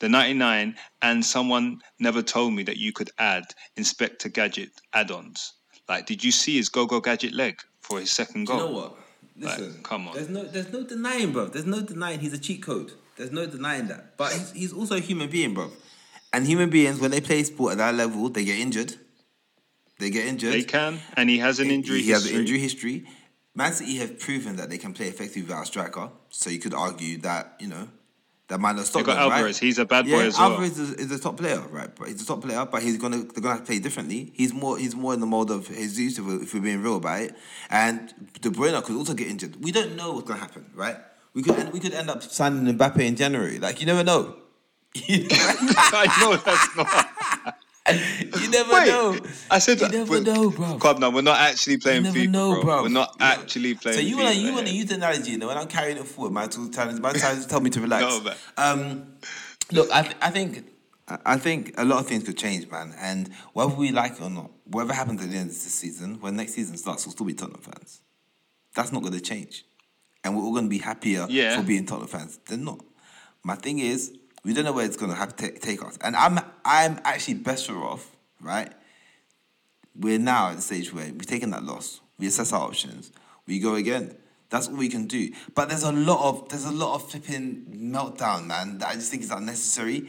The 0.00 0.08
99, 0.08 0.76
and 1.02 1.24
someone 1.24 1.80
never 1.98 2.22
told 2.22 2.52
me 2.52 2.62
that 2.64 2.76
you 2.76 2.92
could 2.92 3.10
add 3.18 3.44
Inspector 3.76 4.28
Gadget 4.28 4.70
add 4.92 5.10
ons. 5.10 5.54
Like, 5.88 6.06
did 6.06 6.22
you 6.22 6.30
see 6.30 6.56
his 6.56 6.68
Go 6.68 6.86
Go 6.86 7.00
Gadget 7.00 7.34
leg 7.34 7.60
for 7.80 7.98
his 7.98 8.10
second 8.10 8.46
goal? 8.46 8.56
you 8.58 8.64
know 8.66 8.72
what? 8.72 8.96
Like, 9.40 9.58
Listen, 9.58 9.82
come 9.82 10.08
on. 10.08 10.14
There's 10.14 10.28
no, 10.28 10.44
there's 10.44 10.72
no 10.72 10.84
denying, 10.84 11.32
bro. 11.32 11.46
There's 11.46 11.66
no 11.66 11.80
denying 11.80 12.20
he's 12.20 12.32
a 12.32 12.38
cheat 12.38 12.62
code. 12.62 12.92
There's 13.16 13.32
no 13.32 13.46
denying 13.46 13.88
that. 13.88 14.16
But 14.16 14.32
he's, 14.32 14.52
he's 14.52 14.72
also 14.72 14.96
a 14.96 15.00
human 15.00 15.28
being, 15.30 15.54
bro. 15.54 15.70
And 16.32 16.46
human 16.46 16.70
beings, 16.70 17.00
when 17.00 17.10
they 17.10 17.20
play 17.20 17.42
sport 17.42 17.72
at 17.72 17.78
that 17.78 17.94
level, 17.94 18.28
they 18.28 18.44
get 18.44 18.58
injured. 18.58 18.94
They 19.98 20.10
get 20.10 20.26
injured. 20.26 20.52
They 20.52 20.62
can, 20.62 21.00
and 21.16 21.28
he 21.28 21.38
has 21.38 21.58
an 21.58 21.70
injury 21.70 22.02
He 22.02 22.10
has 22.10 22.22
history. 22.22 22.36
an 22.36 22.40
injury 22.42 22.58
history. 22.60 23.04
Man 23.54 23.72
City 23.72 23.96
have 23.96 24.20
proven 24.20 24.54
that 24.56 24.70
they 24.70 24.78
can 24.78 24.92
play 24.92 25.06
effectively 25.08 25.42
without 25.42 25.62
a 25.64 25.66
striker. 25.66 26.10
So 26.28 26.50
you 26.50 26.60
could 26.60 26.74
argue 26.74 27.18
that 27.18 27.56
you 27.58 27.66
know 27.66 27.88
that 28.48 28.58
might 28.58 28.76
not 28.76 28.86
stop 28.86 29.02
They 29.02 29.06
got 29.06 29.14
them, 29.16 29.28
right? 29.28 29.36
Alvarez. 29.36 29.58
He's 29.58 29.78
a 29.78 29.84
bad 29.84 30.06
boy 30.06 30.20
yeah, 30.20 30.26
as 30.26 30.38
well. 30.38 30.52
Alvarez 30.52 30.78
is, 30.78 30.92
is 30.94 31.12
a 31.12 31.18
top 31.18 31.36
player, 31.36 31.60
right? 31.70 31.94
But 31.94 32.08
he's 32.08 32.22
a 32.22 32.26
top 32.26 32.42
player, 32.42 32.66
but 32.70 32.82
he's 32.82 32.96
gonna 32.96 33.18
they're 33.18 33.42
gonna 33.42 33.50
have 33.50 33.60
to 33.60 33.66
play 33.66 33.78
differently. 33.78 34.32
He's 34.34 34.54
more 34.54 34.78
he's 34.78 34.96
more 34.96 35.12
in 35.12 35.20
the 35.20 35.26
mold 35.26 35.50
of 35.50 35.68
Jesus 35.68 36.18
if 36.18 36.24
we're, 36.24 36.42
if 36.42 36.54
we're 36.54 36.60
being 36.60 36.82
real 36.82 36.96
about 36.96 37.20
it. 37.20 37.36
And 37.70 38.12
De 38.40 38.48
Bruyne 38.48 38.82
could 38.82 38.96
also 38.96 39.14
get 39.14 39.28
injured. 39.28 39.62
We 39.62 39.70
don't 39.70 39.96
know 39.96 40.12
what's 40.12 40.26
gonna 40.26 40.40
happen, 40.40 40.70
right? 40.74 40.96
We 41.34 41.42
could 41.42 41.56
end, 41.58 41.72
we 41.72 41.80
could 41.80 41.92
end 41.92 42.08
up 42.08 42.22
signing 42.22 42.74
Mbappe 42.74 43.00
in 43.00 43.16
January. 43.16 43.58
Like 43.58 43.80
you 43.80 43.86
never 43.86 44.02
know. 44.02 44.36
You 44.94 45.28
never, 45.28 45.34
I 45.92 46.16
know 46.20 46.36
that's 46.36 46.76
not. 46.76 47.37
You 47.92 48.50
never 48.50 48.72
Wait, 48.72 48.86
know. 48.88 49.18
I 49.50 49.58
said 49.58 49.80
you 49.80 49.88
never 49.88 50.20
know, 50.20 50.50
bro. 50.50 50.78
Come 50.78 51.00
now, 51.00 51.10
we're 51.10 51.22
not 51.22 51.38
actually 51.38 51.78
playing 51.78 52.04
You 52.04 52.12
never 52.12 52.18
FIFA, 52.26 52.30
know, 52.30 52.52
bro. 52.54 52.62
bro. 52.62 52.82
We're 52.82 52.88
not 52.88 53.16
actually 53.20 53.74
playing 53.74 53.98
So 53.98 54.02
you 54.04 54.16
wanna 54.16 54.32
you 54.32 54.52
wanna 54.52 54.66
yeah. 54.68 54.72
use 54.74 54.86
the 54.86 54.94
analogy, 54.96 55.32
you 55.32 55.38
know, 55.38 55.48
when 55.48 55.56
I'm 55.56 55.66
carrying 55.68 55.96
it 55.96 56.06
forward, 56.06 56.32
my 56.32 56.46
two 56.46 56.70
times, 56.70 57.00
my 57.00 57.12
times 57.24 57.46
tell 57.46 57.60
me 57.60 57.70
to 57.70 57.80
relax. 57.80 58.02
No, 58.02 58.20
man. 58.22 58.36
Um, 58.56 59.06
look, 59.72 59.90
I, 59.92 60.02
th- 60.02 60.16
I 60.20 60.30
think 60.30 60.64
I- 61.24 61.36
think 61.38 61.74
a 61.78 61.84
lot 61.84 62.00
of 62.00 62.06
things 62.06 62.24
could 62.24 62.36
change, 62.36 62.70
man. 62.70 62.94
And 62.98 63.30
whether 63.54 63.74
we 63.74 63.90
like 63.92 64.12
it 64.12 64.20
or 64.22 64.30
not, 64.30 64.50
whatever 64.64 64.92
happens 64.92 65.22
at 65.22 65.30
the 65.30 65.36
end 65.36 65.48
of 65.50 65.54
this 65.54 65.72
season, 65.74 66.20
when 66.20 66.36
next 66.36 66.52
season 66.54 66.76
starts, 66.76 67.06
we'll 67.06 67.12
still 67.12 67.24
be 67.26 67.32
Tottenham 67.34 67.62
fans. 67.62 68.02
That's 68.74 68.92
not 68.92 69.00
going 69.02 69.14
to 69.14 69.20
change, 69.20 69.64
and 70.22 70.36
we're 70.36 70.42
all 70.42 70.52
going 70.52 70.64
to 70.66 70.68
be 70.70 70.78
happier 70.78 71.26
Yeah. 71.30 71.56
for 71.56 71.62
being 71.66 71.86
Tottenham 71.86 72.08
fans. 72.08 72.38
They're 72.46 72.58
not. 72.58 72.84
My 73.42 73.54
thing 73.54 73.78
is, 73.78 74.12
we 74.44 74.52
don't 74.54 74.64
know 74.64 74.72
where 74.72 74.86
it's 74.86 74.96
going 74.96 75.10
to 75.10 75.16
have 75.18 75.36
to 75.36 75.50
take 75.58 75.82
us, 75.84 75.98
and 76.00 76.14
I'm 76.16 76.38
I'm 76.64 77.00
actually 77.04 77.34
better 77.34 77.76
off, 77.76 78.16
right? 78.40 78.72
we're 79.98 80.18
now 80.18 80.50
at 80.50 80.56
the 80.56 80.62
stage 80.62 80.92
where 80.92 81.06
we've 81.06 81.26
taken 81.26 81.50
that 81.50 81.64
loss, 81.64 82.00
we 82.18 82.26
assess 82.28 82.52
our 82.52 82.62
options, 82.62 83.12
we 83.46 83.58
go 83.58 83.74
again. 83.74 84.14
That's 84.50 84.68
all 84.68 84.76
we 84.76 84.88
can 84.88 85.06
do. 85.06 85.30
But 85.54 85.68
there's 85.68 85.82
a 85.82 85.92
lot 85.92 86.26
of 86.26 86.48
there's 86.48 86.64
a 86.64 86.70
lot 86.72 86.94
of 86.94 87.10
flipping 87.10 87.66
meltdown, 87.92 88.46
man. 88.46 88.78
That 88.78 88.88
I 88.88 88.94
just 88.94 89.10
think 89.10 89.22
is 89.22 89.30
unnecessary. 89.30 90.08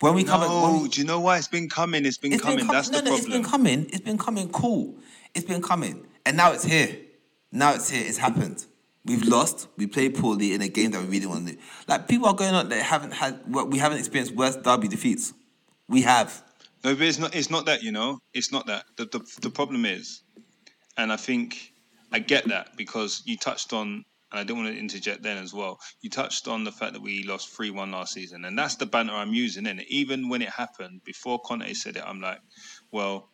When 0.00 0.14
we 0.14 0.24
come, 0.24 0.40
No, 0.40 0.62
when 0.72 0.82
we, 0.82 0.88
do 0.88 1.00
you 1.00 1.06
know 1.06 1.20
why 1.20 1.38
it's 1.38 1.46
been 1.46 1.68
coming? 1.68 2.04
It's 2.04 2.18
been 2.18 2.32
it's 2.32 2.42
coming. 2.42 2.58
been 2.58 2.66
com- 2.66 2.74
That's 2.74 2.90
no, 2.90 2.98
the 2.98 3.04
no, 3.04 3.10
problem. 3.10 3.26
It's 3.26 3.36
been 3.36 3.44
coming. 3.48 3.86
It's 3.90 4.00
been 4.00 4.18
coming. 4.18 4.48
Cool. 4.48 4.96
It's 5.34 5.46
been 5.46 5.62
coming, 5.62 6.04
and 6.24 6.36
now 6.36 6.50
it's 6.52 6.64
here. 6.64 6.96
Now 7.52 7.74
it's 7.74 7.88
here. 7.88 8.04
It's 8.04 8.18
happened. 8.18 8.66
We've 9.06 9.22
lost. 9.24 9.68
We 9.76 9.86
played 9.86 10.16
poorly 10.16 10.52
in 10.52 10.62
a 10.62 10.68
game 10.68 10.90
that 10.90 11.00
we 11.00 11.06
really 11.06 11.26
want 11.26 11.46
to. 11.46 11.54
do. 11.54 11.58
Like 11.86 12.08
people 12.08 12.26
are 12.26 12.34
going 12.34 12.54
on 12.54 12.68
that 12.68 12.82
haven't 12.82 13.12
had. 13.12 13.40
We 13.46 13.78
haven't 13.78 13.98
experienced 13.98 14.34
worse 14.34 14.56
derby 14.56 14.88
defeats. 14.88 15.32
We 15.88 16.02
have. 16.02 16.42
No, 16.84 16.94
but 16.94 17.02
it's 17.06 17.18
not. 17.18 17.34
It's 17.34 17.50
not 17.50 17.66
that. 17.66 17.82
You 17.82 17.92
know, 17.92 18.18
it's 18.34 18.50
not 18.52 18.66
that. 18.66 18.84
The 18.96 19.04
the, 19.06 19.20
the 19.42 19.50
problem 19.50 19.84
is, 19.86 20.22
and 20.96 21.12
I 21.12 21.16
think 21.16 21.72
I 22.12 22.18
get 22.18 22.48
that 22.48 22.76
because 22.76 23.22
you 23.24 23.36
touched 23.36 23.72
on, 23.72 24.04
and 24.32 24.40
I 24.40 24.44
don't 24.44 24.58
want 24.58 24.72
to 24.74 24.78
interject 24.78 25.22
then 25.22 25.38
as 25.38 25.54
well. 25.54 25.78
You 26.00 26.10
touched 26.10 26.48
on 26.48 26.64
the 26.64 26.72
fact 26.72 26.94
that 26.94 27.02
we 27.02 27.22
lost 27.22 27.50
three 27.54 27.70
one 27.70 27.92
last 27.92 28.12
season, 28.12 28.44
and 28.44 28.58
that's 28.58 28.76
the 28.76 28.86
banner 28.86 29.12
I'm 29.12 29.34
using. 29.34 29.66
And 29.66 29.82
even 29.88 30.28
when 30.28 30.42
it 30.42 30.50
happened, 30.50 31.02
before 31.04 31.38
Conte 31.40 31.72
said 31.74 31.96
it, 31.96 32.02
I'm 32.04 32.20
like, 32.20 32.40
well, 32.90 33.30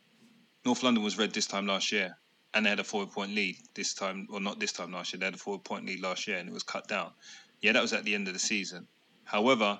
North 0.65 0.83
London 0.83 1.03
was 1.03 1.19
red 1.19 1.33
this 1.33 1.47
time 1.47 1.67
last 1.67 1.93
year, 1.93 2.17
and 2.55 2.65
they 2.65 2.71
had 2.71 2.81
a 2.81 2.85
four 2.85 3.07
point 3.07 3.35
lead 3.35 3.57
this 3.75 3.95
time, 3.95 4.27
or 4.31 4.41
not 4.41 4.61
this 4.61 4.73
time 4.73 4.93
last 4.93 5.13
year. 5.13 5.21
They 5.21 5.27
had 5.27 5.35
a 5.35 5.39
four 5.39 5.59
point 5.59 5.87
lead 5.87 6.01
last 6.01 6.27
year, 6.27 6.39
and 6.39 6.49
it 6.49 6.53
was 6.53 6.63
cut 6.63 6.89
down. 6.89 7.13
Yeah, 7.61 7.73
that 7.73 7.83
was 7.83 7.93
at 7.93 8.05
the 8.05 8.15
end 8.15 8.29
of 8.29 8.35
the 8.35 8.41
season. 8.41 8.87
However, 9.25 9.79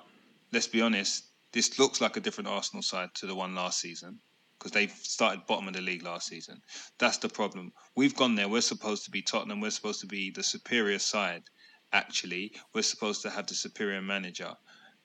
let's 0.51 0.67
be 0.67 0.81
honest, 0.81 1.25
this 1.51 1.77
looks 1.77 2.01
like 2.01 2.17
a 2.17 2.21
different 2.21 2.47
Arsenal 2.49 2.81
side 2.81 3.13
to 3.15 3.27
the 3.27 3.35
one 3.35 3.53
last 3.53 3.79
season 3.79 4.19
because 4.57 4.71
they 4.71 4.87
started 4.87 5.45
bottom 5.45 5.67
of 5.67 5.73
the 5.73 5.81
league 5.81 6.03
last 6.03 6.27
season. 6.27 6.61
That's 6.97 7.17
the 7.17 7.27
problem. 7.27 7.73
We've 7.95 8.15
gone 8.15 8.35
there. 8.35 8.47
We're 8.47 8.61
supposed 8.61 9.03
to 9.05 9.11
be 9.11 9.21
Tottenham. 9.21 9.59
We're 9.59 9.71
supposed 9.71 9.99
to 10.01 10.07
be 10.07 10.31
the 10.31 10.43
superior 10.43 10.99
side. 10.99 11.43
Actually, 11.91 12.53
we're 12.73 12.81
supposed 12.81 13.21
to 13.23 13.29
have 13.29 13.45
the 13.45 13.53
superior 13.53 14.01
manager, 14.01 14.53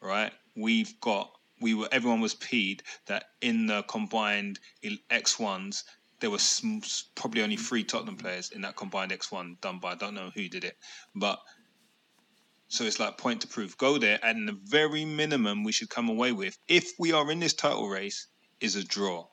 right? 0.00 0.32
We've 0.56 0.98
got. 1.00 1.32
We 1.60 1.74
were. 1.74 1.88
Everyone 1.90 2.20
was 2.20 2.36
peed 2.36 2.82
that 3.06 3.24
in 3.40 3.66
the 3.66 3.82
combined 3.82 4.60
X 5.10 5.38
ones 5.40 5.84
there 6.20 6.30
were 6.30 6.38
sm- 6.38 6.78
probably 7.14 7.42
only 7.42 7.56
three 7.56 7.84
Tottenham 7.84 8.16
players 8.16 8.50
in 8.50 8.62
that 8.62 8.76
combined 8.76 9.12
X 9.12 9.30
one 9.30 9.56
done 9.60 9.78
by 9.78 9.92
I 9.92 9.94
don't 9.94 10.14
know 10.14 10.30
who 10.34 10.48
did 10.48 10.64
it, 10.64 10.76
but 11.14 11.38
so 12.68 12.84
it's 12.84 13.00
like 13.00 13.16
point 13.16 13.40
to 13.40 13.48
prove. 13.48 13.76
Go 13.78 13.96
there, 13.98 14.18
and 14.22 14.46
the 14.46 14.58
very 14.64 15.04
minimum 15.04 15.64
we 15.64 15.72
should 15.72 15.88
come 15.88 16.08
away 16.08 16.32
with, 16.32 16.58
if 16.68 16.92
we 16.98 17.12
are 17.12 17.30
in 17.30 17.40
this 17.40 17.54
title 17.54 17.88
race, 17.88 18.26
is 18.60 18.76
a 18.76 18.84
draw. 18.84 19.26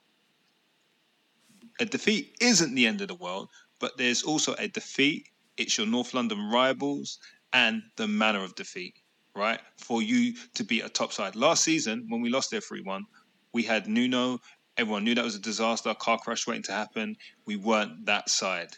A 1.80 1.86
defeat 1.86 2.38
isn't 2.40 2.74
the 2.74 2.88
end 2.88 3.02
of 3.02 3.10
the 3.10 3.16
world, 3.16 3.50
but 3.80 3.98
there's 3.98 4.24
also 4.24 4.56
a 4.58 4.70
defeat. 4.70 5.28
It's 5.58 5.78
your 5.78 5.88
North 5.88 6.14
London 6.14 6.50
rivals 6.50 7.20
and 7.52 7.84
the 7.98 8.08
manner 8.08 8.44
of 8.44 8.56
defeat, 8.56 8.96
right? 9.36 9.60
For 9.78 10.02
you 10.02 10.36
to 10.54 10.64
be 10.64 10.80
a 10.80 10.90
top 10.90 11.12
side. 11.12 11.36
Last 11.36 11.64
season, 11.64 12.06
when 12.08 12.22
we 12.22 12.30
lost 12.30 12.52
there 12.52 12.62
3 12.62 12.82
1, 12.82 13.06
we 13.52 13.64
had 13.64 13.88
Nuno. 13.88 14.40
Everyone 14.78 15.04
knew 15.04 15.16
that 15.16 15.24
was 15.24 15.36
a 15.36 15.40
disaster, 15.40 15.90
a 15.90 15.96
car 15.96 16.18
crash 16.18 16.48
waiting 16.48 16.64
to 16.64 16.74
happen. 16.74 17.16
We 17.46 17.56
weren't 17.56 18.06
that 18.06 18.30
side. 18.30 18.76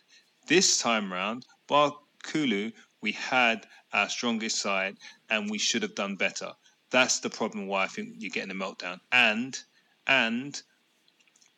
This 0.48 0.78
time 0.78 1.12
round, 1.12 1.46
bar 1.68 1.94
Kulu, 2.24 2.72
we 3.02 3.12
had 3.14 3.66
our 3.94 4.10
strongest 4.10 4.60
side 4.60 4.98
and 5.30 5.50
we 5.50 5.58
should 5.58 5.82
have 5.82 5.96
done 5.96 6.16
better. 6.16 6.52
That's 6.90 7.20
the 7.20 7.30
problem 7.30 7.68
why 7.68 7.84
I 7.84 7.88
think 7.88 8.16
you're 8.18 8.30
getting 8.30 8.52
a 8.52 8.54
meltdown. 8.54 9.00
And 9.12 9.58
and 10.06 10.62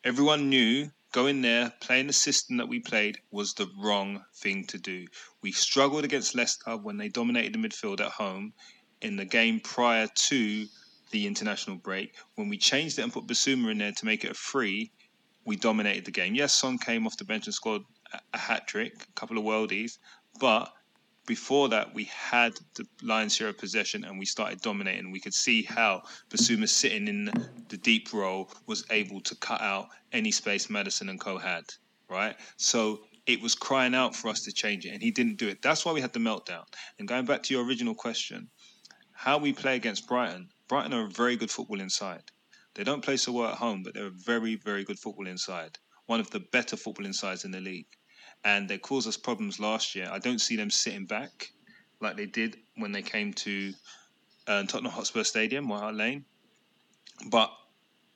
everyone 0.04 0.48
knew 0.48 0.90
going 1.12 1.42
there, 1.42 1.72
playing 1.80 2.06
the 2.06 2.12
system 2.12 2.56
that 2.56 2.68
we 2.68 2.80
played 2.80 3.18
was 3.30 3.54
the 3.54 3.70
wrong 3.78 4.24
thing 4.36 4.64
to 4.66 4.78
do. 4.78 5.06
We 5.42 5.52
struggled 5.52 6.04
against 6.04 6.34
Leicester 6.34 6.76
when 6.76 6.96
they 6.96 7.08
dominated 7.08 7.54
the 7.54 7.68
midfield 7.68 8.00
at 8.00 8.12
home 8.12 8.52
in 9.02 9.16
the 9.16 9.24
game 9.24 9.60
prior 9.60 10.06
to 10.06 10.66
the 11.10 11.26
international 11.26 11.76
break. 11.76 12.14
When 12.36 12.48
we 12.48 12.58
changed 12.58 12.98
it 12.98 13.02
and 13.02 13.12
put 13.12 13.26
Bissouma 13.26 13.70
in 13.70 13.78
there 13.78 13.92
to 13.92 14.06
make 14.06 14.24
it 14.24 14.30
a 14.30 14.34
free, 14.34 14.92
we 15.44 15.56
dominated 15.56 16.04
the 16.04 16.10
game. 16.10 16.34
Yes, 16.34 16.52
Son 16.52 16.78
came 16.78 17.06
off 17.06 17.16
the 17.16 17.24
bench 17.24 17.46
and 17.46 17.54
scored 17.54 17.82
a- 18.32 18.38
hat 18.38 18.66
trick, 18.68 18.94
a 19.08 19.12
couple 19.12 19.38
of 19.38 19.44
worldies, 19.44 19.98
but 20.38 20.72
before 21.26 21.68
that, 21.68 21.94
we 21.94 22.04
had 22.04 22.54
the 22.74 22.84
lion's 23.02 23.36
share 23.36 23.48
of 23.48 23.58
possession 23.58 24.04
and 24.04 24.18
we 24.18 24.26
started 24.26 24.60
dominating. 24.62 25.12
We 25.12 25.20
could 25.20 25.34
see 25.34 25.62
how 25.62 26.02
Bissouma 26.28 26.68
sitting 26.68 27.06
in 27.06 27.30
the 27.68 27.76
deep 27.76 28.12
role 28.12 28.50
was 28.66 28.84
able 28.90 29.20
to 29.20 29.36
cut 29.36 29.60
out 29.60 29.88
any 30.12 30.32
space 30.32 30.68
Maddison 30.68 31.08
and 31.08 31.20
Co 31.20 31.38
had, 31.38 31.64
right? 32.08 32.34
So 32.56 33.02
it 33.26 33.40
was 33.40 33.54
crying 33.54 33.94
out 33.94 34.16
for 34.16 34.28
us 34.28 34.42
to 34.42 34.52
change 34.52 34.86
it, 34.86 34.90
and 34.90 35.02
he 35.02 35.10
didn't 35.10 35.36
do 35.36 35.46
it. 35.46 35.62
That's 35.62 35.84
why 35.84 35.92
we 35.92 36.00
had 36.00 36.12
the 36.12 36.18
meltdown. 36.18 36.64
And 36.98 37.06
going 37.06 37.26
back 37.26 37.42
to 37.44 37.54
your 37.54 37.64
original 37.64 37.94
question, 37.94 38.48
how 39.12 39.38
we 39.38 39.52
play 39.52 39.76
against 39.76 40.08
Brighton, 40.08 40.48
Brighton 40.70 40.94
are 40.94 41.06
a 41.06 41.10
very 41.10 41.36
good 41.36 41.50
football 41.50 41.80
inside. 41.80 42.22
They 42.74 42.84
don't 42.84 43.02
play 43.02 43.16
so 43.16 43.32
well 43.32 43.50
at 43.50 43.58
home, 43.58 43.82
but 43.82 43.92
they're 43.92 44.06
a 44.06 44.10
very, 44.10 44.54
very 44.54 44.84
good 44.84 45.00
football 45.00 45.26
inside. 45.26 45.76
One 46.06 46.20
of 46.20 46.30
the 46.30 46.38
better 46.38 46.76
football 46.76 47.06
insides 47.06 47.44
in 47.44 47.50
the 47.50 47.60
league 47.60 47.88
and 48.44 48.68
they 48.68 48.78
caused 48.78 49.08
us 49.08 49.16
problems 49.16 49.58
last 49.58 49.96
year. 49.96 50.08
I 50.08 50.20
don't 50.20 50.40
see 50.40 50.54
them 50.54 50.70
sitting 50.70 51.06
back 51.06 51.50
like 52.00 52.16
they 52.16 52.26
did 52.26 52.56
when 52.76 52.92
they 52.92 53.02
came 53.02 53.32
to 53.32 53.72
uh, 54.46 54.62
Tottenham 54.62 54.92
Hotspur 54.92 55.24
Stadium, 55.24 55.68
White 55.68 55.80
Hart 55.80 55.96
Lane. 55.96 56.24
But 57.28 57.50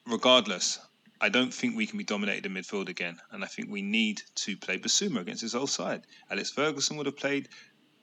regardless, 0.07 0.79
I 1.21 1.31
don't 1.31 1.53
think 1.53 1.77
we 1.77 1.89
can 1.89 1.99
be 1.99 2.05
dominated 2.05 2.47
in 2.47 2.55
midfield 2.55 2.89
again, 2.89 3.19
and 3.33 3.43
I 3.43 3.49
think 3.49 3.69
we 3.69 3.83
need 3.83 4.23
to 4.37 4.57
play 4.57 4.79
Bissouma 4.79 5.21
against 5.21 5.43
his 5.43 5.57
old 5.57 5.71
side. 5.71 6.07
Alex 6.31 6.51
Ferguson 6.51 6.97
would 6.99 7.07
have 7.07 7.17
played 7.17 7.49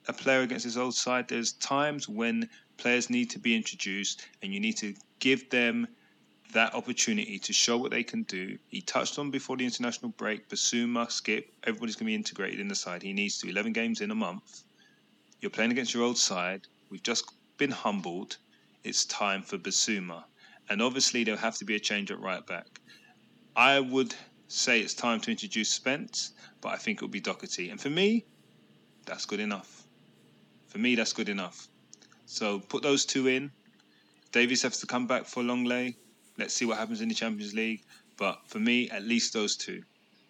a 0.08 0.12
player 0.12 0.42
against 0.42 0.64
his 0.64 0.76
old 0.76 0.94
side. 0.94 1.28
There's 1.28 1.52
times 1.54 2.06
when 2.06 2.50
players 2.82 3.08
need 3.08 3.30
to 3.30 3.38
be 3.38 3.54
introduced, 3.54 4.26
and 4.42 4.52
you 4.52 4.58
need 4.58 4.76
to 4.78 4.92
give 5.20 5.48
them 5.50 5.86
that 6.52 6.74
opportunity 6.74 7.38
to 7.38 7.52
show 7.52 7.78
what 7.78 7.92
they 7.92 8.02
can 8.02 8.24
do. 8.24 8.58
He 8.68 8.80
touched 8.80 9.20
on 9.20 9.30
before 9.30 9.56
the 9.56 9.64
international 9.64 10.10
break, 10.10 10.48
Bissouma, 10.48 11.06
Skipp, 11.06 11.44
everybody's 11.62 11.94
going 11.94 12.06
to 12.06 12.10
be 12.10 12.14
integrated 12.14 12.58
in 12.58 12.66
the 12.66 12.74
side. 12.74 13.02
He 13.02 13.12
needs 13.12 13.38
to. 13.38 13.48
11 13.48 13.72
games 13.72 14.00
in 14.00 14.10
a 14.10 14.16
month. 14.16 14.64
You're 15.40 15.50
playing 15.50 15.70
against 15.70 15.94
your 15.94 16.02
old 16.02 16.18
side. 16.18 16.66
We've 16.90 17.02
just 17.02 17.24
been 17.56 17.70
humbled. 17.70 18.36
It's 18.82 19.04
time 19.04 19.42
for 19.42 19.58
Basuma. 19.58 20.24
And 20.68 20.82
obviously, 20.82 21.22
there'll 21.22 21.40
have 21.40 21.56
to 21.58 21.64
be 21.64 21.76
a 21.76 21.80
change 21.80 22.10
at 22.10 22.20
right 22.20 22.44
back. 22.46 22.80
I 23.54 23.78
would 23.78 24.14
say 24.48 24.80
it's 24.80 24.94
time 24.94 25.20
to 25.20 25.30
introduce 25.30 25.70
Spence, 25.70 26.32
but 26.60 26.70
I 26.70 26.76
think 26.76 26.98
it'll 26.98 27.08
be 27.08 27.20
Doherty. 27.20 27.70
And 27.70 27.80
for 27.80 27.90
me, 27.90 28.24
that's 29.06 29.24
good 29.24 29.40
enough. 29.40 29.86
For 30.66 30.78
me, 30.78 30.96
that's 30.96 31.12
good 31.12 31.28
enough. 31.28 31.68
So 32.32 32.60
put 32.60 32.82
those 32.82 33.04
two 33.04 33.26
in. 33.28 33.50
Davies 34.32 34.62
has 34.62 34.80
to 34.80 34.86
come 34.86 35.06
back 35.06 35.26
for 35.26 35.42
Lenglet. 35.42 35.94
Let's 36.38 36.54
see 36.54 36.64
what 36.64 36.78
happens 36.78 37.02
in 37.02 37.08
the 37.10 37.14
Champions 37.14 37.52
League. 37.52 37.82
But 38.16 38.40
for 38.46 38.58
me, 38.58 38.88
at 38.88 39.02
least 39.02 39.34
those 39.34 39.54
two. 39.54 39.82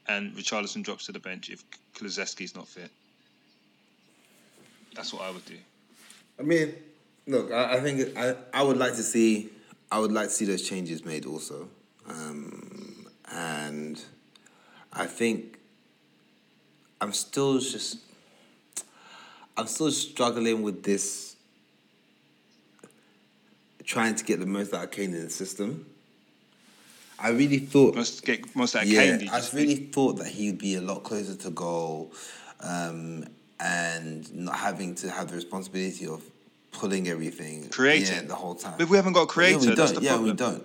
And 0.09 0.35
Richarlison 0.35 0.83
drops 0.83 1.07
to 1.07 1.13
the 1.13 1.21
bench 1.21 1.49
if 1.49 1.63
Kulusevski's 1.95 2.57
not 2.57 2.67
fit. 2.67 2.91
That's 4.97 5.13
what 5.15 5.23
I 5.23 5.31
would 5.31 5.45
do. 5.45 5.55
I 6.41 6.43
mean, 6.43 6.75
look, 7.29 7.53
I, 7.53 7.75
I 7.75 7.81
think 7.81 8.19
I, 8.19 8.35
I 8.53 8.65
would 8.65 8.79
like 8.79 8.97
to 8.97 9.03
see 9.05 9.51
I 9.93 10.01
would 10.01 10.11
like 10.11 10.27
to 10.27 10.35
see 10.35 10.45
those 10.45 10.69
changes 10.69 11.05
made 11.05 11.25
also, 11.25 11.69
um, 12.09 13.07
and 13.31 14.03
I 14.93 15.07
think 15.07 15.59
I'm 17.01 17.13
still 17.13 17.61
just 17.61 17.99
I'm 19.57 19.69
still 19.69 19.93
struggling 19.93 20.63
with 20.63 20.83
this 20.83 21.32
trying 23.85 24.15
to 24.15 24.25
get 24.25 24.41
the 24.41 24.47
most 24.47 24.73
out 24.75 24.85
of 24.85 24.91
Kane 24.91 25.15
in 25.15 25.25
the 25.25 25.31
system. 25.31 25.87
I 27.19 27.29
really 27.31 27.59
thought 27.59 27.95
Most 27.95 28.25
get 28.25 28.55
most 28.57 28.75
out 28.75 28.83
of 28.83 28.89
yeah, 28.89 29.17
Kane. 29.19 29.29
I 29.29 29.41
think? 29.41 29.53
really 29.55 29.77
thought 29.77 30.15
that 30.19 30.27
he'd 30.29 30.59
be 30.59 30.75
a 30.75 30.81
lot 30.81 31.05
closer 31.05 31.37
to 31.37 31.51
goal, 31.51 32.13
um, 32.61 33.25
and 33.61 34.33
not 34.35 34.57
having 34.57 34.95
to 34.97 35.11
have 35.11 35.29
the 35.29 35.37
responsibility 35.37 36.07
of 36.07 36.23
pulling 36.73 37.07
everything, 37.09 37.69
Creating. 37.69 38.15
yeah, 38.17 38.23
the 38.23 38.35
whole 38.35 38.55
time. 38.57 38.75
But 38.79 38.89
we 38.89 38.97
haven't 38.97 39.13
got 39.13 39.23
a 39.23 39.27
creator, 39.27 39.61
Yeah, 39.61 39.71
we 39.71 39.75
don't. 39.77 40.03
yeah, 40.03 40.19
we 40.21 40.33
don't. 40.33 40.65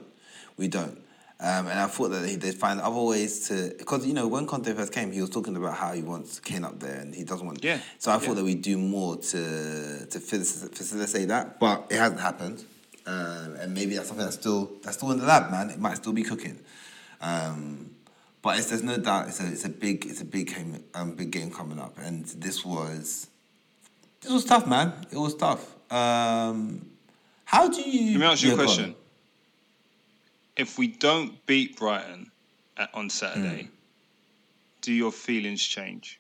We 0.57 0.67
don't. 0.67 0.97
Um, 1.39 1.67
and 1.67 1.77
I 1.79 1.85
thought 1.85 2.09
that 2.09 2.21
they'd 2.39 2.53
find 2.55 2.81
other 2.81 2.99
ways 3.01 3.47
to, 3.49 3.75
because 3.77 4.07
you 4.07 4.13
know 4.15 4.27
when 4.27 4.47
Conte 4.47 4.73
first 4.73 4.91
came, 4.91 5.11
he 5.11 5.21
was 5.21 5.29
talking 5.29 5.55
about 5.55 5.75
how 5.75 5.93
he 5.93 6.01
wants 6.01 6.39
Kane 6.39 6.63
up 6.63 6.79
there 6.79 6.99
and 6.99 7.13
he 7.13 7.23
doesn't 7.23 7.45
want. 7.45 7.63
Yeah, 7.63 7.77
So 7.99 8.09
I 8.09 8.15
yeah. 8.15 8.19
thought 8.21 8.35
that 8.37 8.43
we'd 8.43 8.63
do 8.63 8.79
more 8.79 9.17
to 9.17 10.07
to 10.07 10.19
faci- 10.19 10.73
facilitate 10.73 11.27
that, 11.27 11.59
but 11.59 11.85
it 11.91 11.97
hasn't 11.97 12.21
happened. 12.21 12.65
Um, 13.07 13.55
and 13.59 13.73
maybe 13.73 13.95
that's 13.95 14.09
something 14.09 14.25
that's 14.25 14.37
still 14.37 14.69
that's 14.83 14.97
still 14.97 15.11
in 15.11 15.19
the 15.19 15.25
lab, 15.25 15.49
man. 15.49 15.69
It 15.69 15.79
might 15.79 15.95
still 15.95 16.13
be 16.13 16.23
cooking. 16.23 16.59
Um, 17.21 17.91
but 18.41 18.57
it's, 18.59 18.69
there's 18.69 18.83
no 18.83 18.97
doubt 18.97 19.29
it's 19.29 19.39
a 19.39 19.47
it's 19.47 19.65
a 19.65 19.69
big 19.69 20.05
it's 20.05 20.21
a 20.21 20.25
big 20.25 20.47
game 20.53 20.83
um, 20.93 21.11
big 21.15 21.31
game 21.31 21.49
coming 21.49 21.79
up, 21.79 21.97
and 21.99 22.25
this 22.25 22.65
was 22.65 23.27
this 24.21 24.31
was 24.31 24.43
tough, 24.45 24.67
man. 24.67 24.93
It 25.11 25.17
was 25.17 25.35
tough. 25.35 25.73
Um, 25.91 26.85
how 27.45 27.69
do 27.69 27.81
you? 27.81 28.11
Let 28.11 28.19
me 28.19 28.25
ask 28.25 28.43
you 28.43 28.53
a 28.53 28.55
go 28.55 28.61
on. 28.61 28.65
question. 28.67 28.95
If 30.57 30.77
we 30.77 30.87
don't 30.87 31.45
beat 31.45 31.77
Brighton 31.77 32.29
at, 32.77 32.89
on 32.93 33.09
Saturday, 33.09 33.63
Hmm. 33.63 33.69
do 34.81 34.91
your 34.91 35.11
feelings 35.11 35.63
change? 35.63 36.19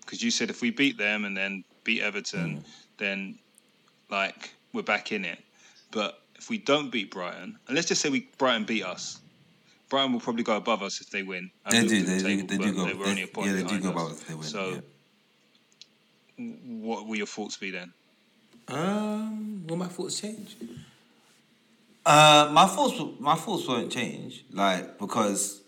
Because 0.00 0.22
you 0.22 0.30
said 0.30 0.50
if 0.50 0.62
we 0.62 0.70
beat 0.70 0.98
them 0.98 1.24
and 1.24 1.36
then 1.36 1.64
beat 1.84 2.00
Everton, 2.02 2.56
Hmm. 2.56 2.62
then 2.98 3.38
like 4.10 4.50
we're 4.72 4.82
back 4.82 5.12
in 5.12 5.24
it. 5.24 5.38
But 5.90 6.20
if 6.44 6.50
we 6.50 6.58
don't 6.58 6.90
beat 6.90 7.10
Brighton, 7.10 7.58
and 7.66 7.74
let's 7.74 7.88
just 7.88 8.02
say 8.02 8.10
we 8.10 8.28
Brighton 8.36 8.64
beat 8.64 8.84
us, 8.84 9.18
Brighton 9.88 10.12
will 10.12 10.20
probably 10.20 10.42
go 10.42 10.58
above 10.58 10.82
us 10.82 11.00
if 11.00 11.08
they 11.08 11.22
win. 11.22 11.50
They 11.70 11.86
do, 11.86 12.02
the 12.02 12.22
they 12.22 12.36
do, 12.36 12.42
they 12.42 12.58
do 12.58 12.74
go. 12.74 12.84
They 12.84 12.92
were 12.92 13.04
they- 13.04 13.10
only 13.10 13.22
a 13.22 13.26
point 13.26 13.48
yeah, 13.48 13.54
they 13.54 13.62
do 13.62 13.80
go 13.80 13.88
above 13.88 14.12
us. 14.12 14.20
if 14.20 14.28
They 14.28 14.34
win. 14.34 14.42
So 14.42 14.82
yeah. 16.36 16.44
what 16.66 17.08
will 17.08 17.16
your 17.16 17.26
thoughts 17.26 17.56
be 17.56 17.70
then? 17.70 17.94
Um, 18.68 19.66
will 19.66 19.76
my 19.76 19.86
thoughts 19.86 20.20
change? 20.20 20.56
Uh, 22.04 22.50
my 22.52 22.66
thoughts, 22.66 23.00
my 23.18 23.36
thoughts 23.36 23.66
won't 23.66 23.90
change, 23.90 24.44
like 24.52 24.98
because, 24.98 25.62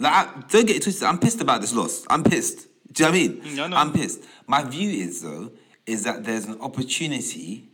like, 0.00 0.12
I, 0.12 0.42
don't 0.50 0.66
get 0.66 0.78
it 0.78 0.82
twisted. 0.82 1.04
I'm 1.04 1.20
pissed 1.20 1.40
about 1.40 1.60
this 1.60 1.72
loss. 1.72 2.04
I'm 2.10 2.24
pissed. 2.24 2.66
Do 2.92 3.04
you 3.04 3.08
know 3.08 3.12
what 3.12 3.14
I 3.14 3.28
mean? 3.28 3.56
No, 3.56 3.68
no. 3.68 3.76
I'm 3.76 3.92
pissed. 3.92 4.24
My 4.48 4.64
view 4.64 4.90
is 4.90 5.22
though, 5.22 5.52
is 5.86 6.02
that 6.02 6.24
there's 6.24 6.46
an 6.46 6.60
opportunity 6.60 7.68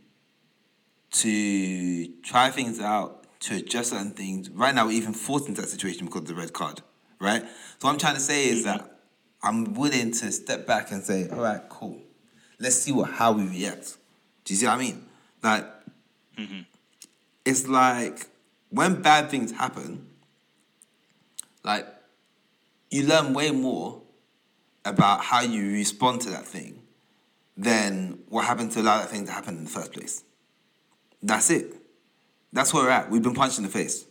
to 1.11 2.07
try 2.23 2.49
things 2.49 2.79
out, 2.79 3.25
to 3.41 3.55
adjust 3.55 3.91
certain 3.91 4.11
things. 4.11 4.49
Right 4.49 4.73
now, 4.73 4.85
we're 4.85 4.93
even 4.93 5.13
forced 5.13 5.47
into 5.47 5.61
that 5.61 5.67
situation 5.67 6.05
because 6.05 6.21
of 6.21 6.27
the 6.27 6.35
red 6.35 6.53
card, 6.53 6.81
right? 7.19 7.41
So 7.41 7.87
what 7.87 7.91
I'm 7.93 7.97
trying 7.97 8.15
to 8.15 8.21
say 8.21 8.47
is 8.47 8.63
that 8.65 8.99
I'm 9.41 9.73
willing 9.73 10.11
to 10.11 10.31
step 10.31 10.67
back 10.67 10.91
and 10.91 11.03
say, 11.03 11.29
all 11.29 11.41
right, 11.41 11.61
cool. 11.69 11.99
Let's 12.59 12.75
see 12.75 12.91
what 12.91 13.09
how 13.09 13.31
we 13.31 13.47
react. 13.47 13.97
Do 14.43 14.53
you 14.53 14.59
see 14.59 14.65
what 14.65 14.75
I 14.75 14.79
mean? 14.79 15.05
Like, 15.41 15.65
mm-hmm. 16.37 16.61
it's 17.45 17.67
like 17.67 18.27
when 18.69 19.01
bad 19.01 19.29
things 19.29 19.51
happen, 19.51 20.07
like 21.63 21.87
you 22.91 23.05
learn 23.05 23.33
way 23.33 23.51
more 23.51 24.01
about 24.85 25.21
how 25.21 25.41
you 25.41 25.71
respond 25.71 26.21
to 26.21 26.29
that 26.31 26.45
thing 26.45 26.81
than 27.55 28.19
what 28.29 28.45
happened 28.45 28.71
to 28.71 28.81
allow 28.81 28.99
that 28.99 29.09
thing 29.09 29.25
to 29.25 29.31
happen 29.31 29.57
in 29.57 29.63
the 29.65 29.69
first 29.69 29.93
place. 29.93 30.23
That's 31.21 31.49
it. 31.49 31.73
That's 32.51 32.73
where 32.73 32.83
we're 32.83 32.89
at. 32.89 33.11
We've 33.11 33.21
been 33.21 33.33
punched 33.33 33.57
in 33.57 33.63
the 33.63 33.69
face. 33.69 34.05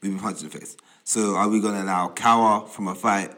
We've 0.00 0.12
been 0.12 0.20
punched 0.20 0.42
in 0.42 0.48
the 0.48 0.58
face. 0.58 0.76
So 1.02 1.36
are 1.36 1.48
we 1.48 1.60
gonna 1.60 1.84
now 1.84 2.08
cower 2.08 2.66
from 2.66 2.88
a 2.88 2.94
fight, 2.94 3.32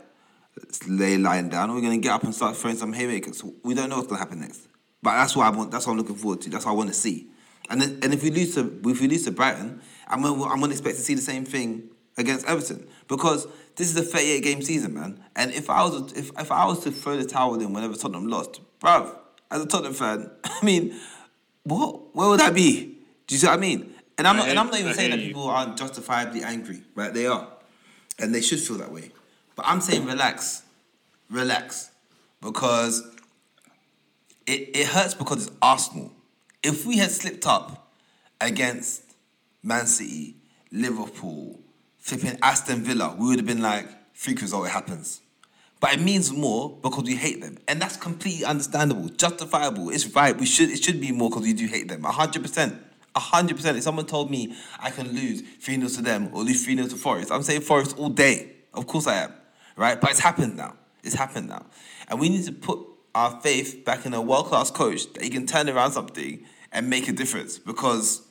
lay 0.89 1.17
lying 1.17 1.49
down, 1.49 1.71
or 1.71 1.73
are 1.73 1.77
we 1.77 1.83
gonna 1.83 1.99
get 1.99 2.13
up 2.13 2.23
and 2.23 2.35
start 2.35 2.57
throwing 2.57 2.77
some 2.77 2.93
haymakers? 2.93 3.43
We 3.65 3.75
don't 3.75 3.89
know 3.89 3.97
what's 3.97 4.09
gonna 4.09 4.21
happen 4.21 4.41
next. 4.41 4.69
But 5.03 5.13
that's 5.13 5.37
what 5.37 5.47
I 5.47 5.57
want. 5.57 5.71
That's 5.71 5.87
what 5.87 5.93
I'm 5.93 5.99
looking 5.99 6.17
forward 6.17 6.41
to. 6.43 6.51
That's 6.51 6.65
what 6.65 6.73
I 6.73 6.75
want 6.75 6.89
to 6.89 6.95
see. 6.95 7.29
And 7.69 7.81
then, 7.81 7.99
and 8.03 8.15
if 8.15 8.23
we 8.23 8.31
lose 8.31 8.55
to 8.55 8.81
if 8.85 9.01
we 9.01 9.09
lose 9.09 9.25
to 9.25 9.33
Brighton, 9.33 9.81
I'm 10.07 10.23
gonna, 10.23 10.43
I'm 10.45 10.61
gonna 10.61 10.73
expect 10.73 10.97
to 10.97 11.03
see 11.03 11.15
the 11.15 11.23
same 11.23 11.45
thing 11.45 11.91
against 12.17 12.47
Everton 12.47 12.87
because 13.09 13.47
this 13.77 13.91
is 13.91 13.97
a 13.97 14.03
38 14.03 14.43
game 14.43 14.63
season, 14.63 14.95
man. 14.95 15.23
And 15.35 15.53
if 15.53 15.69
I 15.69 15.83
was 15.85 16.13
if, 16.13 16.31
if 16.39 16.51
I 16.53 16.67
was 16.67 16.81
to 16.85 16.91
throw 16.91 17.17
the 17.17 17.25
towel 17.25 17.61
in 17.61 17.73
whenever 17.73 17.95
Tottenham 17.95 18.29
lost, 18.29 18.61
bruv, 18.81 19.15
as 19.51 19.63
a 19.63 19.67
Tottenham 19.67 19.95
fan, 19.95 20.31
I 20.45 20.65
mean, 20.65 20.99
what 21.67 22.15
where 22.15 22.29
would 22.29 22.41
that 22.41 22.55
be? 22.55 22.97
Do 23.27 23.35
you 23.35 23.39
see 23.39 23.47
what 23.47 23.59
I 23.59 23.61
mean? 23.61 23.93
And 24.19 24.27
I'm 24.27 24.37
I 24.37 24.39
not, 24.39 24.49
and 24.49 24.59
I'm 24.59 24.67
not 24.67 24.79
even 24.79 24.93
I 24.93 24.95
saying 24.95 25.11
that 25.11 25.19
you. 25.19 25.27
people 25.29 25.49
aren't 25.49 25.77
justifiably 25.77 26.43
angry, 26.43 26.83
right? 26.95 27.13
They 27.13 27.27
are, 27.27 27.49
and 28.19 28.35
they 28.35 28.41
should 28.41 28.61
feel 28.61 28.79
that 28.79 28.91
way. 28.91 29.11
But 29.57 29.67
I'm 29.67 29.81
saying 29.81 30.07
relax, 30.07 30.63
relax, 31.31 31.91
because 32.41 33.03
it, 34.47 34.77
it 34.77 34.87
hurts 34.87 35.15
because 35.15 35.47
it's 35.49 35.57
Arsenal. 35.61 36.13
If 36.63 36.87
we 36.87 36.99
had 36.99 37.11
slipped 37.11 37.47
up 37.47 37.93
against 38.41 39.03
Man 39.63 39.87
City, 39.87 40.37
Liverpool, 40.71 41.61
flipping 41.99 42.39
Aston 42.43 42.83
Villa, 42.83 43.15
we 43.19 43.27
would 43.29 43.39
have 43.39 43.47
been 43.47 43.63
like, 43.63 43.89
freak 44.15 44.41
result, 44.41 44.67
it 44.67 44.71
happens. 44.71 45.21
But 45.79 45.95
it 45.95 46.01
means 46.01 46.33
more 46.33 46.79
because 46.83 47.05
we 47.05 47.17
hate 47.17 47.43
them. 47.43 47.59
And 47.69 47.81
that's 47.81 47.97
completely 47.97 48.45
understandable, 48.45 49.09
justifiable. 49.11 49.91
It's 49.91 50.07
right. 50.15 50.37
We 50.37 50.47
should 50.47 50.71
it 50.71 50.83
should 50.83 51.01
be 51.01 51.13
more 51.13 51.29
because 51.29 51.43
we 51.43 51.53
do 51.53 51.67
hate 51.67 51.89
them. 51.89 52.03
hundred 52.05 52.43
percent. 52.43 52.83
hundred 53.15 53.57
percent. 53.57 53.77
If 53.77 53.83
someone 53.83 54.07
told 54.07 54.31
me 54.31 54.57
I 54.79 54.91
can 54.91 55.13
lose 55.13 55.43
3 55.61 55.77
0 55.77 55.89
to 55.89 56.03
them 56.03 56.31
or 56.33 56.43
lose 56.43 56.65
3 56.65 56.77
0 56.77 56.89
to 56.89 56.97
Forest, 56.97 57.31
I'm 57.31 57.43
saying 57.43 57.61
Forest 57.61 57.99
all 57.99 58.09
day. 58.09 58.53
Of 58.73 58.87
course 58.87 59.07
I 59.07 59.17
am. 59.25 59.33
Right? 59.77 60.01
But 60.01 60.11
it's 60.11 60.21
happened 60.21 60.57
now. 60.57 60.77
It's 61.03 61.15
happened 61.15 61.49
now. 61.49 61.67
And 62.09 62.19
we 62.19 62.31
need 62.31 62.47
to 62.47 62.53
put 62.53 62.79
our 63.15 63.41
faith 63.41 63.85
back 63.85 64.07
in 64.07 64.15
a 64.15 64.21
world 64.21 64.47
class 64.47 64.71
coach 64.71 65.13
that 65.13 65.23
he 65.23 65.31
can 65.31 65.47
turn 65.47 65.69
around 65.69 65.93
something 65.93 66.45
and 66.73 66.91
make 66.91 67.09
a 67.09 67.13
difference. 67.13 67.59
Because 67.59 68.23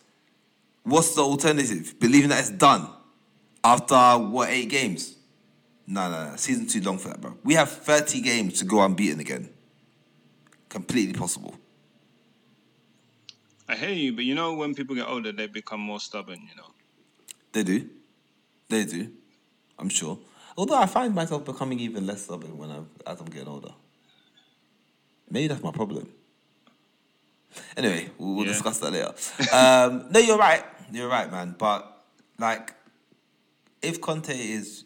what's 0.84 1.16
the 1.16 1.22
alternative? 1.22 2.00
Believing 2.00 2.30
that 2.30 2.40
it's 2.40 2.50
done 2.50 2.88
after 3.64 3.96
what 3.96 4.50
eight 4.50 4.70
games? 4.70 5.15
No, 5.88 6.10
no, 6.10 6.32
no. 6.32 6.36
Season 6.36 6.66
too 6.68 6.82
long 6.82 6.98
for 6.98 7.10
that, 7.10 7.22
bro. 7.22 7.38
We 7.44 7.54
have 7.56 7.70
30 7.70 8.22
games 8.22 8.60
to 8.60 8.66
go 8.66 8.82
unbeaten 8.84 9.20
again. 9.20 9.50
Completely 10.70 11.14
possible. 11.14 11.56
I 13.68 13.76
hear 13.76 13.90
you, 13.92 14.14
but 14.14 14.26
you 14.26 14.36
know 14.36 14.54
when 14.54 14.76
people 14.76 14.96
get 14.96 15.08
older, 15.08 15.32
they 15.32 15.48
become 15.48 15.80
more 15.80 16.00
stubborn. 16.00 16.40
You 16.50 16.56
know. 16.56 16.70
They 17.52 17.64
do. 17.64 17.90
They 18.70 18.86
do. 18.86 19.12
I'm 19.80 19.90
sure. 19.90 20.18
Although 20.58 20.76
I 20.78 20.86
find 20.86 21.14
myself 21.14 21.46
becoming 21.46 21.80
even 21.80 22.06
less 22.08 22.24
stubborn 22.24 22.58
when 22.58 22.72
I'm 22.72 22.90
as 23.06 23.20
I'm 23.20 23.26
getting 23.28 23.48
older. 23.48 23.72
Maybe 25.30 25.48
that's 25.48 25.64
my 25.64 25.72
problem. 25.72 26.08
Anyway, 27.76 28.10
we'll, 28.18 28.36
we'll 28.36 28.46
Yeah. 28.46 28.52
discuss 28.54 28.80
that 28.80 28.92
later. 28.92 29.14
um, 29.54 30.08
no, 30.12 30.20
you're 30.20 30.38
right. 30.38 30.64
You're 30.92 31.10
right, 31.10 31.30
man. 31.32 31.56
But 31.58 32.04
like, 32.38 32.74
if 33.82 34.00
Conte 34.00 34.30
is, 34.38 34.85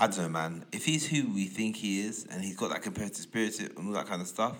I 0.00 0.06
don't 0.06 0.18
know, 0.18 0.28
man. 0.30 0.64
If 0.72 0.86
he's 0.86 1.06
who 1.06 1.30
we 1.34 1.44
think 1.44 1.76
he 1.76 2.00
is, 2.00 2.26
and 2.30 2.42
he's 2.42 2.56
got 2.56 2.70
that 2.70 2.80
competitive 2.80 3.16
spirit 3.16 3.60
and 3.60 3.86
all 3.86 3.92
that 3.92 4.06
kind 4.06 4.22
of 4.22 4.28
stuff, 4.28 4.56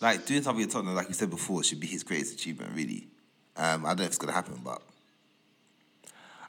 like 0.00 0.24
doing 0.24 0.40
something 0.40 0.62
at 0.64 0.70
Tottenham, 0.70 0.94
like 0.94 1.08
we 1.08 1.14
said 1.14 1.30
before, 1.30 1.64
should 1.64 1.80
be 1.80 1.88
his 1.88 2.04
greatest 2.04 2.34
achievement. 2.34 2.70
Really, 2.76 3.08
um, 3.56 3.84
I 3.84 3.88
don't 3.88 3.98
know 3.98 4.04
if 4.04 4.10
it's 4.10 4.18
gonna 4.18 4.32
happen, 4.32 4.60
but 4.62 4.80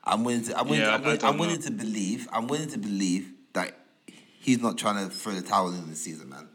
I'm 0.03 0.23
willing 0.23 0.43
to. 0.43 0.59
I'm 0.59 0.67
willing, 0.67 0.81
Yeah, 0.81 0.89
to, 0.89 0.93
I'm, 0.93 1.03
willing, 1.03 1.23
I'm 1.23 1.37
willing 1.39 1.61
to 1.63 1.71
believe. 1.71 2.27
I'm 2.31 2.47
willing 2.47 2.69
to 2.69 2.77
believe 2.77 3.33
that 3.53 3.75
he's 4.39 4.61
not 4.61 4.77
trying 4.77 5.09
to 5.09 5.13
throw 5.13 5.33
the 5.33 5.41
towel 5.41 5.69
in 5.69 5.89
this 5.89 6.01
season, 6.01 6.29
man. 6.29 6.47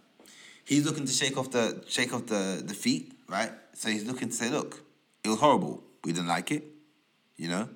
He's 0.65 0.87
looking 0.87 1.07
to 1.07 1.13
shake 1.13 1.37
off 1.37 1.51
the 1.51 1.83
shake 1.89 2.15
off 2.15 2.27
the 2.27 2.77
feet, 2.79 3.19
right? 3.29 3.51
So 3.73 3.89
he's 3.89 4.05
looking 4.05 4.29
to 4.29 4.35
say, 4.35 4.49
look, 4.49 4.81
it 5.25 5.29
was 5.29 5.41
horrible. 5.41 5.83
We 6.05 6.13
didn't 6.13 6.29
like 6.29 6.53
it. 6.53 6.63
You 7.37 7.49
know, 7.49 7.69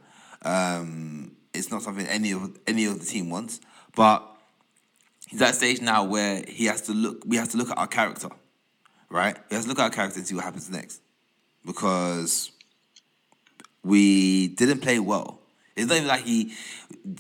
um, 0.43 1.33
it's 1.53 1.73
not 1.73 1.83
something 1.83 2.07
any 2.07 2.31
of 2.31 2.57
any 2.69 2.85
of 2.85 3.01
the 3.01 3.05
team 3.05 3.29
wants. 3.29 3.61
But 3.99 4.23
he's 5.27 5.43
at 5.43 5.51
a 5.51 5.53
stage 5.55 5.81
now 5.81 6.05
where 6.05 6.45
he 6.47 6.67
has 6.67 6.83
to 6.83 6.93
look. 6.93 7.25
We 7.27 7.37
have 7.37 7.49
to 7.49 7.57
look 7.57 7.69
at 7.69 7.79
our 7.79 7.89
character, 7.89 8.29
right? 9.11 9.37
We 9.51 9.57
have 9.57 9.65
to 9.65 9.69
look 9.69 9.81
at 9.81 9.83
our 9.87 9.91
character 9.91 10.21
and 10.21 10.27
see 10.27 10.37
what 10.37 10.45
happens 10.45 10.71
next, 10.71 11.01
because 11.67 12.53
we 13.83 14.49
didn't 14.49 14.83
play 14.83 15.01
well. 15.01 15.41
It's 15.75 15.89
not 15.89 15.97
even 15.97 16.07
like 16.07 16.25
he. 16.25 16.55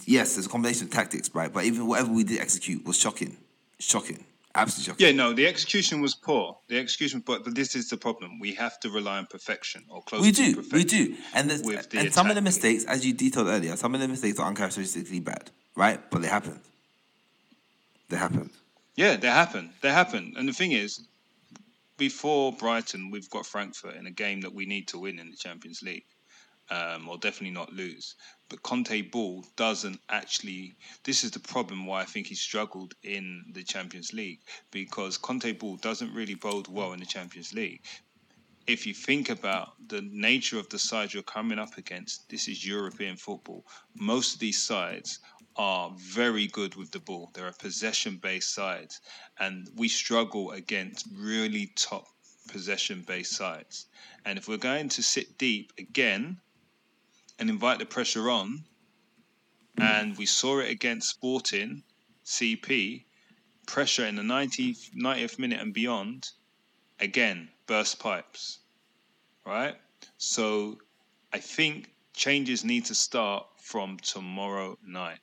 Yes, 0.07 0.35
there's 0.35 0.47
a 0.47 0.49
combination 0.49 0.85
of 0.87 0.93
tactics, 0.93 1.35
right? 1.35 1.53
But 1.53 1.65
even 1.65 1.89
whatever 1.89 2.13
we 2.13 2.23
did 2.23 2.39
execute 2.39 2.85
was 2.85 2.97
shocking, 2.97 3.37
shocking, 3.81 4.25
absolutely 4.61 4.93
shocking. 4.93 5.07
Yeah, 5.07 5.13
no, 5.13 5.33
the 5.33 5.47
execution 5.47 6.01
was 6.01 6.15
poor. 6.15 6.57
The 6.69 6.79
execution, 6.79 7.23
but 7.25 7.55
this 7.55 7.75
is 7.75 7.89
the 7.89 7.97
problem. 7.97 8.39
We 8.39 8.55
have 8.55 8.79
to 8.81 8.91
rely 8.91 9.19
on 9.19 9.27
perfection 9.27 9.85
or 9.89 10.03
close 10.03 10.23
We 10.23 10.33
to 10.33 10.43
do, 10.45 10.57
perfection. 10.57 10.79
we 10.79 10.85
do, 10.85 11.17
and 11.35 11.51
the 11.51 11.89
and 11.95 12.13
some 12.13 12.29
of 12.29 12.35
the 12.35 12.43
mistakes, 12.43 12.85
as 12.85 13.05
you 13.07 13.13
detailed 13.13 13.49
earlier, 13.49 13.77
some 13.77 13.95
of 13.95 14.01
the 14.01 14.09
mistakes 14.09 14.39
are 14.39 14.49
uncharacteristically 14.49 15.21
bad, 15.21 15.51
right? 15.77 16.01
But 16.11 16.23
they 16.23 16.29
happened. 16.29 16.61
They 18.09 18.17
happened. 18.17 18.51
Yeah, 18.97 19.17
they 19.17 19.29
happened. 19.29 19.71
They 19.81 19.91
happened. 19.91 20.35
And 20.37 20.49
the 20.49 20.53
thing 20.53 20.73
is, 20.73 21.01
before 21.97 22.53
Brighton, 22.53 23.11
we've 23.11 23.29
got 23.31 23.47
Frankfurt 23.47 23.97
in 23.97 24.07
a 24.07 24.11
game 24.11 24.41
that 24.41 24.55
we 24.55 24.67
need 24.67 24.89
to 24.89 24.99
win 24.99 25.19
in 25.19 25.31
the 25.31 25.37
Champions 25.37 25.83
League, 25.83 26.05
um, 26.71 27.09
or 27.09 27.17
definitely 27.19 27.55
not 27.55 27.73
lose. 27.73 28.15
But 28.49 28.63
Conte 28.63 29.03
ball 29.03 29.45
doesn't 29.57 30.01
actually. 30.09 30.77
This 31.05 31.25
is 31.25 31.31
the 31.31 31.41
problem 31.41 31.87
why 31.87 32.03
I 32.03 32.05
think 32.05 32.27
he 32.27 32.35
struggled 32.35 32.95
in 33.03 33.45
the 33.53 33.63
Champions 33.63 34.13
League 34.13 34.41
because 34.71 35.19
Conte 35.19 35.53
ball 35.53 35.77
doesn't 35.77 36.15
really 36.15 36.35
bode 36.35 36.69
well 36.69 36.93
in 36.93 37.01
the 37.01 37.07
Champions 37.07 37.53
League. 37.53 37.83
If 38.67 38.87
you 38.87 38.93
think 38.93 39.31
about 39.31 39.75
the 39.89 40.03
nature 40.03 40.59
of 40.59 40.69
the 40.69 40.79
side 40.79 41.15
you're 41.15 41.23
coming 41.23 41.59
up 41.59 41.79
against, 41.79 42.29
this 42.29 42.49
is 42.49 42.67
European 42.67 43.17
football. 43.17 43.67
Most 43.95 44.35
of 44.35 44.41
these 44.41 44.63
sides 44.63 45.21
are 45.57 45.91
very 45.97 46.47
good 46.47 46.77
with 46.77 46.91
the 46.91 47.01
ball. 47.01 47.31
They're 47.35 47.49
a 47.49 47.53
possession 47.53 48.17
based 48.17 48.55
sides, 48.55 49.01
and 49.41 49.69
we 49.75 49.89
struggle 49.89 50.53
against 50.53 51.07
really 51.13 51.73
top 51.75 52.07
possession 52.49 53.03
based 53.07 53.33
sides. 53.33 53.87
And 54.25 54.39
if 54.39 54.49
we're 54.49 54.57
going 54.57 54.89
to 54.91 55.03
sit 55.03 55.39
deep 55.39 55.73
again 55.79 56.41
and 57.39 57.49
invite 57.49 57.79
the 57.79 57.87
pressure 57.87 58.31
on, 58.31 58.65
and 59.79 60.17
we 60.17 60.27
saw 60.27 60.59
it 60.59 60.71
against 60.71 61.11
Sporting 61.11 61.83
CP, 62.25 63.05
pressure 63.67 64.07
in 64.07 64.17
the 64.17 64.23
90th, 64.23 64.91
90th 64.95 65.39
minute 65.39 65.61
and 65.61 65.73
beyond, 65.73 66.31
again, 67.01 67.49
burst 67.67 67.99
pipes. 67.99 68.59
Right? 69.47 69.77
So 70.19 70.79
I 71.33 71.39
think 71.39 71.91
changes 72.13 72.65
need 72.65 72.85
to 72.87 72.95
start 72.95 73.47
from 73.57 73.97
tomorrow 73.99 74.77
night. 74.85 75.21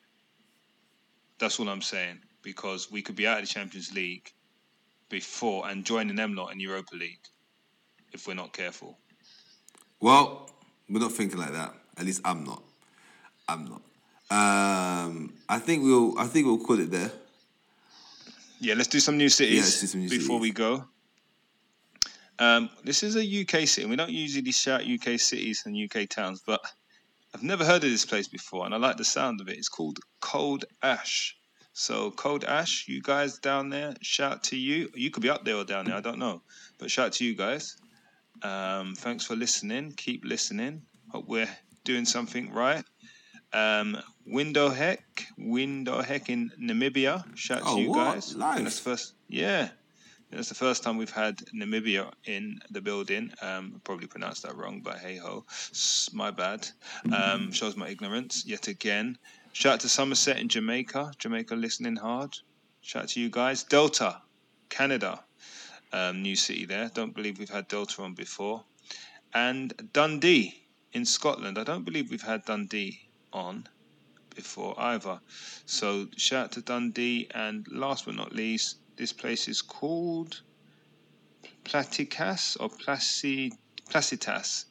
That's 1.37 1.59
all 1.59 1.69
I'm 1.69 1.81
saying. 1.81 2.19
Because 2.41 2.91
we 2.91 3.01
could 3.01 3.15
be 3.15 3.25
out 3.25 3.39
of 3.39 3.47
the 3.47 3.53
Champions 3.53 3.91
League 3.93 4.31
before 5.09 5.67
and 5.67 5.83
joining 5.83 6.15
them 6.15 6.35
lot 6.35 6.53
in 6.53 6.59
Europa 6.59 6.95
League 6.95 7.27
if 8.13 8.27
we're 8.27 8.35
not 8.35 8.53
careful. 8.53 8.97
Well, 9.99 10.49
we're 10.87 10.99
not 10.99 11.11
thinking 11.11 11.39
like 11.39 11.53
that. 11.53 11.73
At 11.97 12.05
least 12.05 12.21
I'm 12.25 12.43
not. 12.43 12.61
I'm 13.47 13.65
not. 13.65 13.81
Um, 14.31 15.33
I 15.47 15.59
think 15.59 15.83
we'll. 15.83 16.17
I 16.17 16.25
think 16.25 16.47
we'll 16.47 16.65
call 16.65 16.79
it 16.79 16.91
there. 16.91 17.11
Yeah, 18.59 18.73
let's 18.75 18.87
do 18.87 18.99
some 18.99 19.17
new 19.17 19.29
cities 19.29 19.61
let's 19.61 19.91
some 19.91 20.01
new 20.01 20.09
before 20.09 20.39
cities. 20.39 20.41
we 20.41 20.51
go. 20.51 20.85
Um, 22.39 22.69
this 22.83 23.03
is 23.03 23.15
a 23.15 23.41
UK 23.41 23.67
city. 23.67 23.85
We 23.85 23.95
don't 23.95 24.09
usually 24.09 24.51
shout 24.51 24.81
UK 24.81 25.19
cities 25.19 25.63
and 25.65 25.77
UK 25.77 26.09
towns, 26.09 26.41
but 26.45 26.61
I've 27.33 27.43
never 27.43 27.63
heard 27.63 27.83
of 27.83 27.89
this 27.89 28.05
place 28.05 28.27
before, 28.27 28.65
and 28.65 28.73
I 28.73 28.77
like 28.77 28.97
the 28.97 29.05
sound 29.05 29.41
of 29.41 29.49
it. 29.49 29.57
It's 29.57 29.69
called 29.69 29.99
Cold 30.21 30.65
Ash. 30.81 31.37
So, 31.73 32.11
Cold 32.11 32.45
Ash, 32.45 32.87
you 32.87 33.01
guys 33.01 33.37
down 33.39 33.69
there, 33.69 33.93
shout 34.01 34.43
to 34.45 34.57
you. 34.57 34.89
You 34.95 35.11
could 35.11 35.21
be 35.21 35.29
up 35.29 35.43
there 35.43 35.57
or 35.57 35.65
down 35.65 35.85
there, 35.85 35.95
I 35.95 36.01
don't 36.01 36.19
know, 36.19 36.41
but 36.77 36.89
shout 36.89 37.11
to 37.13 37.25
you 37.25 37.35
guys. 37.35 37.77
Um, 38.41 38.95
thanks 38.95 39.25
for 39.25 39.35
listening. 39.35 39.93
Keep 39.97 40.23
listening. 40.23 40.81
Hope 41.09 41.27
we're 41.27 41.49
doing 41.85 42.03
something 42.05 42.51
right. 42.51 42.83
Um, 43.53 43.97
Window 44.25 44.69
Heck, 44.69 45.25
Window 45.37 46.01
Heck 46.01 46.29
in 46.29 46.51
Namibia. 46.61 47.23
Shout 47.37 47.61
Oh, 47.63 47.75
to 47.77 47.81
you 47.81 47.89
what? 47.91 48.15
guys. 48.15 48.35
Live? 48.35 48.63
That's 48.63 48.79
first. 48.79 49.13
Yeah, 49.29 49.69
that's 50.31 50.49
the 50.49 50.55
first 50.55 50.83
time 50.83 50.97
we've 50.97 51.09
had 51.11 51.37
Namibia 51.55 52.11
in 52.25 52.59
the 52.71 52.81
building. 52.81 53.31
Um, 53.41 53.79
probably 53.85 54.07
pronounced 54.07 54.43
that 54.43 54.55
wrong, 54.57 54.81
but 54.83 54.97
hey 54.99 55.15
ho, 55.15 55.45
my 56.11 56.31
bad. 56.31 56.67
Um, 57.13 57.51
shows 57.51 57.77
my 57.77 57.87
ignorance 57.87 58.43
yet 58.45 58.67
again. 58.67 59.17
Shout 59.53 59.75
out 59.75 59.79
to 59.81 59.89
Somerset 59.89 60.39
in 60.39 60.49
Jamaica. 60.49 61.11
Jamaica 61.17 61.55
listening 61.55 61.95
hard. 61.95 62.33
Shout 62.81 63.03
out 63.03 63.09
to 63.09 63.21
you 63.21 63.29
guys. 63.29 63.63
Delta, 63.63 64.21
Canada, 64.69 65.23
um, 65.93 66.21
new 66.21 66.35
city 66.35 66.65
there. 66.65 66.91
Don't 66.93 67.15
believe 67.15 67.39
we've 67.39 67.49
had 67.49 67.67
Delta 67.69 68.01
on 68.01 68.15
before. 68.15 68.63
And 69.33 69.73
Dundee 69.93 70.64
in 70.95 71.05
Scotland. 71.05 71.57
I 71.59 71.63
don't 71.63 71.83
believe 71.83 72.09
we've 72.09 72.21
had 72.21 72.45
Dundee 72.45 73.01
on 73.33 73.67
before 74.33 74.73
either. 74.77 75.19
So 75.65 76.07
shout 76.15 76.45
out 76.45 76.51
to 76.53 76.61
Dundee. 76.61 77.27
And 77.35 77.67
last 77.69 78.05
but 78.05 78.15
not 78.15 78.33
least, 78.33 78.77
this 78.95 79.11
place 79.11 79.47
is 79.47 79.61
called 79.61 80.41
Platicas 81.65 82.57
or 82.61 82.69
Placi, 82.69 83.51
Placitas 83.89 84.65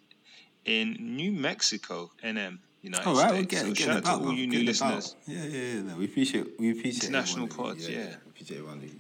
in 0.65 0.97
New 0.99 1.31
Mexico, 1.31 2.11
NM, 2.25 2.59
United 2.81 3.07
All 3.07 3.15
right, 3.17 3.29
States. 3.29 3.33
we're 3.33 3.45
getting, 3.45 3.75
so 3.75 3.75
getting 3.75 4.03
shout 4.03 4.07
out 4.07 4.21
to 4.21 4.27
all 4.27 4.33
you 4.33 4.47
new 4.47 4.65
listeners. 4.65 5.17
Yeah, 5.27 5.45
yeah, 5.45 5.75
yeah. 5.75 5.83
No, 5.83 5.97
we 5.97 6.07
appreciate, 6.07 6.59
we 6.59 6.71
appreciate 6.71 7.05
International 7.05 7.45
everyone 7.45 7.73
of 7.73 7.79
you. 7.81 7.85
pods, 7.85 7.89
yeah. 7.91 8.17
we 8.25 8.31
appreciate 8.31 8.59
everyone 8.59 8.91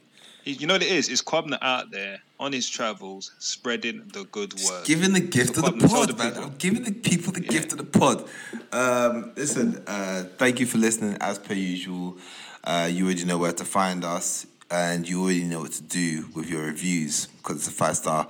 you. 0.46 0.66
Know 0.66 0.74
what 0.74 0.82
it 0.82 0.90
is? 0.90 1.08
It's 1.08 1.22
Kwabna 1.22 1.58
out 1.62 1.90
there 1.90 2.20
on 2.40 2.52
his 2.52 2.68
travels, 2.68 3.32
spreading 3.38 4.02
the 4.12 4.24
good 4.24 4.50
Just 4.56 4.70
word. 4.70 4.84
Giving 4.84 5.12
the 5.12 5.20
gift 5.20 5.56
So 5.56 5.66
of 5.66 5.78
the 5.78 5.88
pod, 5.88 6.08
the 6.10 6.16
man. 6.16 6.36
I'm 6.36 6.54
giving 6.56 6.82
the 6.82 6.92
people 6.92 7.32
the 7.32 7.42
Yeah. 7.42 7.50
gift 7.50 7.72
of 7.72 7.78
the 7.78 7.84
pod. 7.84 8.28
Um, 8.72 9.32
listen, 9.36 9.82
uh, 9.86 10.24
thank 10.38 10.60
you 10.60 10.66
for 10.66 10.78
listening 10.78 11.16
as 11.20 11.38
per 11.38 11.54
usual. 11.54 12.18
Uh, 12.62 12.88
you 12.92 13.04
already 13.04 13.24
know 13.24 13.38
where 13.38 13.52
to 13.52 13.64
find 13.64 14.04
us, 14.04 14.46
and 14.70 15.08
you 15.08 15.22
already 15.22 15.44
know 15.44 15.60
what 15.60 15.72
to 15.72 15.82
do 15.82 16.28
with 16.34 16.48
your 16.48 16.62
reviews 16.62 17.26
because 17.26 17.56
it's 17.58 17.68
a 17.68 17.70
five 17.70 17.96
star 17.96 18.28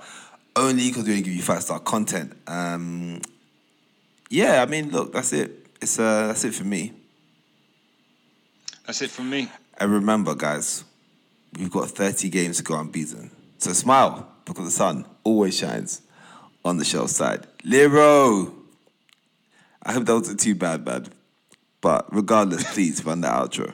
only 0.55 0.87
because 0.87 1.03
we 1.05 1.11
only 1.11 1.21
give 1.23 1.33
you 1.33 1.41
five 1.41 1.63
star 1.63 1.79
content. 1.79 2.33
Um, 2.47 3.21
yeah, 4.29 4.61
I 4.61 4.65
mean, 4.65 4.89
look, 4.91 5.13
that's 5.13 5.33
it. 5.33 5.65
It's 5.81 5.99
uh, 5.99 6.27
that's 6.27 6.43
it 6.43 6.53
for 6.53 6.63
me. 6.65 6.93
That's 8.85 9.01
it 9.01 9.09
from 9.09 9.29
me. 9.29 9.49
And 9.77 9.91
remember, 9.91 10.35
guys, 10.35 10.83
we've 11.57 11.71
got 11.71 11.89
30 11.89 12.29
games 12.29 12.57
to 12.57 12.63
go 12.63 12.79
unbeaten. 12.79 13.31
So 13.57 13.73
smile 13.73 14.31
because 14.45 14.65
the 14.65 14.71
sun 14.71 15.05
always 15.23 15.57
shines 15.57 16.01
on 16.63 16.77
the 16.77 16.85
Shelf 16.85 17.09
Side. 17.09 17.47
Lero! 17.63 18.53
I 19.83 19.93
hope 19.93 20.05
that 20.05 20.13
wasn't 20.13 20.39
too 20.39 20.55
bad, 20.55 20.85
man. 20.85 21.07
But 21.81 22.07
regardless, 22.13 22.63
please 22.73 23.05
run 23.05 23.21
the 23.21 23.27
outro. 23.27 23.73